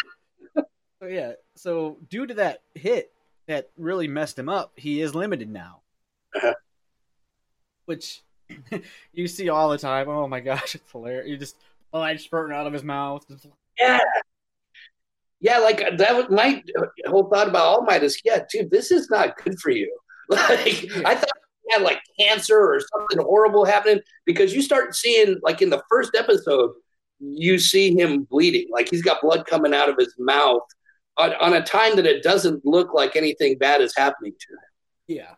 So 1.00 1.06
yeah. 1.08 1.32
So 1.56 1.98
due 2.08 2.26
to 2.26 2.34
that 2.34 2.62
hit 2.74 3.10
that 3.48 3.70
really 3.76 4.06
messed 4.06 4.38
him 4.38 4.48
up, 4.48 4.72
he 4.76 5.00
is 5.00 5.14
limited 5.14 5.50
now. 5.50 5.80
Uh-huh. 6.36 6.54
Which 7.86 8.22
you 9.12 9.26
see 9.26 9.48
all 9.48 9.70
the 9.70 9.78
time. 9.78 10.08
Oh 10.08 10.28
my 10.28 10.40
gosh, 10.40 10.74
it's 10.74 10.92
hilarious. 10.92 11.28
You 11.28 11.36
just 11.36 11.56
blood 11.92 12.20
spurting 12.20 12.56
out 12.56 12.66
of 12.66 12.72
his 12.72 12.82
mouth. 12.84 13.24
Yeah, 13.78 13.98
yeah, 15.40 15.58
like 15.58 15.82
uh, 15.82 15.96
that 15.96 16.14
was 16.14 16.26
my 16.30 16.62
whole 17.06 17.28
thought 17.30 17.48
about 17.48 17.64
All 17.66 17.82
Might 17.82 18.02
is, 18.02 18.20
yeah, 18.24 18.40
dude, 18.52 18.70
this 18.70 18.90
is 18.90 19.08
not 19.10 19.36
good 19.42 19.58
for 19.58 19.70
you. 19.70 19.94
Like 20.30 20.84
Yeah. 20.84 21.02
I 21.06 21.16
thought 21.16 21.28
he 21.66 21.72
had 21.72 21.82
like 21.82 21.98
cancer 22.18 22.56
or 22.56 22.78
something 22.78 23.18
horrible 23.18 23.64
happening 23.64 24.00
because 24.26 24.54
you 24.54 24.62
start 24.62 24.94
seeing 24.94 25.36
like 25.42 25.60
in 25.60 25.70
the 25.70 25.82
first 25.90 26.12
episode, 26.16 26.70
you 27.18 27.58
see 27.58 27.92
him 27.98 28.22
bleeding, 28.30 28.68
like 28.70 28.88
he's 28.88 29.02
got 29.02 29.20
blood 29.22 29.44
coming 29.46 29.74
out 29.74 29.88
of 29.88 29.96
his 29.98 30.14
mouth 30.20 30.62
on, 31.16 31.34
on 31.40 31.54
a 31.54 31.62
time 31.62 31.96
that 31.96 32.06
it 32.06 32.22
doesn't 32.22 32.64
look 32.64 32.94
like 32.94 33.16
anything 33.16 33.58
bad 33.58 33.80
is 33.80 33.92
happening 33.96 34.32
to 34.38 34.52
him. 34.52 35.18
Yeah. 35.18 35.30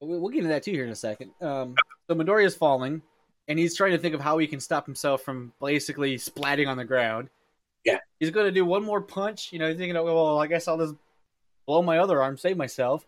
We- 0.00 0.18
We'll 0.18 0.30
get 0.30 0.38
into 0.38 0.48
that 0.48 0.62
too 0.62 0.70
here 0.72 0.84
in 0.86 0.90
a 0.90 0.94
second. 0.96 1.32
Um, 1.42 1.74
so 2.08 2.14
Midoriya's 2.14 2.54
falling, 2.56 3.02
and 3.50 3.58
he's 3.58 3.76
trying 3.76 3.90
to 3.90 3.98
think 3.98 4.14
of 4.14 4.20
how 4.20 4.38
he 4.38 4.46
can 4.46 4.60
stop 4.60 4.86
himself 4.86 5.22
from 5.22 5.52
basically 5.60 6.14
splatting 6.14 6.68
on 6.68 6.76
the 6.76 6.84
ground. 6.84 7.28
Yeah. 7.84 7.98
He's 8.20 8.30
going 8.30 8.46
to 8.46 8.52
do 8.52 8.64
one 8.64 8.84
more 8.84 9.00
punch. 9.00 9.52
You 9.52 9.58
know, 9.58 9.66
he's 9.66 9.76
thinking, 9.76 9.96
oh, 9.96 10.04
well, 10.04 10.38
I 10.38 10.46
guess 10.46 10.68
I'll 10.68 10.78
just 10.78 10.94
blow 11.66 11.82
my 11.82 11.98
other 11.98 12.22
arm, 12.22 12.38
save 12.38 12.56
myself. 12.56 13.04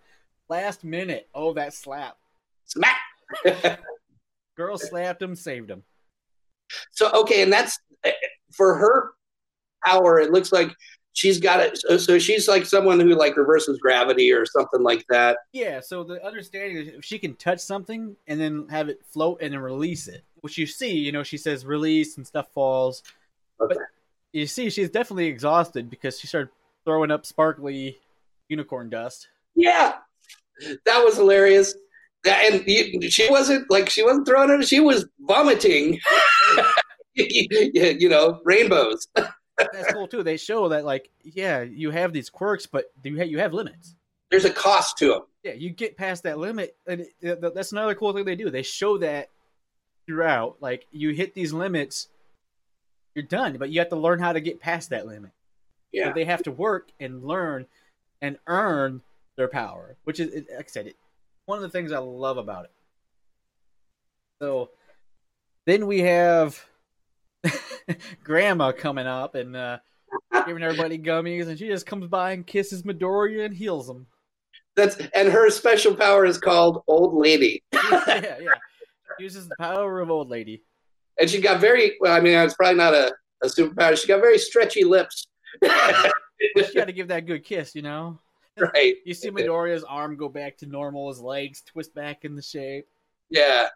Last 0.48 0.82
minute, 0.82 1.28
oh, 1.32 1.52
that 1.52 1.74
slap. 1.74 2.16
Smack. 2.64 2.96
Girl 4.56 4.76
slapped 4.78 5.22
him, 5.22 5.36
saved 5.36 5.70
him. 5.70 5.84
So 6.90 7.12
okay, 7.12 7.42
and 7.42 7.52
that's 7.52 7.78
eh, 8.02 8.10
for 8.50 8.74
her 8.74 9.12
power. 9.86 10.18
It 10.18 10.32
looks 10.32 10.50
like 10.50 10.74
she's 11.12 11.38
got 11.38 11.60
it. 11.60 11.78
So, 11.78 11.96
so 11.96 12.18
she's 12.18 12.48
like 12.48 12.66
someone 12.66 13.00
who 13.00 13.14
like 13.14 13.36
reverses 13.36 13.78
gravity 13.78 14.32
or 14.32 14.46
something 14.46 14.82
like 14.82 15.04
that. 15.08 15.38
Yeah, 15.52 15.80
so 15.80 16.04
the 16.04 16.24
understanding 16.24 16.76
is 16.76 16.88
if 16.88 17.04
she 17.04 17.18
can 17.18 17.34
touch 17.36 17.60
something 17.60 18.16
and 18.26 18.40
then 18.40 18.66
have 18.68 18.88
it 18.88 19.00
float 19.12 19.38
and 19.40 19.52
then 19.52 19.60
release 19.60 20.08
it, 20.08 20.22
which 20.40 20.58
you 20.58 20.66
see, 20.66 20.96
you 20.96 21.12
know, 21.12 21.22
she 21.22 21.36
says 21.36 21.64
release 21.64 22.16
and 22.16 22.26
stuff 22.26 22.48
falls. 22.52 23.02
Okay. 23.60 23.74
But 23.74 23.82
you 24.32 24.46
see, 24.46 24.70
she's 24.70 24.90
definitely 24.90 25.26
exhausted 25.26 25.90
because 25.90 26.18
she 26.18 26.26
started 26.26 26.50
throwing 26.84 27.10
up 27.10 27.26
sparkly 27.26 27.98
unicorn 28.48 28.90
dust. 28.90 29.28
Yeah, 29.54 29.94
that 30.86 31.04
was 31.04 31.16
hilarious. 31.16 31.74
And 32.24 32.64
she 33.12 33.28
wasn't 33.28 33.68
like 33.68 33.90
she 33.90 34.04
wasn't 34.04 34.28
throwing 34.28 34.50
it; 34.62 34.68
she 34.68 34.78
was 34.78 35.06
vomiting. 35.20 35.98
you 37.14 38.08
know, 38.08 38.40
rainbows. 38.44 39.06
That's 39.58 39.92
cool 39.92 40.08
too. 40.08 40.22
They 40.22 40.36
show 40.36 40.68
that, 40.70 40.84
like, 40.84 41.10
yeah, 41.22 41.62
you 41.62 41.90
have 41.90 42.12
these 42.12 42.30
quirks, 42.30 42.66
but 42.66 42.86
you 43.02 43.18
have, 43.18 43.28
you 43.28 43.38
have 43.38 43.52
limits. 43.52 43.94
There's 44.30 44.44
a 44.44 44.50
cost 44.50 44.96
to 44.98 45.08
them. 45.08 45.22
Yeah, 45.42 45.52
you 45.52 45.70
get 45.70 45.96
past 45.96 46.22
that 46.22 46.38
limit, 46.38 46.76
and 46.86 47.06
it, 47.20 47.54
that's 47.54 47.72
another 47.72 47.94
cool 47.94 48.12
thing 48.12 48.24
they 48.24 48.36
do. 48.36 48.50
They 48.50 48.62
show 48.62 48.98
that 48.98 49.28
throughout. 50.06 50.56
Like, 50.60 50.86
you 50.90 51.10
hit 51.10 51.34
these 51.34 51.52
limits, 51.52 52.08
you're 53.14 53.24
done, 53.24 53.56
but 53.58 53.70
you 53.70 53.80
have 53.80 53.90
to 53.90 53.96
learn 53.96 54.20
how 54.20 54.32
to 54.32 54.40
get 54.40 54.60
past 54.60 54.90
that 54.90 55.06
limit. 55.06 55.32
Yeah, 55.92 56.08
So 56.08 56.12
they 56.14 56.24
have 56.24 56.42
to 56.44 56.50
work 56.50 56.88
and 56.98 57.22
learn 57.22 57.66
and 58.22 58.38
earn 58.46 59.02
their 59.36 59.48
power, 59.48 59.96
which 60.04 60.18
is, 60.20 60.32
like 60.34 60.66
I 60.66 60.68
said, 60.68 60.86
it, 60.86 60.96
one 61.44 61.58
of 61.58 61.62
the 61.62 61.68
things 61.68 61.92
I 61.92 61.98
love 61.98 62.38
about 62.38 62.64
it. 62.64 62.70
So 64.40 64.70
then 65.66 65.86
we 65.86 66.00
have 66.00 66.64
Grandma 68.24 68.72
coming 68.72 69.06
up 69.06 69.34
and 69.34 69.56
uh, 69.56 69.78
giving 70.46 70.62
everybody 70.62 70.98
gummies, 70.98 71.48
and 71.48 71.58
she 71.58 71.68
just 71.68 71.86
comes 71.86 72.06
by 72.06 72.32
and 72.32 72.46
kisses 72.46 72.82
Midoriya 72.82 73.44
and 73.46 73.54
heals 73.54 73.88
him. 73.88 74.06
that's 74.76 74.96
and 75.14 75.28
her 75.28 75.50
special 75.50 75.94
power 75.94 76.24
is 76.24 76.38
called 76.38 76.82
Old 76.86 77.14
Lady, 77.14 77.62
yeah, 77.72 78.38
yeah. 78.40 78.54
Uses 79.18 79.48
the 79.48 79.56
power 79.58 80.00
of 80.00 80.10
old 80.10 80.30
lady. 80.30 80.62
and 81.20 81.28
she 81.28 81.40
got 81.40 81.60
very. 81.60 81.96
Well, 82.00 82.12
I 82.12 82.20
mean, 82.20 82.34
it's 82.38 82.54
probably 82.54 82.76
not 82.76 82.94
a, 82.94 83.12
a 83.42 83.46
superpower. 83.46 83.96
She 83.96 84.08
got 84.08 84.20
very 84.20 84.38
stretchy 84.38 84.84
lips. 84.84 85.26
You 85.60 85.68
got 86.74 86.86
to 86.86 86.92
give 86.92 87.08
that 87.08 87.26
good 87.26 87.44
kiss, 87.44 87.74
you 87.74 87.82
know. 87.82 88.18
right. 88.58 88.96
You 89.04 89.14
see 89.14 89.30
Midoriya's 89.30 89.84
arm 89.84 90.16
go 90.16 90.28
back 90.28 90.56
to 90.58 90.66
normal, 90.66 91.08
his 91.08 91.20
legs 91.20 91.62
twist 91.62 91.94
back 91.94 92.24
in 92.24 92.34
the 92.34 92.42
shape. 92.42 92.86
Yeah. 93.30 93.68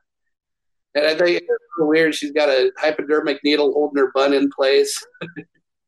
And 0.97 1.07
I 1.07 1.15
think 1.15 1.43
it's 1.43 1.49
weird. 1.79 2.15
She's 2.15 2.33
got 2.33 2.49
a 2.49 2.73
hypodermic 2.79 3.45
needle 3.45 3.73
holding 3.73 4.03
her 4.03 4.11
bun 4.13 4.33
in 4.33 4.51
place. 4.51 5.05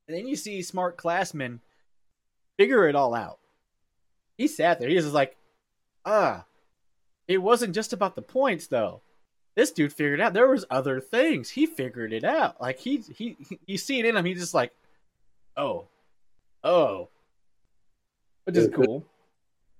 And 0.06 0.16
then 0.16 0.26
you 0.26 0.36
see 0.36 0.62
smart 0.62 0.96
classmen 0.96 1.60
figure 2.56 2.88
it 2.88 2.96
all 2.96 3.14
out. 3.14 3.38
He 4.38 4.48
sat 4.48 4.80
there. 4.80 4.88
He 4.88 4.94
was 4.94 5.04
just 5.04 5.14
like, 5.14 5.36
ah, 6.06 6.46
it 7.26 7.42
wasn't 7.42 7.74
just 7.74 7.92
about 7.92 8.14
the 8.14 8.22
points 8.22 8.68
though. 8.68 9.02
This 9.54 9.70
dude 9.70 9.92
figured 9.92 10.22
out 10.22 10.32
there 10.32 10.48
was 10.48 10.64
other 10.70 10.98
things. 10.98 11.50
He 11.50 11.66
figured 11.66 12.14
it 12.14 12.24
out. 12.24 12.58
Like 12.58 12.78
he 12.78 13.02
he, 13.14 13.36
he 13.46 13.58
you 13.66 13.76
see 13.76 13.98
it 13.98 14.06
in 14.06 14.16
him. 14.16 14.24
He's 14.24 14.40
just 14.40 14.54
like, 14.54 14.72
oh, 15.58 15.88
oh, 16.64 17.10
which 18.44 18.56
is 18.56 18.70
cool. 18.74 19.04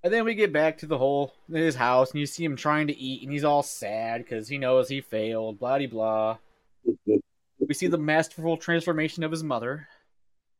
And 0.04 0.12
then 0.12 0.24
we 0.24 0.34
get 0.34 0.52
back 0.52 0.78
to 0.78 0.86
the 0.86 0.98
whole 0.98 1.34
his 1.50 1.74
house, 1.74 2.12
and 2.12 2.20
you 2.20 2.26
see 2.26 2.44
him 2.44 2.56
trying 2.56 2.86
to 2.86 2.96
eat, 2.96 3.22
and 3.22 3.32
he's 3.32 3.44
all 3.44 3.62
sad 3.62 4.22
because 4.22 4.48
he 4.48 4.58
knows 4.58 4.88
he 4.88 5.00
failed. 5.00 5.58
Blah 5.58 5.86
blah. 5.86 6.38
We 7.58 7.74
see 7.74 7.88
the 7.88 7.98
masterful 7.98 8.56
transformation 8.56 9.24
of 9.24 9.32
his 9.32 9.42
mother. 9.42 9.88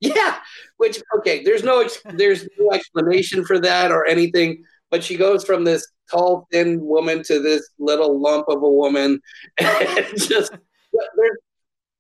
Yeah. 0.01 0.39
Which 0.77 1.01
okay, 1.19 1.45
there's 1.45 1.63
no 1.63 1.89
there's 2.15 2.49
no 2.59 2.73
explanation 2.73 3.45
for 3.45 3.61
that 3.61 3.93
or 3.93 4.07
anything. 4.07 4.65
But 4.91 5.05
she 5.05 5.17
goes 5.17 5.45
from 5.45 5.65
this 5.65 5.87
tall, 6.11 6.49
thin 6.51 6.81
woman 6.81 7.23
to 7.25 7.41
this 7.41 7.69
little 7.79 8.19
lump 8.21 8.49
of 8.49 8.63
a 8.63 8.71
woman, 8.71 9.21
and 9.59 10.07
just 10.17 10.53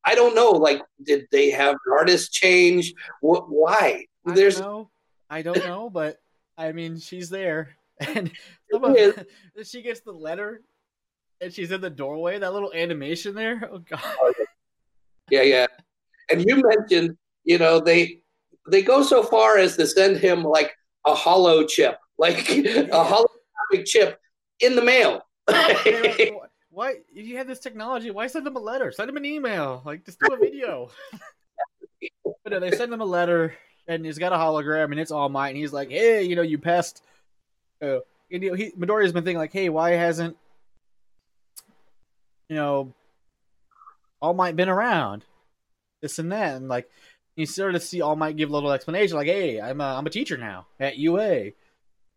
I 0.04 0.14
don't 0.14 0.34
know. 0.34 0.50
Like, 0.50 0.82
did 1.02 1.26
they 1.30 1.50
have 1.50 1.76
artists 1.92 2.30
change? 2.30 2.94
What? 3.20 3.50
Why? 3.50 4.06
I 4.26 4.34
There's 4.34 4.58
don't 4.58 4.66
know. 4.66 4.90
I 5.30 5.42
don't 5.42 5.58
know, 5.58 5.90
but 5.90 6.18
I 6.58 6.72
mean, 6.72 6.98
she's 6.98 7.30
there, 7.30 7.76
and 8.00 8.30
she 9.64 9.80
gets 9.80 10.00
the 10.00 10.12
letter, 10.12 10.60
and 11.40 11.52
she's 11.52 11.70
in 11.70 11.80
the 11.80 11.88
doorway. 11.88 12.38
That 12.38 12.52
little 12.52 12.72
animation 12.74 13.34
there. 13.34 13.70
Oh 13.72 13.78
god. 13.78 14.00
Oh, 14.02 14.32
yeah, 15.30 15.42
yeah. 15.42 15.66
And 16.30 16.44
you 16.44 16.62
mentioned, 16.62 17.16
you 17.44 17.58
know, 17.58 17.80
they 17.80 18.22
they 18.68 18.82
go 18.82 19.02
so 19.02 19.22
far 19.22 19.56
as 19.56 19.76
to 19.76 19.86
send 19.86 20.18
him 20.18 20.42
like 20.42 20.74
a 21.06 21.14
hollow 21.14 21.64
chip, 21.64 21.98
like 22.18 22.48
a 22.50 22.88
holographic 22.90 23.86
chip 23.86 24.18
in 24.60 24.74
the 24.74 24.82
mail. 24.82 25.22
Why, 26.70 26.96
if 27.12 27.26
you 27.26 27.38
have 27.38 27.46
this 27.46 27.60
technology, 27.60 28.10
why 28.10 28.26
send 28.26 28.46
them 28.46 28.56
a 28.56 28.60
letter? 28.60 28.92
Send 28.92 29.08
them 29.08 29.16
an 29.16 29.24
email. 29.24 29.82
Like, 29.84 30.04
just 30.04 30.20
do 30.20 30.32
a 30.32 30.36
video. 30.36 30.90
but 32.22 32.52
no, 32.52 32.60
they 32.60 32.70
send 32.70 32.92
him 32.92 33.00
a 33.00 33.04
letter, 33.04 33.54
and 33.88 34.04
he's 34.04 34.18
got 34.18 34.32
a 34.32 34.36
hologram, 34.36 34.90
and 34.92 35.00
it's 35.00 35.10
All 35.10 35.28
Might, 35.28 35.48
and 35.48 35.56
he's 35.56 35.72
like, 35.72 35.90
"Hey, 35.90 36.22
you 36.22 36.36
know, 36.36 36.42
you 36.42 36.58
passed." 36.58 37.02
Uh, 37.82 38.00
and, 38.30 38.42
you 38.42 38.50
know, 38.50 38.54
he 38.54 38.70
Midoriya's 38.72 39.12
been 39.12 39.24
thinking 39.24 39.38
like, 39.38 39.52
"Hey, 39.52 39.68
why 39.68 39.92
hasn't 39.92 40.36
you 42.48 42.56
know 42.56 42.94
All 44.20 44.34
Might 44.34 44.56
been 44.56 44.68
around?" 44.68 45.24
This 46.02 46.18
and 46.18 46.30
that, 46.30 46.56
and 46.56 46.68
like 46.68 46.88
you 47.34 47.46
sort 47.46 47.74
of 47.74 47.82
see 47.82 48.00
All 48.00 48.16
Might 48.16 48.36
give 48.36 48.50
a 48.50 48.52
little 48.52 48.70
explanation, 48.70 49.16
like, 49.16 49.26
"Hey, 49.26 49.60
I'm 49.60 49.80
a, 49.80 49.96
I'm 49.96 50.06
a 50.06 50.10
teacher 50.10 50.36
now 50.36 50.66
at 50.78 50.98
UA." 50.98 51.52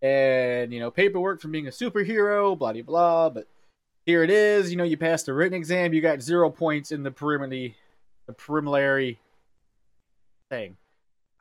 and 0.02 0.74
you 0.74 0.80
know 0.80 0.90
paperwork 0.90 1.42
from 1.42 1.52
being 1.52 1.68
a 1.68 1.72
superhero, 1.72 2.58
blah 2.58 2.74
blah 2.74 2.82
blah. 2.82 3.30
But 3.30 3.48
here 4.06 4.24
it 4.24 4.30
is. 4.30 4.72
You 4.72 4.78
know, 4.78 4.84
you 4.84 4.98
passed 4.98 5.28
the 5.28 5.34
written 5.34 5.54
exam. 5.54 5.94
You 5.94 6.02
got 6.02 6.22
zero 6.22 6.50
points 6.50 6.92
in 6.92 7.04
the 7.04 7.12
preliminary, 7.12 7.76
the 8.28 8.34
preliminary 8.34 9.20
thing. 10.50 10.78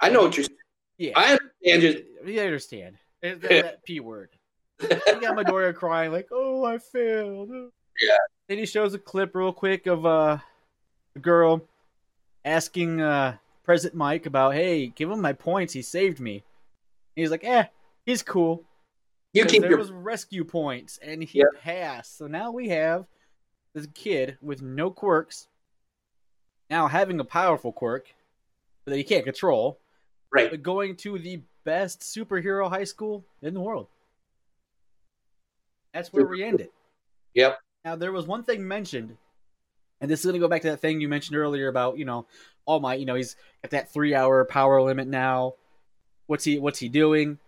I 0.01 0.09
know 0.11 0.23
what 0.23 0.37
you're. 0.37 0.45
saying. 0.45 0.57
Yeah, 0.99 1.13
I 1.17 1.33
understand. 1.65 1.83
Just 1.83 2.05
you 2.27 2.41
understand 2.41 2.97
that, 3.23 3.41
that 3.41 3.85
p 3.85 4.01
word. 4.01 4.31
You 4.83 4.89
got 5.21 5.37
Midoriya 5.37 5.75
crying 5.75 6.13
like, 6.13 6.29
"Oh, 6.31 6.65
I 6.65 6.79
failed." 6.79 7.51
Yeah. 8.01 8.17
Then 8.49 8.59
he 8.59 8.67
shows 8.67 8.95
a 8.95 8.99
clip 8.99 9.35
real 9.35 9.53
quick 9.53 9.87
of 9.87 10.05
uh, 10.07 10.39
a 11.17 11.19
girl 11.19 11.63
asking 12.45 13.01
uh, 13.01 13.37
Present 13.65 13.95
Mic 13.95 14.27
about, 14.27 14.55
"Hey, 14.55 14.89
give 14.89 15.11
him 15.11 15.21
my 15.21 15.33
points. 15.33 15.73
He 15.73 15.83
saved 15.83 16.21
me." 16.21 16.45
he's 17.17 17.31
like, 17.31 17.45
"Eh, 17.45 17.65
he's 18.07 18.23
cool." 18.23 18.65
you 19.33 19.45
keep 19.45 19.61
there 19.61 19.71
your. 19.71 19.79
was 19.79 19.91
rescue 19.93 20.45
points, 20.45 20.99
and 21.03 21.23
he 21.23 21.39
Yep. 21.39 21.49
passed. 21.63 22.19
So 22.19 22.27
now 22.27 22.51
we 22.51 22.69
have 22.71 23.07
this 23.75 23.87
kid 23.95 24.39
with 24.43 24.61
no 24.63 24.91
quirks, 24.91 25.47
now 26.69 26.89
having 26.89 27.21
a 27.21 27.25
powerful 27.25 27.73
quirk 27.73 28.13
that 28.87 28.97
he 28.97 29.05
can't 29.05 29.25
control, 29.25 29.80
Right. 30.33 30.51
but 30.51 30.63
going 30.63 30.97
to 30.97 31.19
the 31.19 31.41
best 31.65 32.01
superhero 32.01 32.69
high 32.69 32.85
school 32.85 33.25
in 33.43 33.55
the 33.55 33.61
world. 33.61 33.89
That's 35.93 36.13
where 36.13 36.27
we 36.27 36.45
end 36.45 36.61
it. 36.61 36.73
Yep. 37.35 37.59
Now 37.85 37.97
there 37.97 38.13
was 38.13 38.27
one 38.27 38.45
thing 38.45 38.67
mentioned, 38.67 39.17
and 40.01 40.11
this 40.11 40.21
is 40.21 40.27
going 40.27 40.35
to 40.35 40.41
go 40.41 40.49
back 40.49 40.63
to 40.63 40.71
that 40.71 40.81
thing 40.81 41.01
you 41.01 41.09
mentioned 41.09 41.37
earlier 41.37 41.69
about 41.69 41.99
you 41.99 42.05
know 42.05 42.27
oh 42.67 42.75
All 42.75 42.81
Might. 42.81 43.01
You 43.01 43.07
know 43.07 43.15
he's 43.15 43.37
at 43.65 43.71
that 43.71 43.93
three-hour 43.93 44.45
power 44.45 44.81
limit 44.83 45.09
now. 45.09 45.55
What's 46.27 46.45
he 46.45 46.59
What's 46.59 46.79
he 46.79 46.89
doing? 46.89 47.39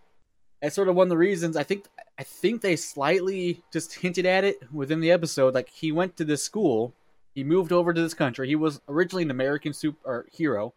That's 0.61 0.75
sort 0.75 0.87
of 0.87 0.95
one 0.95 1.05
of 1.05 1.09
the 1.09 1.17
reasons 1.17 1.55
I 1.55 1.63
think 1.63 1.85
I 2.17 2.23
think 2.23 2.61
they 2.61 2.75
slightly 2.75 3.63
just 3.71 3.95
hinted 3.95 4.25
at 4.25 4.43
it 4.43 4.57
within 4.71 4.99
the 4.99 5.11
episode. 5.11 5.53
Like 5.53 5.69
he 5.69 5.91
went 5.91 6.17
to 6.17 6.25
this 6.25 6.43
school, 6.43 6.93
he 7.33 7.43
moved 7.43 7.71
over 7.71 7.93
to 7.93 8.01
this 8.01 8.13
country. 8.13 8.47
He 8.47 8.55
was 8.55 8.81
originally 8.87 9.23
an 9.23 9.31
American 9.31 9.73
super 9.73 10.27
hero, 10.31 10.73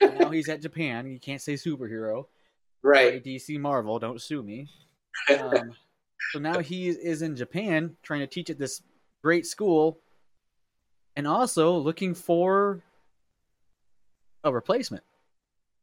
now 0.00 0.30
he's 0.30 0.48
at 0.48 0.62
Japan. 0.62 1.10
You 1.10 1.18
can't 1.18 1.40
say 1.40 1.54
superhero. 1.54 2.26
Right. 2.82 3.22
DC 3.22 3.58
Marvel, 3.58 3.98
don't 3.98 4.20
sue 4.20 4.42
me. 4.42 4.68
Um, 5.40 5.72
so 6.32 6.38
now 6.38 6.60
he 6.60 6.88
is 6.88 7.22
in 7.22 7.34
Japan 7.34 7.96
trying 8.04 8.20
to 8.20 8.26
teach 8.28 8.50
at 8.50 8.58
this 8.58 8.82
great 9.20 9.46
school 9.46 9.98
and 11.16 11.26
also 11.26 11.76
looking 11.76 12.14
for 12.14 12.80
a 14.44 14.52
replacement. 14.52 15.02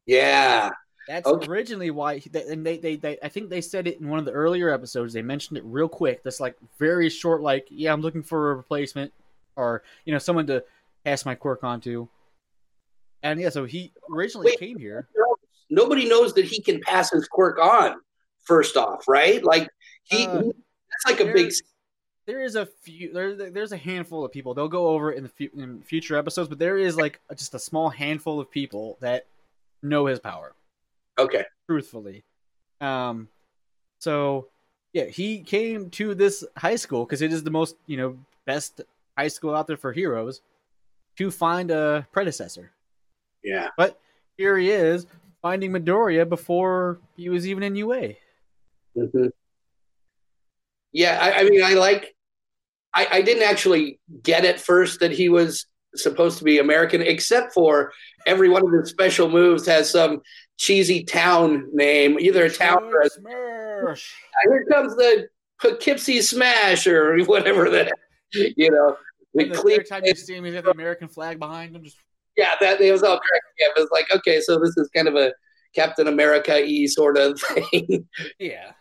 Yeah. 0.05 0.71
That's 1.07 1.27
Okay. 1.27 1.47
originally 1.47 1.91
why, 1.91 2.17
he, 2.17 2.31
and 2.33 2.65
they, 2.65 2.77
they, 2.77 2.95
they, 2.95 3.17
I 3.21 3.27
think 3.27 3.49
they 3.49 3.59
said 3.61 3.87
it 3.87 3.99
in 3.99 4.07
one 4.09 4.19
of 4.19 4.25
the 4.25 4.31
earlier 4.31 4.73
episodes. 4.73 5.13
They 5.13 5.21
mentioned 5.21 5.57
it 5.57 5.63
real 5.65 5.89
quick. 5.89 6.23
That's 6.23 6.39
like 6.39 6.55
very 6.79 7.09
short, 7.09 7.41
like, 7.41 7.67
yeah, 7.69 7.91
I'm 7.91 8.01
looking 8.01 8.23
for 8.23 8.51
a 8.51 8.55
replacement 8.55 9.11
or, 9.57 9.83
you 10.05 10.13
know, 10.13 10.19
someone 10.19 10.47
to 10.47 10.63
pass 11.03 11.25
my 11.25 11.35
quirk 11.35 11.63
on 11.63 11.81
to. 11.81 12.07
And 13.25 13.41
yeah, 13.41 13.49
so 13.49 13.65
he 13.65 13.91
originally 14.13 14.45
Wait. 14.45 14.59
came 14.59 14.77
here. 14.77 15.07
Nobody 15.71 16.07
knows 16.07 16.35
that 16.35 16.45
he 16.45 16.61
can 16.61 16.79
pass 16.81 17.09
his 17.11 17.27
quirk 17.27 17.57
on. 17.57 17.95
First 18.43 18.77
off, 18.77 19.07
right? 19.07 19.43
Like 19.43 19.67
he, 20.03 20.27
uh, 20.27 20.43
that's 20.43 21.19
like 21.19 21.19
a 21.27 21.33
big. 21.33 21.51
there 22.27 22.43
is 22.43 22.55
a 22.55 22.67
few 22.67 23.11
there, 23.11 23.49
there's 23.49 23.71
a 23.71 23.77
handful 23.77 24.23
of 24.23 24.31
people 24.31 24.53
they'll 24.53 24.67
go 24.67 24.87
over 24.89 25.11
it 25.11 25.17
in 25.17 25.23
the 25.23 25.29
fu- 25.29 25.59
in 25.59 25.81
future 25.81 26.15
episodes 26.15 26.47
but 26.47 26.59
there 26.59 26.77
is 26.77 26.95
like 26.95 27.19
just 27.35 27.55
a 27.55 27.59
small 27.59 27.89
handful 27.89 28.39
of 28.39 28.49
people 28.51 28.97
that 29.01 29.25
know 29.81 30.05
his 30.05 30.19
power 30.19 30.53
Okay. 31.17 31.43
truthfully 31.67 32.23
um 32.81 33.27
so 33.99 34.47
yeah 34.93 35.05
he 35.05 35.39
came 35.39 35.89
to 35.91 36.13
this 36.15 36.43
high 36.57 36.75
school 36.75 37.05
because 37.05 37.21
it 37.23 37.33
is 37.33 37.43
the 37.43 37.51
most 37.51 37.75
you 37.87 37.97
know 37.97 38.17
best 38.45 38.81
high 39.17 39.27
school 39.27 39.55
out 39.55 39.65
there 39.67 39.77
for 39.77 39.91
heroes 39.91 40.41
to 41.17 41.31
find 41.31 41.71
a 41.71 42.07
predecessor 42.11 42.71
Yeah. 43.45 43.69
but 43.77 43.99
here 44.37 44.57
he 44.57 44.71
is 44.71 45.05
finding 45.41 45.71
midoriya 45.71 46.27
before 46.27 46.99
he 47.15 47.29
was 47.29 47.47
even 47.47 47.63
in 47.63 47.75
ua 47.75 48.15
Mhm. 48.97 49.29
Yeah, 50.93 51.19
I, 51.21 51.41
I 51.41 51.43
mean, 51.43 51.61
I 51.61 51.73
like. 51.73 52.15
I, 52.93 53.07
I 53.11 53.21
didn't 53.21 53.43
actually 53.43 53.99
get 54.23 54.45
at 54.45 54.61
first 54.61 55.01
that 55.01 55.11
he 55.11 55.27
was 55.27 55.65
supposed 55.95 56.37
to 56.37 56.45
be 56.45 56.59
American, 56.59 57.01
except 57.01 57.53
for 57.53 57.91
every 58.25 58.47
one 58.47 58.65
of 58.65 58.71
his 58.71 58.89
special 58.89 59.29
moves 59.29 59.65
has 59.65 59.89
some 59.91 60.21
cheesy 60.57 61.03
town 61.03 61.67
name, 61.73 62.17
either 62.17 62.45
a 62.45 62.49
town 62.49 62.83
or 62.85 63.01
a, 63.01 63.09
Smash! 63.09 64.15
here 64.45 64.65
comes 64.71 64.95
the 64.95 65.27
Poughkeepsie 65.61 66.21
Smash 66.21 66.87
or 66.87 67.19
whatever 67.25 67.69
that 67.69 67.91
you 68.31 68.71
know. 68.71 68.95
The 69.33 69.49
the 69.49 69.85
time 69.89 70.05
you 70.05 70.15
see 70.15 70.35
him, 70.35 70.45
he's 70.45 70.53
got 70.53 70.63
the 70.63 70.71
American 70.71 71.09
flag 71.09 71.39
behind 71.39 71.75
him. 71.75 71.83
Just 71.83 71.97
yeah, 72.37 72.55
that 72.59 72.81
it 72.81 72.91
was 72.91 73.03
all 73.03 73.17
correct. 73.17 73.45
Yeah, 73.59 73.67
it 73.75 73.79
was 73.79 73.89
like 73.91 74.07
okay, 74.15 74.41
so 74.41 74.59
this 74.59 74.75
is 74.77 74.89
kind 74.95 75.07
of 75.07 75.15
a 75.15 75.33
Captain 75.73 76.07
America 76.07 76.53
y 76.53 76.85
sort 76.87 77.17
of 77.17 77.39
thing. 77.71 78.07
yeah. 78.39 78.71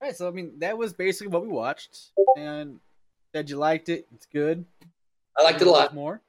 All 0.00 0.08
right, 0.08 0.16
so 0.16 0.28
I 0.28 0.30
mean, 0.30 0.52
that 0.58 0.78
was 0.78 0.92
basically 0.92 1.28
what 1.28 1.42
we 1.42 1.48
watched, 1.48 2.10
and 2.36 2.78
said 3.34 3.50
you 3.50 3.56
liked 3.56 3.88
it. 3.88 4.06
It's 4.14 4.26
good. 4.26 4.64
I 5.36 5.42
liked 5.42 5.60
it 5.60 5.66
a 5.66 5.70
lot. 5.70 5.94
More. 5.94 6.20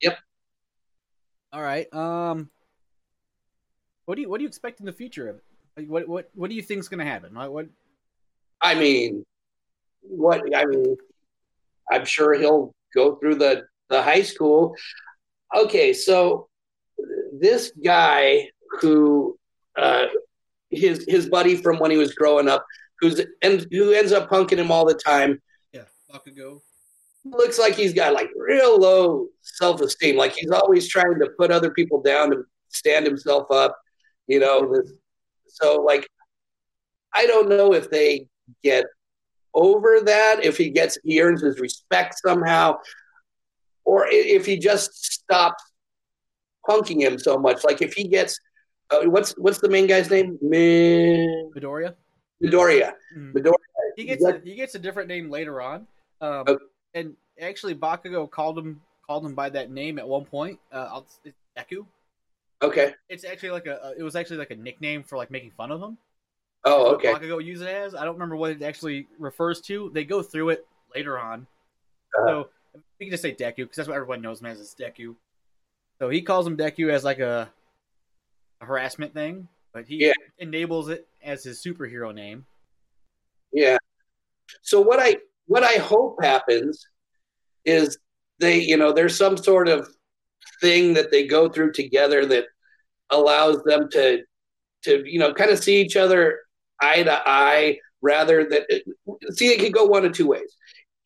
Yep. 0.00 0.18
All 1.52 1.62
right. 1.62 1.92
Um. 1.92 2.50
What 4.04 4.14
do 4.14 4.22
you 4.22 4.28
What 4.28 4.38
do 4.38 4.42
you 4.42 4.48
expect 4.48 4.80
in 4.80 4.86
the 4.86 4.92
future 4.92 5.28
of 5.28 5.36
it? 5.36 5.44
Like, 5.76 5.88
what 5.88 6.08
What 6.08 6.30
What 6.34 6.50
do 6.50 6.56
you 6.56 6.62
think's 6.62 6.88
going 6.88 7.04
to 7.04 7.10
happen? 7.10 7.34
Like, 7.34 7.50
what? 7.50 7.66
I 8.62 8.74
mean, 8.74 9.24
what 10.02 10.42
I 10.54 10.64
mean, 10.64 10.96
I'm 11.90 12.04
sure 12.04 12.34
he'll 12.34 12.72
go 12.94 13.16
through 13.16 13.36
the 13.36 13.64
the 13.88 14.02
high 14.02 14.22
school. 14.22 14.74
Okay, 15.56 15.92
so 15.94 16.48
this 17.32 17.72
guy 17.82 18.50
who 18.80 19.38
uh, 19.76 20.06
his 20.70 21.04
his 21.08 21.28
buddy 21.28 21.56
from 21.56 21.78
when 21.78 21.90
he 21.90 21.96
was 21.96 22.12
growing 22.14 22.48
up, 22.48 22.64
who's 23.00 23.20
and 23.42 23.66
who 23.70 23.92
ends 23.92 24.12
up 24.12 24.28
punking 24.28 24.58
him 24.58 24.70
all 24.70 24.84
the 24.84 24.94
time, 24.94 25.40
Yeah, 25.72 25.84
Bakugo. 26.12 26.60
looks 27.24 27.58
like 27.58 27.74
he's 27.74 27.94
got 27.94 28.12
like 28.12 28.28
real 28.36 28.78
low 28.78 29.28
self 29.42 29.80
esteem. 29.80 30.16
Like 30.16 30.32
he's 30.34 30.50
always 30.50 30.88
trying 30.88 31.18
to 31.20 31.28
put 31.38 31.50
other 31.50 31.70
people 31.70 32.02
down 32.02 32.30
to 32.32 32.44
stand 32.68 33.06
himself 33.06 33.50
up. 33.50 33.76
You 34.26 34.40
know, 34.40 34.82
so 35.48 35.76
like 35.82 36.06
I 37.14 37.26
don't 37.26 37.48
know 37.48 37.72
if 37.72 37.90
they 37.90 38.26
get 38.62 38.84
over 39.54 40.00
that, 40.04 40.44
if 40.44 40.58
he 40.58 40.68
gets 40.68 40.98
he 41.02 41.22
earns 41.22 41.40
his 41.42 41.60
respect 41.60 42.16
somehow, 42.18 42.76
or 43.84 44.06
if 44.10 44.44
he 44.44 44.58
just 44.58 45.15
stops 45.26 45.62
punking 46.68 47.00
him 47.00 47.18
so 47.18 47.38
much. 47.38 47.64
Like 47.64 47.82
if 47.82 47.92
he 47.94 48.08
gets 48.08 48.38
uh, 48.90 49.02
what's 49.04 49.32
what's 49.32 49.58
the 49.58 49.68
main 49.68 49.86
guy's 49.86 50.10
name? 50.10 50.38
Mi- 50.40 51.26
Midoriya. 51.54 51.94
Midoriya. 52.42 52.94
Mhm. 53.16 53.32
Midoriya. 53.34 53.54
He 53.96 54.04
gets 54.04 54.24
a, 54.24 54.40
he 54.44 54.54
gets 54.54 54.74
a 54.74 54.78
different 54.78 55.08
name 55.08 55.30
later 55.30 55.60
on. 55.60 55.86
Um, 56.20 56.44
Okay. 56.46 56.64
and 56.94 57.16
actually, 57.40 57.74
Bakugo 57.74 58.30
called 58.30 58.58
him 58.58 58.80
called 59.06 59.24
him 59.24 59.34
by 59.34 59.48
that 59.50 59.70
name 59.70 59.98
at 59.98 60.06
one 60.06 60.24
point. 60.24 60.58
Uh, 60.72 61.00
it's 61.24 61.36
Deku. 61.56 61.86
Okay. 62.62 62.94
It's 63.08 63.24
actually 63.24 63.50
like 63.50 63.66
a, 63.66 63.92
it 63.98 64.02
was 64.02 64.16
actually 64.16 64.38
like 64.38 64.50
a 64.50 64.56
nickname 64.56 65.02
for 65.02 65.16
like 65.16 65.30
making 65.30 65.52
fun 65.52 65.70
of 65.70 65.80
him. 65.80 65.98
Oh, 66.64 66.94
okay. 66.94 67.12
Bakugo 67.12 67.42
use 67.44 67.60
it 67.60 67.68
as. 67.68 67.94
I 67.94 68.04
don't 68.04 68.14
remember 68.14 68.36
what 68.36 68.50
it 68.50 68.62
actually 68.62 69.06
refers 69.18 69.60
to. 69.62 69.90
They 69.94 70.04
go 70.04 70.22
through 70.22 70.50
it 70.50 70.66
later 70.94 71.18
on. 71.18 71.46
Uh-huh. 72.18 72.26
So 72.26 72.48
we 72.98 73.06
can 73.06 73.10
just 73.12 73.22
say 73.22 73.34
Deku 73.34 73.56
because 73.56 73.76
that's 73.76 73.88
what 73.88 73.94
everyone 73.96 74.20
knows 74.22 74.40
him 74.40 74.46
as 74.46 74.58
is 74.60 74.74
Deku. 74.78 75.16
So 75.98 76.08
he 76.08 76.22
calls 76.22 76.46
him 76.46 76.56
Deku 76.56 76.90
as 76.90 77.04
like 77.04 77.18
a, 77.18 77.48
a 78.60 78.64
harassment 78.64 79.14
thing, 79.14 79.48
but 79.72 79.86
he 79.86 80.06
Yeah. 80.06 80.12
enables 80.38 80.88
it 80.88 81.06
as 81.22 81.42
his 81.44 81.62
superhero 81.62 82.14
name. 82.14 82.44
Yeah. 83.52 83.78
So 84.62 84.80
what 84.80 85.00
I 85.00 85.16
what 85.46 85.62
I 85.62 85.74
hope 85.78 86.22
happens 86.22 86.86
is 87.64 87.98
they, 88.38 88.58
you 88.60 88.76
know, 88.76 88.92
there's 88.92 89.16
some 89.16 89.36
sort 89.36 89.68
of 89.68 89.88
thing 90.60 90.94
that 90.94 91.10
they 91.10 91.26
go 91.26 91.48
through 91.48 91.72
together 91.72 92.26
that 92.26 92.44
allows 93.10 93.62
them 93.64 93.88
to 93.90 94.22
to, 94.82 95.02
you 95.10 95.18
know, 95.18 95.32
kind 95.32 95.50
of 95.50 95.58
see 95.58 95.80
each 95.80 95.96
other 95.96 96.40
eye 96.80 97.02
to 97.02 97.22
eye 97.26 97.78
rather 98.02 98.44
than 98.48 98.60
see 99.30 99.48
it 99.48 99.58
could 99.60 99.72
go 99.72 99.84
one 99.86 100.04
of 100.04 100.12
two 100.12 100.26
ways. 100.26 100.56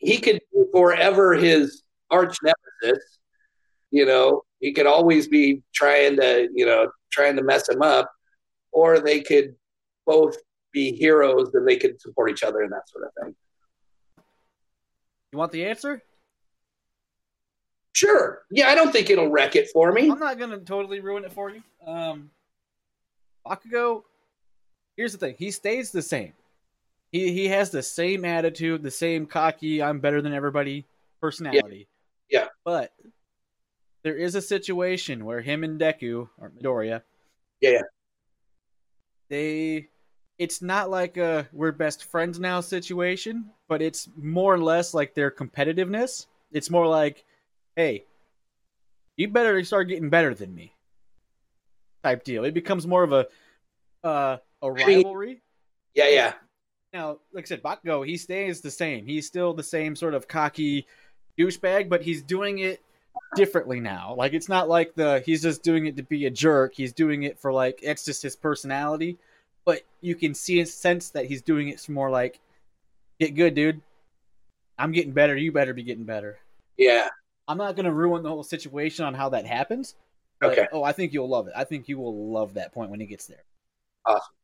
He 0.00 0.18
could 0.18 0.40
be 0.52 0.64
forever 0.72 1.34
his 1.34 1.82
arch 2.10 2.36
nemesis, 2.42 3.18
you 3.90 4.06
know, 4.06 4.42
he 4.60 4.72
could 4.72 4.86
always 4.86 5.28
be 5.28 5.62
trying 5.74 6.16
to, 6.16 6.48
you 6.54 6.66
know, 6.66 6.90
trying 7.10 7.36
to 7.36 7.42
mess 7.42 7.68
him 7.68 7.82
up, 7.82 8.10
or 8.72 9.00
they 9.00 9.20
could 9.20 9.54
both 10.06 10.36
be 10.72 10.92
heroes 10.92 11.54
and 11.54 11.66
they 11.66 11.76
could 11.76 12.00
support 12.00 12.30
each 12.30 12.42
other 12.42 12.62
and 12.62 12.72
that 12.72 12.88
sort 12.88 13.04
of 13.04 13.10
thing. 13.22 13.34
You 15.32 15.38
want 15.38 15.52
the 15.52 15.64
answer? 15.66 16.02
Sure. 17.92 18.42
Yeah, 18.50 18.68
I 18.68 18.74
don't 18.74 18.92
think 18.92 19.10
it'll 19.10 19.30
wreck 19.30 19.56
it 19.56 19.68
for 19.72 19.92
me. 19.92 20.10
I'm 20.10 20.18
not 20.18 20.38
gonna 20.38 20.58
totally 20.58 21.00
ruin 21.00 21.24
it 21.24 21.32
for 21.32 21.50
you. 21.50 21.62
Um, 21.86 22.30
Bakugo. 23.46 24.04
Here's 24.96 25.12
the 25.12 25.18
thing: 25.18 25.34
he 25.38 25.50
stays 25.50 25.90
the 25.90 26.02
same. 26.02 26.32
He 27.12 27.32
he 27.32 27.48
has 27.48 27.70
the 27.70 27.82
same 27.82 28.24
attitude, 28.24 28.82
the 28.82 28.90
same 28.90 29.26
cocky, 29.26 29.82
I'm 29.82 30.00
better 30.00 30.22
than 30.22 30.32
everybody 30.32 30.86
personality. 31.20 31.88
Yeah. 32.30 32.46
But 32.64 32.92
there 34.02 34.16
is 34.16 34.34
a 34.34 34.42
situation 34.42 35.24
where 35.24 35.40
him 35.40 35.64
and 35.64 35.80
Deku 35.80 36.28
or 36.38 36.50
Midoriya. 36.50 37.02
Yeah, 37.60 37.70
yeah. 37.70 37.82
They. 39.28 39.88
It's 40.38 40.62
not 40.62 40.88
like 40.88 41.18
a 41.18 41.46
we're 41.52 41.72
best 41.72 42.04
friends 42.04 42.40
now 42.40 42.62
situation, 42.62 43.50
but 43.68 43.82
it's 43.82 44.08
more 44.16 44.54
or 44.54 44.58
less 44.58 44.94
like 44.94 45.14
their 45.14 45.30
competitiveness. 45.30 46.26
It's 46.50 46.70
more 46.70 46.86
like, 46.86 47.26
hey, 47.76 48.06
you 49.16 49.28
better 49.28 49.62
start 49.64 49.88
getting 49.88 50.08
better 50.08 50.34
than 50.34 50.54
me 50.54 50.72
type 52.02 52.24
deal. 52.24 52.44
It 52.44 52.54
becomes 52.54 52.86
more 52.86 53.02
of 53.02 53.12
a 53.12 53.26
uh, 54.02 54.38
a 54.62 54.72
rivalry. 54.72 55.42
Yeah, 55.94 56.08
yeah. 56.08 56.32
Now, 56.92 57.18
like 57.32 57.44
I 57.44 57.46
said, 57.46 57.62
Bakugo, 57.62 58.06
he 58.06 58.16
stays 58.16 58.60
the 58.60 58.70
same. 58.70 59.06
He's 59.06 59.26
still 59.26 59.54
the 59.54 59.62
same 59.62 59.94
sort 59.94 60.14
of 60.14 60.26
cocky 60.26 60.86
douchebag, 61.38 61.88
but 61.88 62.02
he's 62.02 62.22
doing 62.22 62.58
it 62.58 62.82
differently 63.36 63.80
now. 63.80 64.14
Like 64.16 64.32
it's 64.32 64.48
not 64.48 64.68
like 64.68 64.94
the 64.94 65.22
he's 65.24 65.42
just 65.42 65.62
doing 65.62 65.86
it 65.86 65.96
to 65.96 66.02
be 66.02 66.26
a 66.26 66.30
jerk. 66.30 66.74
He's 66.74 66.92
doing 66.92 67.22
it 67.22 67.38
for 67.38 67.52
like 67.52 67.80
it's 67.82 68.04
just 68.04 68.22
his 68.22 68.36
personality. 68.36 69.18
But 69.64 69.82
you 70.00 70.14
can 70.14 70.34
see 70.34 70.58
and 70.58 70.68
sense 70.68 71.10
that 71.10 71.26
he's 71.26 71.42
doing 71.42 71.68
it 71.68 71.86
more 71.88 72.10
like, 72.10 72.40
get 73.20 73.34
good, 73.34 73.54
dude. 73.54 73.80
I'm 74.78 74.92
getting 74.92 75.12
better. 75.12 75.36
You 75.36 75.52
better 75.52 75.74
be 75.74 75.82
getting 75.82 76.04
better. 76.04 76.38
Yeah. 76.76 77.08
I'm 77.46 77.58
not 77.58 77.76
gonna 77.76 77.92
ruin 77.92 78.22
the 78.22 78.30
whole 78.30 78.42
situation 78.42 79.04
on 79.04 79.14
how 79.14 79.28
that 79.30 79.46
happens. 79.46 79.94
Okay. 80.42 80.66
Oh, 80.72 80.82
I 80.82 80.92
think 80.92 81.12
you'll 81.12 81.28
love 81.28 81.46
it. 81.46 81.52
I 81.54 81.64
think 81.64 81.88
you 81.88 81.98
will 81.98 82.32
love 82.32 82.54
that 82.54 82.72
point 82.72 82.90
when 82.90 82.98
he 82.98 83.06
gets 83.06 83.26
there. 83.26 83.44
Awesome. 84.06 84.34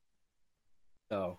So 1.09 1.39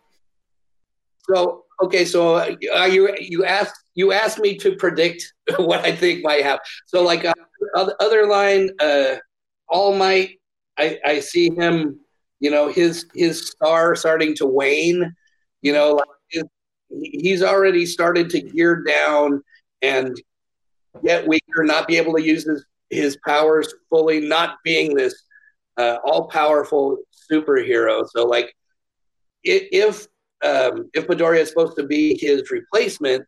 So 1.29 1.65
okay, 1.81 2.05
so 2.05 2.35
uh, 2.35 2.85
you 2.85 3.15
you 3.19 3.45
asked 3.45 3.83
you 3.95 4.11
asked 4.11 4.39
me 4.39 4.55
to 4.57 4.75
predict 4.75 5.33
what 5.57 5.83
I 5.85 5.91
think 5.95 6.23
might 6.23 6.43
happen. 6.43 6.65
So 6.85 7.03
like 7.03 7.25
uh, 7.25 7.33
other 7.99 8.27
line, 8.27 8.69
uh, 8.79 9.15
All 9.69 9.93
Might, 9.93 10.39
I, 10.77 10.99
I 11.05 11.19
see 11.19 11.49
him, 11.53 11.99
you 12.39 12.51
know, 12.51 12.69
his 12.69 13.05
his 13.13 13.49
star 13.49 13.95
starting 13.95 14.35
to 14.35 14.45
wane. 14.45 15.15
You 15.61 15.73
know, 15.73 15.93
like 15.93 16.07
his, 16.29 16.43
he's 17.01 17.43
already 17.43 17.85
started 17.85 18.29
to 18.31 18.41
gear 18.41 18.83
down 18.83 19.43
and 19.81 20.15
get 21.03 21.27
weaker, 21.27 21.63
not 21.63 21.87
be 21.87 21.97
able 21.97 22.13
to 22.13 22.23
use 22.23 22.45
his 22.45 22.65
his 22.89 23.17
powers 23.25 23.73
fully, 23.89 24.21
not 24.21 24.57
being 24.63 24.95
this 24.95 25.23
uh, 25.77 25.97
all 26.03 26.27
powerful 26.27 26.97
superhero. 27.31 28.07
So, 28.09 28.25
like, 28.25 28.55
if 29.43 30.07
um, 30.43 30.89
if 30.93 31.07
Midoriya 31.07 31.41
is 31.41 31.49
supposed 31.49 31.77
to 31.77 31.85
be 31.85 32.17
his 32.19 32.49
replacement, 32.51 33.25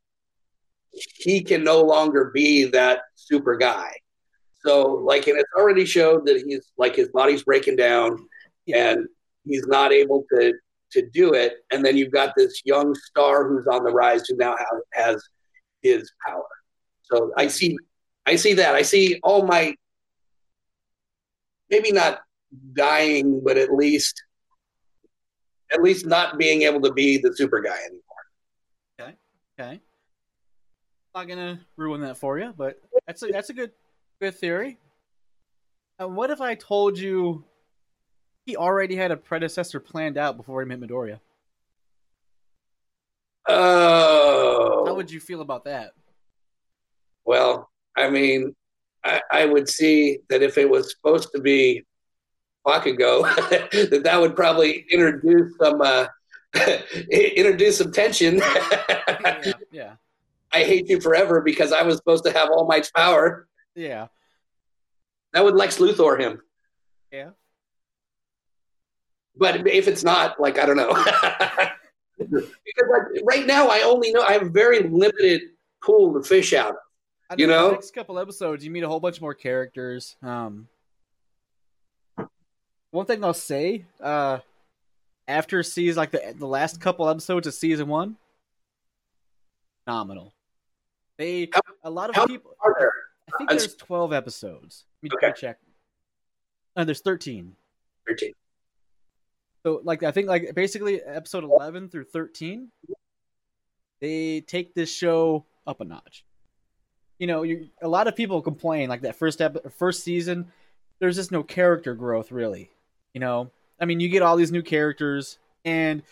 he 0.91 1.43
can 1.43 1.64
no 1.64 1.82
longer 1.82 2.32
be 2.34 2.66
that 2.66 3.01
super 3.16 3.55
guy. 3.57 3.91
So, 4.66 4.84
like, 4.84 5.28
and 5.28 5.38
it's 5.38 5.49
already 5.57 5.86
showed 5.86 6.26
that 6.26 6.43
he's 6.45 6.72
like 6.78 6.95
his 6.95 7.10
body's 7.10 7.43
breaking 7.43 7.78
down, 7.78 8.28
and 8.74 9.07
he's 9.45 9.66
not 9.68 9.91
able 9.91 10.26
to 10.34 10.53
to 10.91 11.10
do 11.10 11.34
it. 11.34 11.57
And 11.72 11.86
then 11.86 11.97
you've 11.97 12.12
got 12.12 12.34
this 12.36 12.62
young 12.66 12.95
star 12.95 13.47
who's 13.47 13.68
on 13.68 13.84
the 13.84 13.91
rise 13.91 14.28
who 14.28 14.36
now 14.36 14.55
has 14.93 15.24
his 15.82 16.12
power. 16.26 16.47
So 17.03 17.32
I 17.38 17.47
see, 17.47 17.78
I 18.26 18.36
see 18.36 18.53
that. 18.55 18.76
I 18.76 18.82
see 18.82 19.20
All 19.24 19.45
Might 19.45 19.80
maybe 21.70 21.91
not 21.91 22.20
dying, 22.74 23.41
but 23.43 23.57
at 23.57 23.74
least, 23.74 24.22
at 25.74 25.82
least 25.82 26.05
not 26.05 26.38
being 26.38 26.63
able 26.63 26.82
to 26.82 26.91
be 26.91 27.17
the 27.17 27.36
super 27.36 27.61
guy 27.61 27.78
anymore. 27.86 28.01
Okay. 28.99 29.15
Okay. 29.59 29.82
Not 31.15 31.28
gonna 31.28 31.59
ruin 31.76 32.01
that 32.01 32.17
for 32.17 32.39
you, 32.39 32.53
but 32.57 32.82
that's 33.07 33.24
a 33.24 33.28
that's 33.28 33.49
a 33.49 33.53
good 33.53 33.72
good 34.22 34.36
theory. 34.36 34.78
Uh, 36.01 36.07
what 36.07 36.30
if 36.30 36.39
I 36.39 36.55
told 36.55 36.97
you 36.97 37.43
he 38.45 38.55
already 38.55 38.95
had 38.95 39.11
a 39.11 39.17
predecessor 39.17 39.80
planned 39.80 40.17
out 40.17 40.38
before 40.38 40.61
he 40.61 40.67
met 40.67 40.80
Midoriya? 40.80 41.20
Oh, 43.47 44.86
How 44.86 44.93
would 44.93 45.11
you 45.11 45.20
feel 45.20 45.41
about 45.41 45.65
that? 45.65 45.93
Well, 47.26 47.70
I 47.97 48.09
mean, 48.09 48.55
I, 49.03 49.22
I 49.32 49.45
would 49.45 49.67
see 49.67 50.20
that 50.30 50.41
if 50.41 50.57
it 50.57 50.70
was 50.70 50.91
supposed 50.91 51.30
to 51.34 51.41
be 51.41 51.84
Bakugo, 52.70 53.24
that 53.89 54.03
that 54.03 54.20
would 54.22 54.36
probably 54.36 54.86
introduce 54.91 55.55
some 55.57 55.82
uh, 55.82 56.05
introduce 57.11 57.78
some 57.80 57.91
tension. 57.91 58.38
yeah, 58.41 59.51
yeah, 59.72 59.91
I 60.53 60.59
hate 60.63 60.88
you 60.89 60.99
forever 61.01 61.41
because 61.41 61.72
I 61.72 61.82
was 61.84 61.95
supposed 61.97 62.24
to 62.26 62.32
have 62.32 62.49
All 62.49 62.67
my 62.67 62.82
power. 62.95 63.47
yeah, 63.76 64.07
That 65.34 65.43
would 65.43 65.55
Lex 65.55 65.78
Luthor 65.78 66.20
him. 66.20 66.41
yeah. 67.11 67.30
But 69.36 69.67
if 69.67 69.88
it's 69.88 70.03
not, 70.03 70.39
like 70.39 70.59
I 70.59 70.65
don't 70.65 70.76
know, 70.76 70.93
because 72.17 72.43
like, 72.89 73.24
right 73.24 73.45
now 73.47 73.67
I 73.67 73.82
only 73.86 74.11
know 74.11 74.22
I 74.22 74.34
have 74.34 74.41
a 74.43 74.49
very 74.49 74.82
limited 74.84 75.41
pool 75.84 76.13
to 76.13 76.28
fish 76.28 76.53
out 76.53 76.76
of. 77.32 77.39
You 77.39 77.47
know, 77.47 77.72
next 77.72 77.93
couple 77.93 78.17
episodes, 78.20 78.65
you 78.65 78.72
meet 78.72 78.84
a 78.84 78.88
whole 78.88 78.99
bunch 78.99 79.22
more 79.22 79.34
characters. 79.36 80.15
Um, 80.24 80.67
one 82.91 83.05
thing 83.05 83.23
I'll 83.23 83.33
say, 83.33 83.85
uh, 84.01 84.39
after 85.27 85.61
season 85.63 85.97
like 85.99 86.11
the 86.11 86.33
the 86.37 86.47
last 86.47 86.81
couple 86.81 87.07
episodes 87.09 87.47
of 87.47 87.53
season 87.53 87.87
one, 87.87 88.17
phenomenal. 89.85 90.33
They 91.17 91.49
a 91.83 91.89
lot 91.89 92.09
of 92.09 92.15
how 92.15 92.25
people. 92.27 92.55
Are 92.61 92.75
there? 92.79 92.91
I 93.33 93.37
think 93.37 93.49
there's 93.51 93.75
twelve 93.75 94.13
episodes. 94.13 94.85
Let 95.03 95.11
me 95.11 95.17
Okay. 95.17 95.33
check. 95.39 95.59
Uh, 96.75 96.83
there's 96.83 97.01
thirteen. 97.01 97.55
13. 98.07 98.33
So 99.63 99.81
like 99.83 100.01
I 100.03 100.11
think 100.11 100.27
like 100.27 100.55
basically 100.55 101.01
episode 101.01 101.43
eleven 101.43 101.89
through 101.89 102.05
thirteen, 102.05 102.69
they 103.99 104.41
take 104.41 104.73
this 104.73 104.91
show 104.91 105.45
up 105.67 105.81
a 105.81 105.85
notch. 105.85 106.23
You 107.19 107.27
know, 107.27 107.43
you, 107.43 107.69
a 107.81 107.87
lot 107.87 108.07
of 108.07 108.15
people 108.15 108.41
complain 108.41 108.87
like 108.89 109.01
that 109.01 109.15
first 109.17 109.41
ep- 109.41 109.73
first 109.73 110.03
season. 110.03 110.51
There's 110.99 111.17
just 111.17 111.31
no 111.31 111.43
character 111.43 111.93
growth 111.93 112.31
really. 112.31 112.71
You 113.14 113.20
know, 113.20 113.51
I 113.80 113.86
mean, 113.86 113.99
you 113.99 114.10
get 114.10 114.22
all 114.22 114.36
these 114.36 114.51
new 114.51 114.62
characters, 114.62 115.39
and 115.66 116.03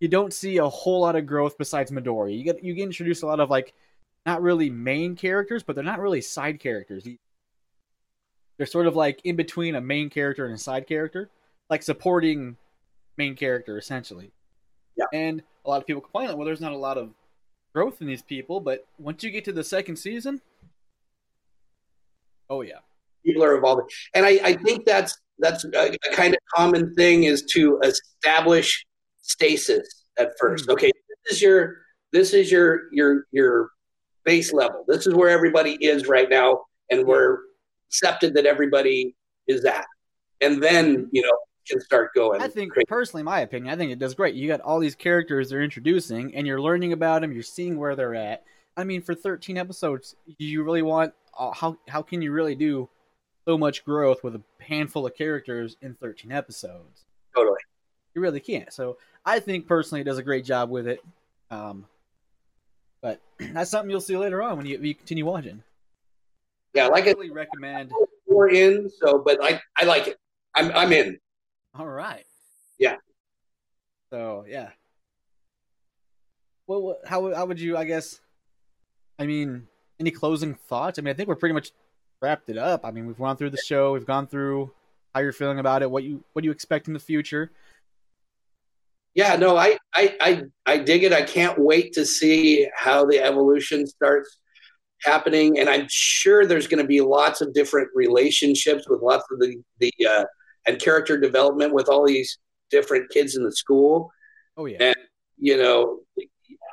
you 0.00 0.08
don't 0.08 0.32
see 0.32 0.58
a 0.58 0.68
whole 0.68 1.00
lot 1.00 1.16
of 1.16 1.26
growth 1.26 1.58
besides 1.58 1.90
Midori. 1.90 2.36
You 2.36 2.44
get 2.44 2.62
you 2.62 2.74
get 2.74 2.84
introduced 2.84 3.22
a 3.22 3.26
lot 3.26 3.40
of 3.40 3.50
like 3.50 3.74
not 4.26 4.42
really 4.42 4.70
main 4.70 5.16
characters, 5.16 5.62
but 5.62 5.74
they're 5.74 5.84
not 5.84 6.00
really 6.00 6.20
side 6.20 6.60
characters. 6.60 7.06
They're 8.56 8.66
sort 8.66 8.86
of 8.86 8.96
like 8.96 9.20
in 9.24 9.36
between 9.36 9.74
a 9.74 9.80
main 9.80 10.10
character 10.10 10.46
and 10.46 10.54
a 10.54 10.58
side 10.58 10.86
character, 10.86 11.28
like 11.68 11.82
supporting 11.82 12.56
main 13.16 13.34
character 13.36 13.78
essentially. 13.78 14.30
Yeah. 14.96 15.06
And 15.12 15.42
a 15.64 15.70
lot 15.70 15.80
of 15.80 15.86
people 15.86 16.02
complain 16.02 16.28
that 16.28 16.36
well, 16.36 16.46
there's 16.46 16.60
not 16.60 16.72
a 16.72 16.76
lot 16.76 16.98
of 16.98 17.10
growth 17.74 18.00
in 18.00 18.06
these 18.06 18.22
people, 18.22 18.60
but 18.60 18.86
once 18.98 19.24
you 19.24 19.30
get 19.30 19.44
to 19.46 19.52
the 19.52 19.64
second 19.64 19.96
season, 19.96 20.40
oh 22.48 22.62
yeah, 22.62 22.78
people 23.24 23.42
are 23.42 23.56
evolving 23.56 23.86
and 24.14 24.24
i, 24.24 24.38
I 24.44 24.52
think 24.54 24.84
that's 24.84 25.18
that's 25.38 25.64
a, 25.64 25.68
a 25.92 26.14
kind 26.14 26.34
of 26.34 26.40
common 26.54 26.94
thing 26.94 27.24
is 27.24 27.42
to 27.42 27.78
establish 27.82 28.84
stasis 29.22 30.04
at 30.18 30.30
first 30.40 30.66
Mhm. 30.68 30.72
okay 30.74 30.90
this 31.26 31.36
is 31.36 31.42
your 31.42 31.76
this 32.12 32.32
is 32.34 32.50
your 32.52 32.82
your 32.92 33.26
your 33.32 33.70
base 34.24 34.52
level 34.52 34.84
this 34.88 35.06
is 35.06 35.14
where 35.14 35.28
everybody 35.30 35.72
is 35.80 36.06
right 36.06 36.28
now 36.30 36.62
and 36.90 37.06
we're 37.06 37.38
accepted 37.88 38.34
that 38.34 38.46
everybody 38.46 39.14
is 39.48 39.64
at 39.64 39.86
and 40.40 40.62
then 40.62 41.08
you 41.12 41.22
know 41.22 41.36
can 41.68 41.80
start 41.80 42.10
going 42.14 42.42
I 42.42 42.48
think 42.48 42.72
crazy. 42.72 42.84
personally, 42.86 43.22
my 43.22 43.40
opinion, 43.40 43.72
I 43.72 43.76
think 43.78 43.90
it 43.90 43.98
does 43.98 44.14
great. 44.14 44.34
You 44.34 44.46
got 44.46 44.60
all 44.60 44.78
these 44.78 44.94
characters 44.94 45.48
they're 45.48 45.62
introducing, 45.62 46.34
and 46.34 46.46
you're 46.46 46.60
learning 46.60 46.92
about 46.92 47.22
them. 47.22 47.32
You're 47.32 47.42
seeing 47.42 47.78
where 47.78 47.96
they're 47.96 48.14
at. 48.14 48.44
I 48.76 48.84
mean, 48.84 49.00
for 49.00 49.14
13 49.14 49.56
episodes, 49.56 50.14
you 50.36 50.62
really 50.62 50.82
want 50.82 51.14
uh, 51.38 51.52
how 51.52 51.78
how 51.88 52.02
can 52.02 52.20
you 52.20 52.32
really 52.32 52.54
do 52.54 52.90
so 53.46 53.58
much 53.58 53.84
growth 53.84 54.22
with 54.24 54.34
a 54.36 54.42
handful 54.60 55.06
of 55.06 55.14
characters 55.14 55.76
in 55.82 55.94
13 55.94 56.32
episodes? 56.32 57.04
totally 57.34 57.58
You 58.14 58.22
really 58.22 58.40
can't. 58.40 58.72
So 58.72 58.96
I 59.26 59.40
think 59.40 59.66
personally, 59.66 60.00
it 60.02 60.04
does 60.04 60.18
a 60.18 60.22
great 60.22 60.44
job 60.44 60.70
with 60.70 60.86
it. 60.86 61.00
Um, 61.50 61.86
but 63.02 63.20
that's 63.38 63.70
something 63.70 63.90
you'll 63.90 64.00
see 64.00 64.16
later 64.16 64.42
on 64.42 64.56
when 64.56 64.66
you, 64.66 64.78
you 64.80 64.94
continue 64.94 65.24
watching. 65.26 65.62
yeah 66.74 66.86
like 66.86 67.04
I 67.04 67.10
really 67.12 67.30
recommend. 67.30 67.90
we're 68.26 68.48
in 68.50 68.88
so 68.90 69.18
but 69.18 69.38
i 69.44 69.60
i 69.78 69.84
like 69.84 70.08
it 70.08 70.18
i'm 70.54 70.70
i'm 70.72 70.92
in 70.92 71.18
All 71.78 71.86
right. 71.86 72.24
Yeah. 72.78 72.96
So 74.10 74.44
yeah. 74.48 74.70
Well, 76.66 76.82
what, 76.82 77.00
how 77.06 77.34
how 77.34 77.46
would 77.46 77.60
you? 77.60 77.76
I 77.76 77.84
guess. 77.84 78.20
I 79.18 79.26
mean, 79.26 79.66
any 80.00 80.10
closing 80.10 80.54
thoughts? 80.54 80.98
I 80.98 81.02
mean, 81.02 81.10
I 81.10 81.14
think 81.14 81.28
we're 81.28 81.34
pretty 81.36 81.52
much 81.52 81.72
wrapped 82.24 82.48
it 82.48 82.56
up. 82.58 82.84
I 82.84 82.90
mean, 82.90 83.06
we've 83.06 83.18
gone 83.18 83.36
through 83.36 83.50
the 83.50 83.58
show. 83.58 83.92
We've 83.92 84.06
gone 84.06 84.26
through 84.26 84.72
how 85.14 85.20
you're 85.20 85.32
feeling 85.32 85.58
about 85.58 85.82
it. 85.82 85.90
What 85.90 86.04
you 86.04 86.24
what 86.32 86.42
do 86.42 86.46
you 86.46 86.52
expect 86.52 86.88
in 86.88 86.94
the 86.94 87.00
future? 87.00 87.50
yeah 89.16 89.36
no 89.36 89.56
I, 89.56 89.78
I 89.94 90.16
i 90.20 90.42
i 90.66 90.76
dig 90.76 91.04
it 91.04 91.12
i 91.12 91.22
can't 91.22 91.56
wait 91.56 91.92
to 91.92 92.04
see 92.04 92.68
how 92.76 93.04
the 93.04 93.20
evolution 93.22 93.86
starts 93.86 94.38
happening 95.02 95.60
and 95.60 95.68
i'm 95.68 95.86
sure 95.88 96.44
there's 96.44 96.66
going 96.66 96.82
to 96.82 96.86
be 96.88 97.00
lots 97.00 97.40
of 97.40 97.54
different 97.54 97.88
relationships 97.94 98.88
with 98.88 99.02
lots 99.02 99.24
of 99.30 99.38
the 99.38 99.56
the 99.78 99.92
uh, 100.04 100.24
and 100.66 100.80
character 100.80 101.16
development 101.16 101.72
with 101.72 101.88
all 101.88 102.04
these 102.04 102.38
different 102.72 103.08
kids 103.10 103.36
in 103.36 103.44
the 103.44 103.52
school 103.52 104.10
Oh 104.56 104.66
yeah. 104.66 104.78
And- 104.80 104.96
you 105.38 105.56
know 105.56 106.00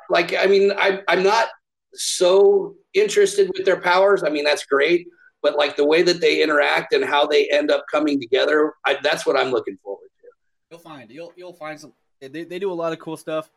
like 0.10 0.34
i 0.34 0.48
mean 0.48 0.72
I, 0.76 1.02
i'm 1.08 1.22
not 1.22 1.50
so 1.94 2.74
interested 2.96 3.52
with 3.56 3.66
their 3.66 3.82
powers 3.82 4.24
i 4.24 4.30
mean 4.30 4.46
that's 4.46 4.66
great 4.66 5.06
but 5.44 5.56
like 5.58 5.76
the 5.76 5.86
way 5.86 6.02
that 6.04 6.22
they 6.22 6.42
interact 6.44 6.94
and 6.94 7.04
how 7.04 7.26
they 7.26 7.48
end 7.50 7.72
up 7.72 7.84
coming 7.92 8.20
together 8.20 8.74
I, 8.86 8.98
that's 9.04 9.26
what 9.26 9.38
i'm 9.40 9.52
looking 9.52 9.78
forward 9.84 10.08
to 10.22 10.28
You'll 10.70 10.80
find 10.80 11.10
you'll 11.12 11.34
you'll 11.36 11.54
find 11.54 11.78
some. 11.80 11.92
They 12.22 12.28
they 12.46 12.58
do 12.60 12.72
a 12.72 12.74
lot 12.74 12.94
of 12.94 13.00
cool 13.00 13.18
stuff. 13.18 13.50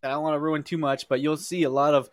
that 0.00 0.10
I 0.10 0.14
don't 0.14 0.22
want 0.22 0.34
to 0.34 0.38
ruin 0.38 0.62
too 0.62 0.78
much, 0.78 1.08
but 1.08 1.20
you'll 1.20 1.36
see 1.36 1.64
a 1.64 1.70
lot 1.70 1.92
of 1.92 2.08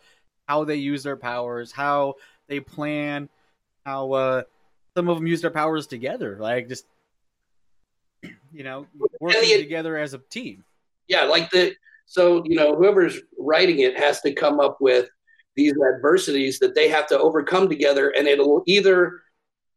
how 0.47 0.63
they 0.63 0.76
use 0.78 1.03
their 1.03 1.15
powers, 1.17 1.72
how 1.72 2.15
they 2.47 2.59
plan, 2.59 3.30
how 3.86 4.11
uh, 4.13 4.41
some 4.97 5.07
of 5.07 5.17
them 5.17 5.28
use 5.28 5.41
their 5.41 5.51
powers 5.51 5.86
together, 5.86 6.36
like 6.39 6.67
just 6.67 6.86
you 8.51 8.63
know 8.63 8.88
working 9.20 9.41
the- 9.41 9.61
together 9.61 9.97
as 9.97 10.13
a 10.13 10.17
team. 10.30 10.63
yeah 11.07 11.24
like 11.24 11.49
the 11.51 11.76
so 12.05 12.43
you 12.45 12.55
know 12.55 12.76
whoever's 12.76 13.20
writing 13.38 13.80
it 13.80 13.97
has 13.97 14.20
to 14.22 14.34
come 14.34 14.59
up 14.59 14.78
with 14.82 15.09
these 15.60 15.74
adversities 15.93 16.57
that 16.60 16.74
they 16.76 16.88
have 16.88 17.05
to 17.07 17.18
overcome 17.28 17.68
together 17.68 18.05
and 18.18 18.28
it'll 18.28 18.64
either 18.66 19.22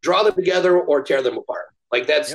draw 0.07 0.23
them 0.23 0.35
together 0.35 0.73
or 0.81 1.03
tear 1.03 1.21
them 1.23 1.37
apart 1.37 1.67
like 1.91 2.07
that's 2.07 2.31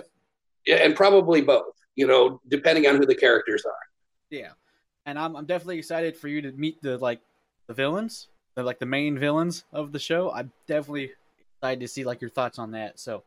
Yep. 0.68 0.80
and 0.84 0.96
probably 0.96 1.42
both 1.42 1.74
you 1.96 2.06
know 2.12 2.42
depending 2.50 2.86
on 2.88 2.98
who 2.98 3.06
the 3.06 3.16
characters 3.26 3.64
are 3.66 3.84
Yeah, 4.30 4.52
and 5.06 5.18
I'm 5.18 5.36
I'm 5.38 5.46
definitely 5.46 5.78
excited 5.80 6.18
for 6.18 6.28
you 6.28 6.42
to 6.42 6.52
meet 6.52 6.82
the 6.82 6.98
like 6.98 7.22
the 7.68 7.74
villains, 7.74 8.28
the 8.56 8.64
like 8.64 8.80
the 8.80 8.86
main 8.98 9.18
villains 9.18 9.64
of 9.72 9.92
the 9.94 10.00
show. 10.00 10.32
I'm 10.32 10.52
definitely 10.68 11.12
excited 11.56 11.80
to 11.82 11.88
see 11.88 12.04
like 12.10 12.20
your 12.22 12.30
thoughts 12.38 12.60
on 12.60 12.72
that. 12.72 13.00
So 13.00 13.24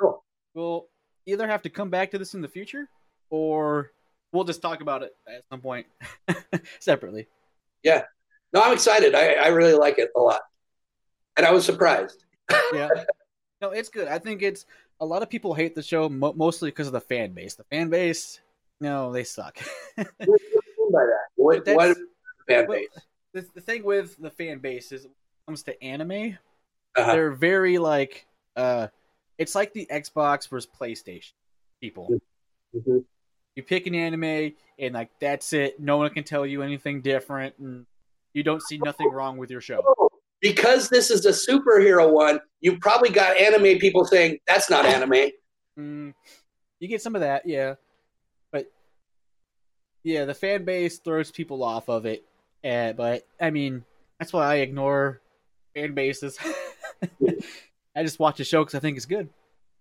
Cool. 0.00 0.22
we'll 0.54 0.86
either 1.26 1.46
have 1.46 1.62
to 1.62 1.70
come 1.70 1.90
back 1.90 2.10
to 2.12 2.18
this 2.18 2.34
in 2.34 2.40
the 2.40 2.48
future, 2.58 2.84
or 3.30 3.90
we'll 4.32 4.44
just 4.44 4.62
talk 4.62 4.80
about 4.80 5.02
it 5.02 5.12
at 5.28 5.42
some 5.50 5.60
point 5.60 5.86
separately. 6.80 7.26
No, 8.52 8.62
I'm 8.62 8.72
excited. 8.72 9.14
I, 9.14 9.34
I 9.34 9.48
really 9.48 9.74
like 9.74 9.98
it 9.98 10.10
a 10.16 10.20
lot, 10.20 10.40
and 11.36 11.46
I 11.46 11.52
was 11.52 11.64
surprised. 11.64 12.24
Yeah, 12.72 12.88
no, 13.62 13.70
it's 13.70 13.88
good. 13.88 14.08
I 14.08 14.18
think 14.18 14.42
it's 14.42 14.66
a 15.00 15.06
lot 15.06 15.22
of 15.22 15.30
people 15.30 15.54
hate 15.54 15.74
the 15.74 15.82
show 15.82 16.08
mo- 16.08 16.32
mostly 16.36 16.70
because 16.70 16.86
of 16.88 16.92
the 16.92 17.00
fan 17.00 17.32
base. 17.32 17.54
The 17.54 17.64
fan 17.64 17.88
base, 17.90 18.40
no, 18.80 19.12
they 19.12 19.24
suck. 19.24 19.58
What 19.96 20.08
do 20.18 20.26
you 20.26 20.60
mean 20.78 20.92
by 20.92 21.04
that? 21.04 21.26
What, 21.36 21.66
what 21.68 21.96
fan 22.48 22.66
base? 22.68 22.88
the, 23.32 23.46
the 23.54 23.60
thing 23.60 23.84
with 23.84 24.16
the 24.20 24.30
fan 24.30 24.58
base 24.58 24.90
is 24.92 25.04
when 25.04 25.10
it 25.12 25.46
comes 25.46 25.62
to 25.64 25.82
anime, 25.82 26.36
Uh-huh. 26.96 27.12
they're 27.12 27.30
very 27.30 27.78
like 27.78 28.26
uh 28.56 28.88
it's 29.38 29.54
like 29.54 29.72
the 29.72 29.86
Xbox 29.90 30.48
versus 30.48 30.68
PlayStation 30.78 31.32
people. 31.80 32.20
Mhm. 32.74 33.04
You 33.54 33.62
pick 33.62 33.86
an 33.86 33.94
anime 33.94 34.54
and 34.78 34.94
like 34.94 35.10
that's 35.20 35.52
it. 35.52 35.78
No 35.80 35.98
one 35.98 36.10
can 36.10 36.24
tell 36.24 36.44
you 36.44 36.62
anything 36.62 37.00
different 37.00 37.54
and 37.58 37.86
you 38.34 38.42
don't 38.42 38.62
see 38.62 38.78
nothing 38.78 39.10
wrong 39.10 39.36
with 39.38 39.50
your 39.50 39.60
show. 39.60 39.82
Oh, 39.98 40.08
Because 40.40 40.88
this 40.88 41.10
is 41.10 41.26
a 41.26 41.30
superhero 41.30 42.10
one, 42.10 42.40
you 42.60 42.78
probably 42.78 43.10
got 43.10 43.36
anime 43.36 43.78
people 43.78 44.04
saying 44.04 44.38
that's 44.46 44.70
not 44.70 44.86
anime. 44.86 45.30
Mm, 45.78 46.14
you 46.78 46.88
get 46.88 47.02
some 47.02 47.14
of 47.14 47.20
that, 47.22 47.46
yeah. 47.46 47.74
But 48.52 48.66
yeah, 50.02 50.24
the 50.24 50.34
fan 50.34 50.64
base 50.64 50.98
throws 50.98 51.30
people 51.30 51.62
off 51.62 51.88
of 51.88 52.06
it. 52.06 52.24
Uh, 52.64 52.92
but 52.92 53.26
I 53.40 53.50
mean, 53.50 53.84
that's 54.18 54.32
why 54.32 54.46
I 54.46 54.56
ignore 54.56 55.20
fan 55.74 55.94
bases. 55.94 56.38
I 57.96 58.02
just 58.02 58.18
watch 58.18 58.38
the 58.38 58.44
show 58.44 58.62
because 58.62 58.74
I 58.74 58.80
think 58.80 58.96
it's 58.96 59.06
good. 59.06 59.28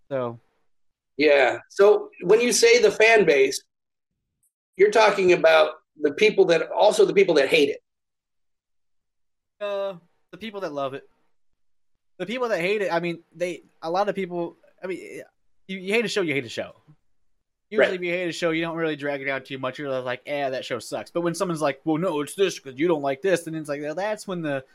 So 0.09 0.39
Yeah. 1.17 1.59
So 1.69 2.09
when 2.23 2.41
you 2.41 2.51
say 2.51 2.81
the 2.81 2.91
fan 2.91 3.25
base, 3.25 3.61
you're 4.77 4.91
talking 4.91 5.33
about 5.33 5.71
the 6.01 6.13
people 6.13 6.45
that 6.45 6.69
also 6.71 7.05
the 7.05 7.13
people 7.13 7.35
that 7.35 7.49
hate 7.49 7.69
it. 7.69 7.81
Uh, 9.61 9.95
the 10.31 10.37
people 10.37 10.61
that 10.61 10.73
love 10.73 10.93
it, 10.93 11.07
the 12.17 12.25
people 12.25 12.49
that 12.49 12.59
hate 12.59 12.81
it. 12.81 12.91
I 12.93 12.99
mean, 12.99 13.19
they 13.35 13.63
a 13.81 13.89
lot 13.89 14.09
of 14.09 14.15
people. 14.15 14.57
I 14.83 14.87
mean, 14.87 15.21
you, 15.67 15.77
you 15.77 15.93
hate 15.93 16.05
a 16.05 16.07
show, 16.07 16.21
you 16.21 16.33
hate 16.33 16.45
a 16.45 16.49
show. 16.49 16.73
Usually, 17.69 17.87
Right. 17.87 17.95
if 17.95 18.01
you 18.01 18.11
hate 18.11 18.29
a 18.29 18.31
show, 18.31 18.49
you 18.49 18.61
don't 18.63 18.77
really 18.77 18.95
drag 18.95 19.21
it 19.21 19.29
out 19.29 19.45
too 19.45 19.59
much. 19.59 19.77
You're 19.77 20.01
like, 20.01 20.21
"eh, 20.25 20.49
that 20.49 20.65
show 20.65 20.79
sucks." 20.79 21.11
But 21.11 21.21
when 21.21 21.35
someone's 21.35 21.61
like, 21.61 21.81
"Well, 21.83 21.97
no, 21.97 22.21
it's 22.21 22.33
this 22.33 22.57
because 22.59 22.79
you 22.79 22.87
don't 22.87 23.03
like 23.03 23.21
this," 23.21 23.43
then 23.43 23.53
it's 23.53 23.69
like, 23.69 23.81
well, 23.81 23.93
that's 23.93 24.27
when 24.27 24.41
the 24.41 24.65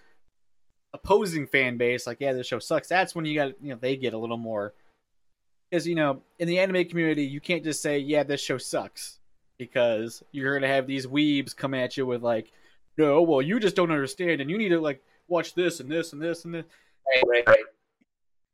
opposing 0.93 1.47
fan 1.49 1.77
base, 1.77 2.07
like, 2.07 2.19
"Yeah, 2.21 2.33
this 2.35 2.47
show 2.47 2.61
sucks." 2.61 2.87
That's 2.89 3.15
when 3.15 3.25
you 3.25 3.35
got, 3.35 3.61
you 3.61 3.71
know, 3.71 3.79
they 3.81 3.97
get 3.97 4.15
a 4.15 4.19
little 4.19 4.37
more 4.37 4.75
because 5.71 5.89
you 5.89 5.97
know, 5.97 6.23
in 6.39 6.47
the 6.47 6.61
anime 6.61 6.85
community, 6.89 7.25
you 7.25 7.41
can't 7.41 7.65
just 7.65 7.83
say, 7.83 7.99
"Yeah, 7.99 8.23
this 8.23 8.41
show 8.41 8.59
sucks," 8.59 9.19
because 9.59 10.23
you're 10.31 10.55
gonna 10.55 10.73
have 10.73 10.87
these 10.87 11.07
weebs 11.07 11.57
come 11.57 11.75
at 11.75 11.97
you 11.97 12.07
with 12.07 12.23
like, 12.23 12.53
"No, 12.97 13.23
well, 13.23 13.43
you 13.43 13.59
just 13.61 13.77
don't 13.77 13.91
understand, 13.91 14.41
and 14.41 14.51
you 14.51 14.59
need 14.59 14.71
to 14.71 14.81
like 14.81 15.03
watch 15.29 15.55
this 15.55 15.81
and 15.81 15.91
this 15.91 16.13
and 16.13 16.21
this 16.23 16.45
and 16.45 16.55
this." 16.55 16.65
Right, 17.07 17.23
right, 17.29 17.49
right. 17.49 17.65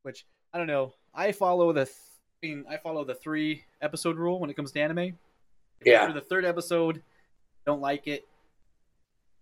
which 0.02 0.26
I 0.52 0.58
don't 0.58 0.66
know. 0.66 0.92
I 1.14 1.32
follow 1.32 1.72
the 1.72 1.84
th- 1.84 1.96
I 2.42 2.46
mean, 2.46 2.64
I 2.68 2.76
follow 2.78 3.04
the 3.04 3.14
three 3.14 3.64
episode 3.82 4.16
rule 4.16 4.40
when 4.40 4.48
it 4.50 4.54
comes 4.54 4.72
to 4.72 4.80
anime. 4.80 4.98
If 4.98 5.86
Yeah. 5.86 6.02
After 6.02 6.14
the 6.14 6.20
third 6.20 6.44
episode, 6.44 7.02
don't 7.66 7.80
like 7.80 8.06
it. 8.06 8.26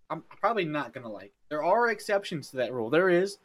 I'm 0.09 0.21
probably 0.41 0.65
not 0.65 0.93
gonna 0.93 1.09
like. 1.11 1.25
It. 1.27 1.33
There 1.49 1.63
are 1.63 1.89
exceptions 1.89 2.49
to 2.49 2.57
that 2.57 2.73
rule. 2.73 2.89
There 2.89 3.09
is. 3.09 3.37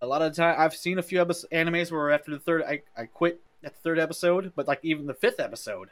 A 0.00 0.06
lot 0.06 0.20
of 0.22 0.32
the 0.34 0.36
time, 0.42 0.56
I've 0.58 0.74
seen 0.74 0.98
a 0.98 1.02
few 1.02 1.20
episodes, 1.20 1.52
animes 1.52 1.92
where 1.92 2.10
after 2.10 2.32
the 2.32 2.40
third, 2.40 2.62
I, 2.64 2.82
I 2.96 3.06
quit 3.06 3.40
at 3.62 3.74
the 3.74 3.80
third 3.82 4.00
episode, 4.00 4.52
but 4.56 4.66
like 4.66 4.80
even 4.82 5.06
the 5.06 5.14
fifth 5.14 5.38
episode, 5.38 5.90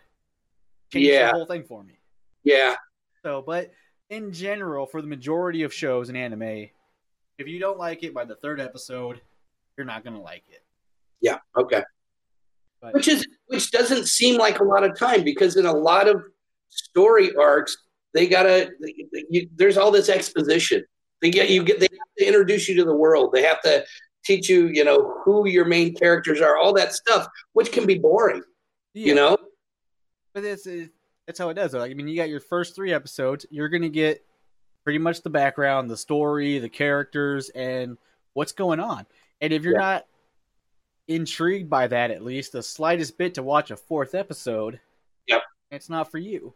changed 0.92 1.09
Yeah. 1.11 1.26
the 1.26 1.32
whole 1.34 1.46
thing 1.46 1.62
for 1.62 1.84
me. 1.84 2.01
Yeah. 2.42 2.74
So, 3.22 3.40
but 3.46 3.70
in 4.11 4.33
general, 4.33 4.87
for 4.87 5.01
the 5.01 5.09
majority 5.09 5.63
of 5.63 5.73
shows 5.73 6.11
in 6.11 6.17
anime, 6.17 6.69
if 7.39 7.47
you 7.47 7.59
don't 7.59 7.79
like 7.79 8.03
it 8.03 8.13
by 8.13 8.25
the 8.25 8.35
third 8.37 8.61
episode, 8.61 9.21
you're 9.77 9.87
not 9.87 10.05
gonna 10.05 10.21
like 10.21 10.43
it. 10.49 10.63
Yeah. 11.21 11.39
Okay. 11.57 11.83
But 12.83 12.95
Which 12.95 13.09
is 13.09 13.27
which 13.47 13.71
doesn't 13.71 14.07
seem 14.09 14.39
like 14.39 14.61
a 14.61 14.65
lot 14.65 14.85
of 14.85 14.99
time 14.99 15.23
because 15.25 15.57
in 15.57 15.67
a 15.67 15.73
lot 15.73 16.09
of 16.09 16.23
story 16.71 17.35
arcs 17.37 17.77
they 18.15 18.27
gotta 18.27 18.71
you, 19.31 19.49
there's 19.57 19.77
all 19.79 19.91
this 19.91 20.09
exposition. 20.09 20.85
They 21.23 21.31
get 21.31 21.51
you 21.51 21.63
get 21.63 21.79
they 21.79 21.89
have 21.91 22.15
to 22.19 22.27
introduce 22.27 22.69
you 22.69 22.75
to 22.77 22.85
the 22.85 22.95
world. 22.95 23.33
They 23.33 23.43
have 23.43 23.61
to 23.63 23.85
teach 24.25 24.49
you 24.49 24.67
you 24.69 24.85
know 24.85 25.21
who 25.25 25.47
your 25.49 25.65
main 25.67 25.95
characters 25.95 26.41
are. 26.41 26.57
All 26.59 26.73
that 26.75 26.93
stuff, 26.93 27.27
which 27.53 27.71
can 27.73 27.87
be 27.87 27.99
boring. 27.99 28.43
Yeah, 28.95 29.07
You 29.07 29.15
know. 29.15 29.37
but 30.35 30.45
it's 30.45 30.67
it, 30.67 30.91
that's 31.31 31.39
how 31.39 31.49
it 31.49 31.55
does. 31.55 31.70
Though. 31.70 31.78
Like, 31.78 31.93
I 31.93 31.95
mean, 31.95 32.09
you 32.09 32.16
got 32.16 32.28
your 32.28 32.41
first 32.41 32.74
three 32.74 32.93
episodes. 32.93 33.47
You're 33.51 33.68
gonna 33.68 33.89
get 33.89 34.24
pretty 34.83 34.99
much 34.99 35.22
the 35.22 35.31
background, 35.31 35.89
the 35.89 35.97
story, 35.97 36.59
the 36.59 36.68
characters, 36.68 37.51
and 37.51 37.97
what's 38.33 38.51
going 38.51 38.81
on. 38.81 39.07
And 39.41 39.53
if 39.53 39.62
you're 39.62 39.74
Yeah. 39.74 39.78
not 39.81 40.07
intrigued 41.07 41.70
by 41.70 41.87
that, 41.87 42.11
at 42.11 42.24
least 42.24 42.51
the 42.53 42.62
slightest 42.64 43.16
bit 43.16 43.35
to 43.35 43.45
watch 43.45 43.70
a 43.70 43.76
fourth 43.76 44.14
episode, 44.16 44.81
Yep. 45.28 45.43
it's 45.70 45.89
not 45.89 46.11
for 46.11 46.18
you. 46.18 46.53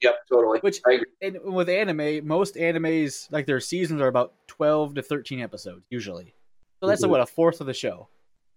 Yep. 0.00 0.26
Totally. 0.30 0.58
Which 0.60 0.80
I 0.86 0.92
agree. 0.92 1.06
and 1.20 1.40
with 1.54 1.68
anime, 1.68 2.26
most 2.26 2.54
animes 2.54 3.30
like 3.30 3.44
their 3.46 3.60
seasons 3.60 4.00
are 4.00 4.08
about 4.08 4.32
twelve 4.46 4.94
to 4.94 5.02
thirteen 5.02 5.40
episodes 5.40 5.84
usually. 5.90 6.34
So 6.80 6.86
that's 6.88 7.04
Mhm. 7.04 7.10
what 7.10 7.20
a 7.20 7.26
fourth 7.26 7.60
of 7.60 7.66
the 7.66 7.74
show. 7.74 8.08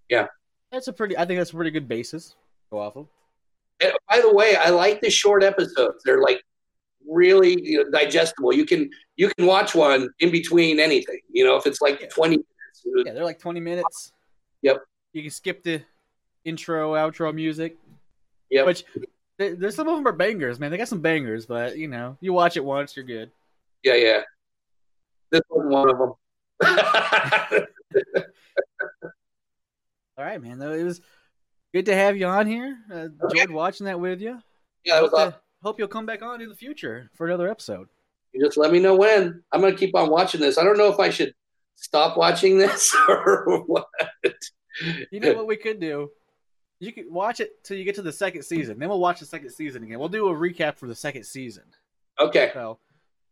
Yeah. 0.09 0.27
that's 0.71 0.87
a 0.87 0.93
pretty. 0.93 1.17
I 1.17 1.25
think 1.25 1.37
that's 1.39 1.51
a 1.51 1.55
pretty 1.55 1.71
good 1.71 1.87
basis. 1.89 2.29
to 2.31 2.35
Go 2.71 2.79
off 2.79 2.95
of. 2.97 3.07
And 3.81 3.93
by 4.09 4.21
the 4.21 4.33
way, 4.33 4.55
I 4.55 4.69
like 4.69 5.01
the 5.01 5.09
short 5.09 5.43
episodes. 5.43 6.01
They're 6.03 6.21
like 6.21 6.43
really 7.07 7.61
you 7.61 7.83
know, 7.83 7.89
digestible. 7.91 8.53
You 8.53 8.65
can 8.65 8.89
you 9.15 9.29
can 9.29 9.45
watch 9.45 9.75
one 9.75 10.09
in 10.19 10.31
between 10.31 10.79
anything. 10.79 11.19
You 11.31 11.45
know, 11.45 11.55
if 11.55 11.65
it's 11.65 11.81
like 11.81 12.01
Yeah. 12.01 12.07
twenty 12.07 12.37
minutes. 12.37 13.05
Yeah, 13.05 13.13
they're 13.13 13.25
like 13.25 13.39
20 13.39 13.59
minutes. 13.59 14.13
Yep. 14.61 14.77
You 15.13 15.23
can 15.23 15.31
skip 15.31 15.63
the 15.63 15.81
intro, 16.45 16.93
outro 16.93 17.33
music. 17.33 17.75
Yep. 18.51 18.65
Which 18.65 18.85
there's 19.37 19.75
some 19.75 19.87
of 19.87 19.97
them 19.97 20.07
are 20.07 20.11
bangers, 20.13 20.59
man. 20.59 20.71
They 20.71 20.77
got 20.77 20.87
some 20.87 21.01
bangers, 21.01 21.45
but 21.45 21.77
you 21.77 21.87
know, 21.87 22.17
you 22.21 22.33
watch 22.33 22.55
it 22.55 22.63
once, 22.63 22.95
you're 22.95 23.05
good. 23.05 23.31
Yeah, 23.83 23.95
yeah. 23.95 24.21
This 25.31 25.41
was 25.49 25.65
one 25.67 25.89
of 25.89 25.97
them. 25.97 26.13
All 30.17 30.25
right, 30.25 30.41
man. 30.41 30.57
Though 30.59 30.73
it 30.73 30.83
was 30.83 31.01
good 31.77 31.85
to 31.85 31.95
have 31.95 32.17
you 32.17 32.25
on 32.25 32.47
here. 32.47 32.77
Uh, 32.91 33.07
enjoyed 33.29 33.51
watching 33.51 33.85
that 33.85 33.99
with 33.99 34.19
you. 34.21 34.39
yeah, 34.83 34.99
hope, 34.99 35.13
awesome. 35.13 35.31
to- 35.33 35.37
hope 35.63 35.77
you'll 35.79 35.87
come 35.87 36.05
back 36.07 36.21
on 36.23 36.41
in 36.41 36.49
the 36.49 36.55
future 36.55 37.09
for 37.15 37.27
another 37.27 37.49
episode. 37.49 37.87
You 38.33 38.43
just 38.43 38.57
let 38.57 38.71
me 38.71 38.79
know 38.79 38.95
when. 38.95 39.43
I'm 39.51 39.61
gonna 39.61 39.75
keep 39.75 39.95
on 39.95 40.09
watching 40.09 40.41
this. 40.41 40.57
I 40.57 40.63
don't 40.63 40.77
know 40.77 40.91
if 40.91 40.99
I 40.99 41.09
should 41.09 41.33
stop 41.75 42.17
watching 42.17 42.57
this 42.57 42.95
or 43.09 43.63
what. 43.67 43.85
You 45.11 45.19
know 45.19 45.33
what 45.33 45.47
we 45.47 45.55
could 45.55 45.79
do? 45.79 46.09
You 46.79 46.91
could 46.91 47.09
watch 47.11 47.39
it 47.39 47.63
till 47.63 47.77
you 47.77 47.83
get 47.83 47.95
to 47.95 48.01
the 48.03 48.11
second 48.11 48.43
season. 48.43 48.77
Then 48.79 48.89
we'll 48.89 48.99
watch 48.99 49.19
the 49.19 49.25
second 49.25 49.49
season 49.51 49.83
again. 49.83 49.97
We'll 49.99 50.09
do 50.09 50.27
a 50.29 50.33
recap 50.33 50.77
for 50.77 50.87
the 50.87 50.93
second 50.95 51.23
season. 51.25 51.63
Okay, 52.19 52.51
So 52.53 52.77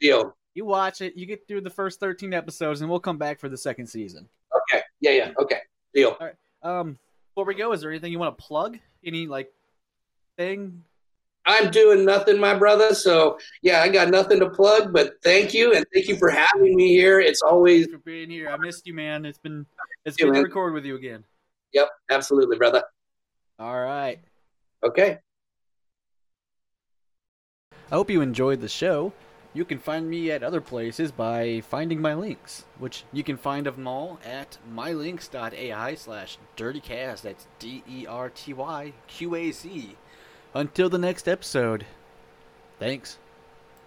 deal. 0.01 0.35
you 0.55 0.65
watch 0.65 1.01
it, 1.01 1.15
you 1.15 1.25
get 1.27 1.47
through 1.47 1.61
the 1.61 1.69
first 1.69 1.99
13 1.99 2.33
episodes, 2.33 2.81
and 2.81 2.89
we'll 2.89 2.99
come 2.99 3.17
back 3.17 3.39
for 3.39 3.49
the 3.49 3.57
second 3.57 3.85
season. 3.87 4.27
Okay, 4.73 4.83
yeah, 5.01 5.11
yeah. 5.11 5.31
Okay, 5.39 5.59
deal. 5.93 6.15
All 6.19 6.27
right. 6.27 6.35
Um, 6.63 6.97
before 7.36 7.45
we 7.45 7.55
go, 7.55 7.73
is 7.73 7.81
there 7.81 7.91
anything 7.91 8.13
you 8.13 8.19
want 8.19 8.38
to 8.38 8.43
plug? 8.43 8.79
Any 9.03 9.27
like 9.27 9.51
thing? 10.38 10.81
I'm 11.45 11.69
doing 11.69 12.05
nothing, 12.05 12.39
my 12.39 12.55
brother. 12.55 12.95
So 12.95 13.38
yeah, 13.61 13.81
I 13.81 13.89
got 13.89 14.09
nothing 14.09 14.39
to 14.39 14.49
plug. 14.49 14.93
But 14.93 15.15
thank 15.21 15.53
you, 15.53 15.73
and 15.73 15.86
thank 15.93 16.07
you 16.07 16.15
for 16.15 16.29
having 16.29 16.75
me 16.75 16.88
here. 16.88 17.19
It's 17.19 17.41
always 17.41 17.88
for 17.88 17.97
being 17.99 18.29
here. 18.29 18.49
I 18.49 18.57
missed 18.57 18.88
you, 18.88 18.93
man. 18.93 19.25
It's 19.25 19.38
been 19.38 19.65
it's 20.05 20.15
good 20.15 20.33
to 20.33 20.41
record 20.41 20.73
with 20.73 20.86
you 20.86 20.95
again. 20.95 21.25
yep, 21.73 21.89
absolutely, 22.09 22.57
brother. 22.57 22.83
All 23.59 23.81
right. 23.81 24.19
Okay. 24.81 25.19
I 27.91 27.95
hope 27.95 28.09
you 28.09 28.21
enjoyed 28.21 28.61
the 28.61 28.69
show. 28.69 29.11
You 29.55 29.63
can 29.63 29.79
find 29.79 30.09
me 30.09 30.29
at 30.31 30.43
other 30.43 30.59
places 30.59 31.13
by 31.13 31.61
finding 31.61 32.01
my 32.01 32.13
links, 32.13 32.65
which 32.77 33.05
you 33.13 33.23
can 33.23 33.37
find 33.37 33.67
of 33.67 33.77
them 33.77 33.87
all 33.87 34.19
at 34.25 34.57
mylinks.ai 34.69 35.95
slash 35.95 36.37
dertyqaz. 36.57 37.21
That's 37.21 37.47
D 37.57 37.81
E 37.89 38.05
R 38.05 38.29
T 38.29 38.53
Y 38.53 38.91
Q 39.07 39.33
A 39.33 39.51
Z. 39.51 39.95
Until 40.53 40.89
the 40.89 40.97
next 40.97 41.29
episode. 41.29 41.85
Thanks. 42.79 43.17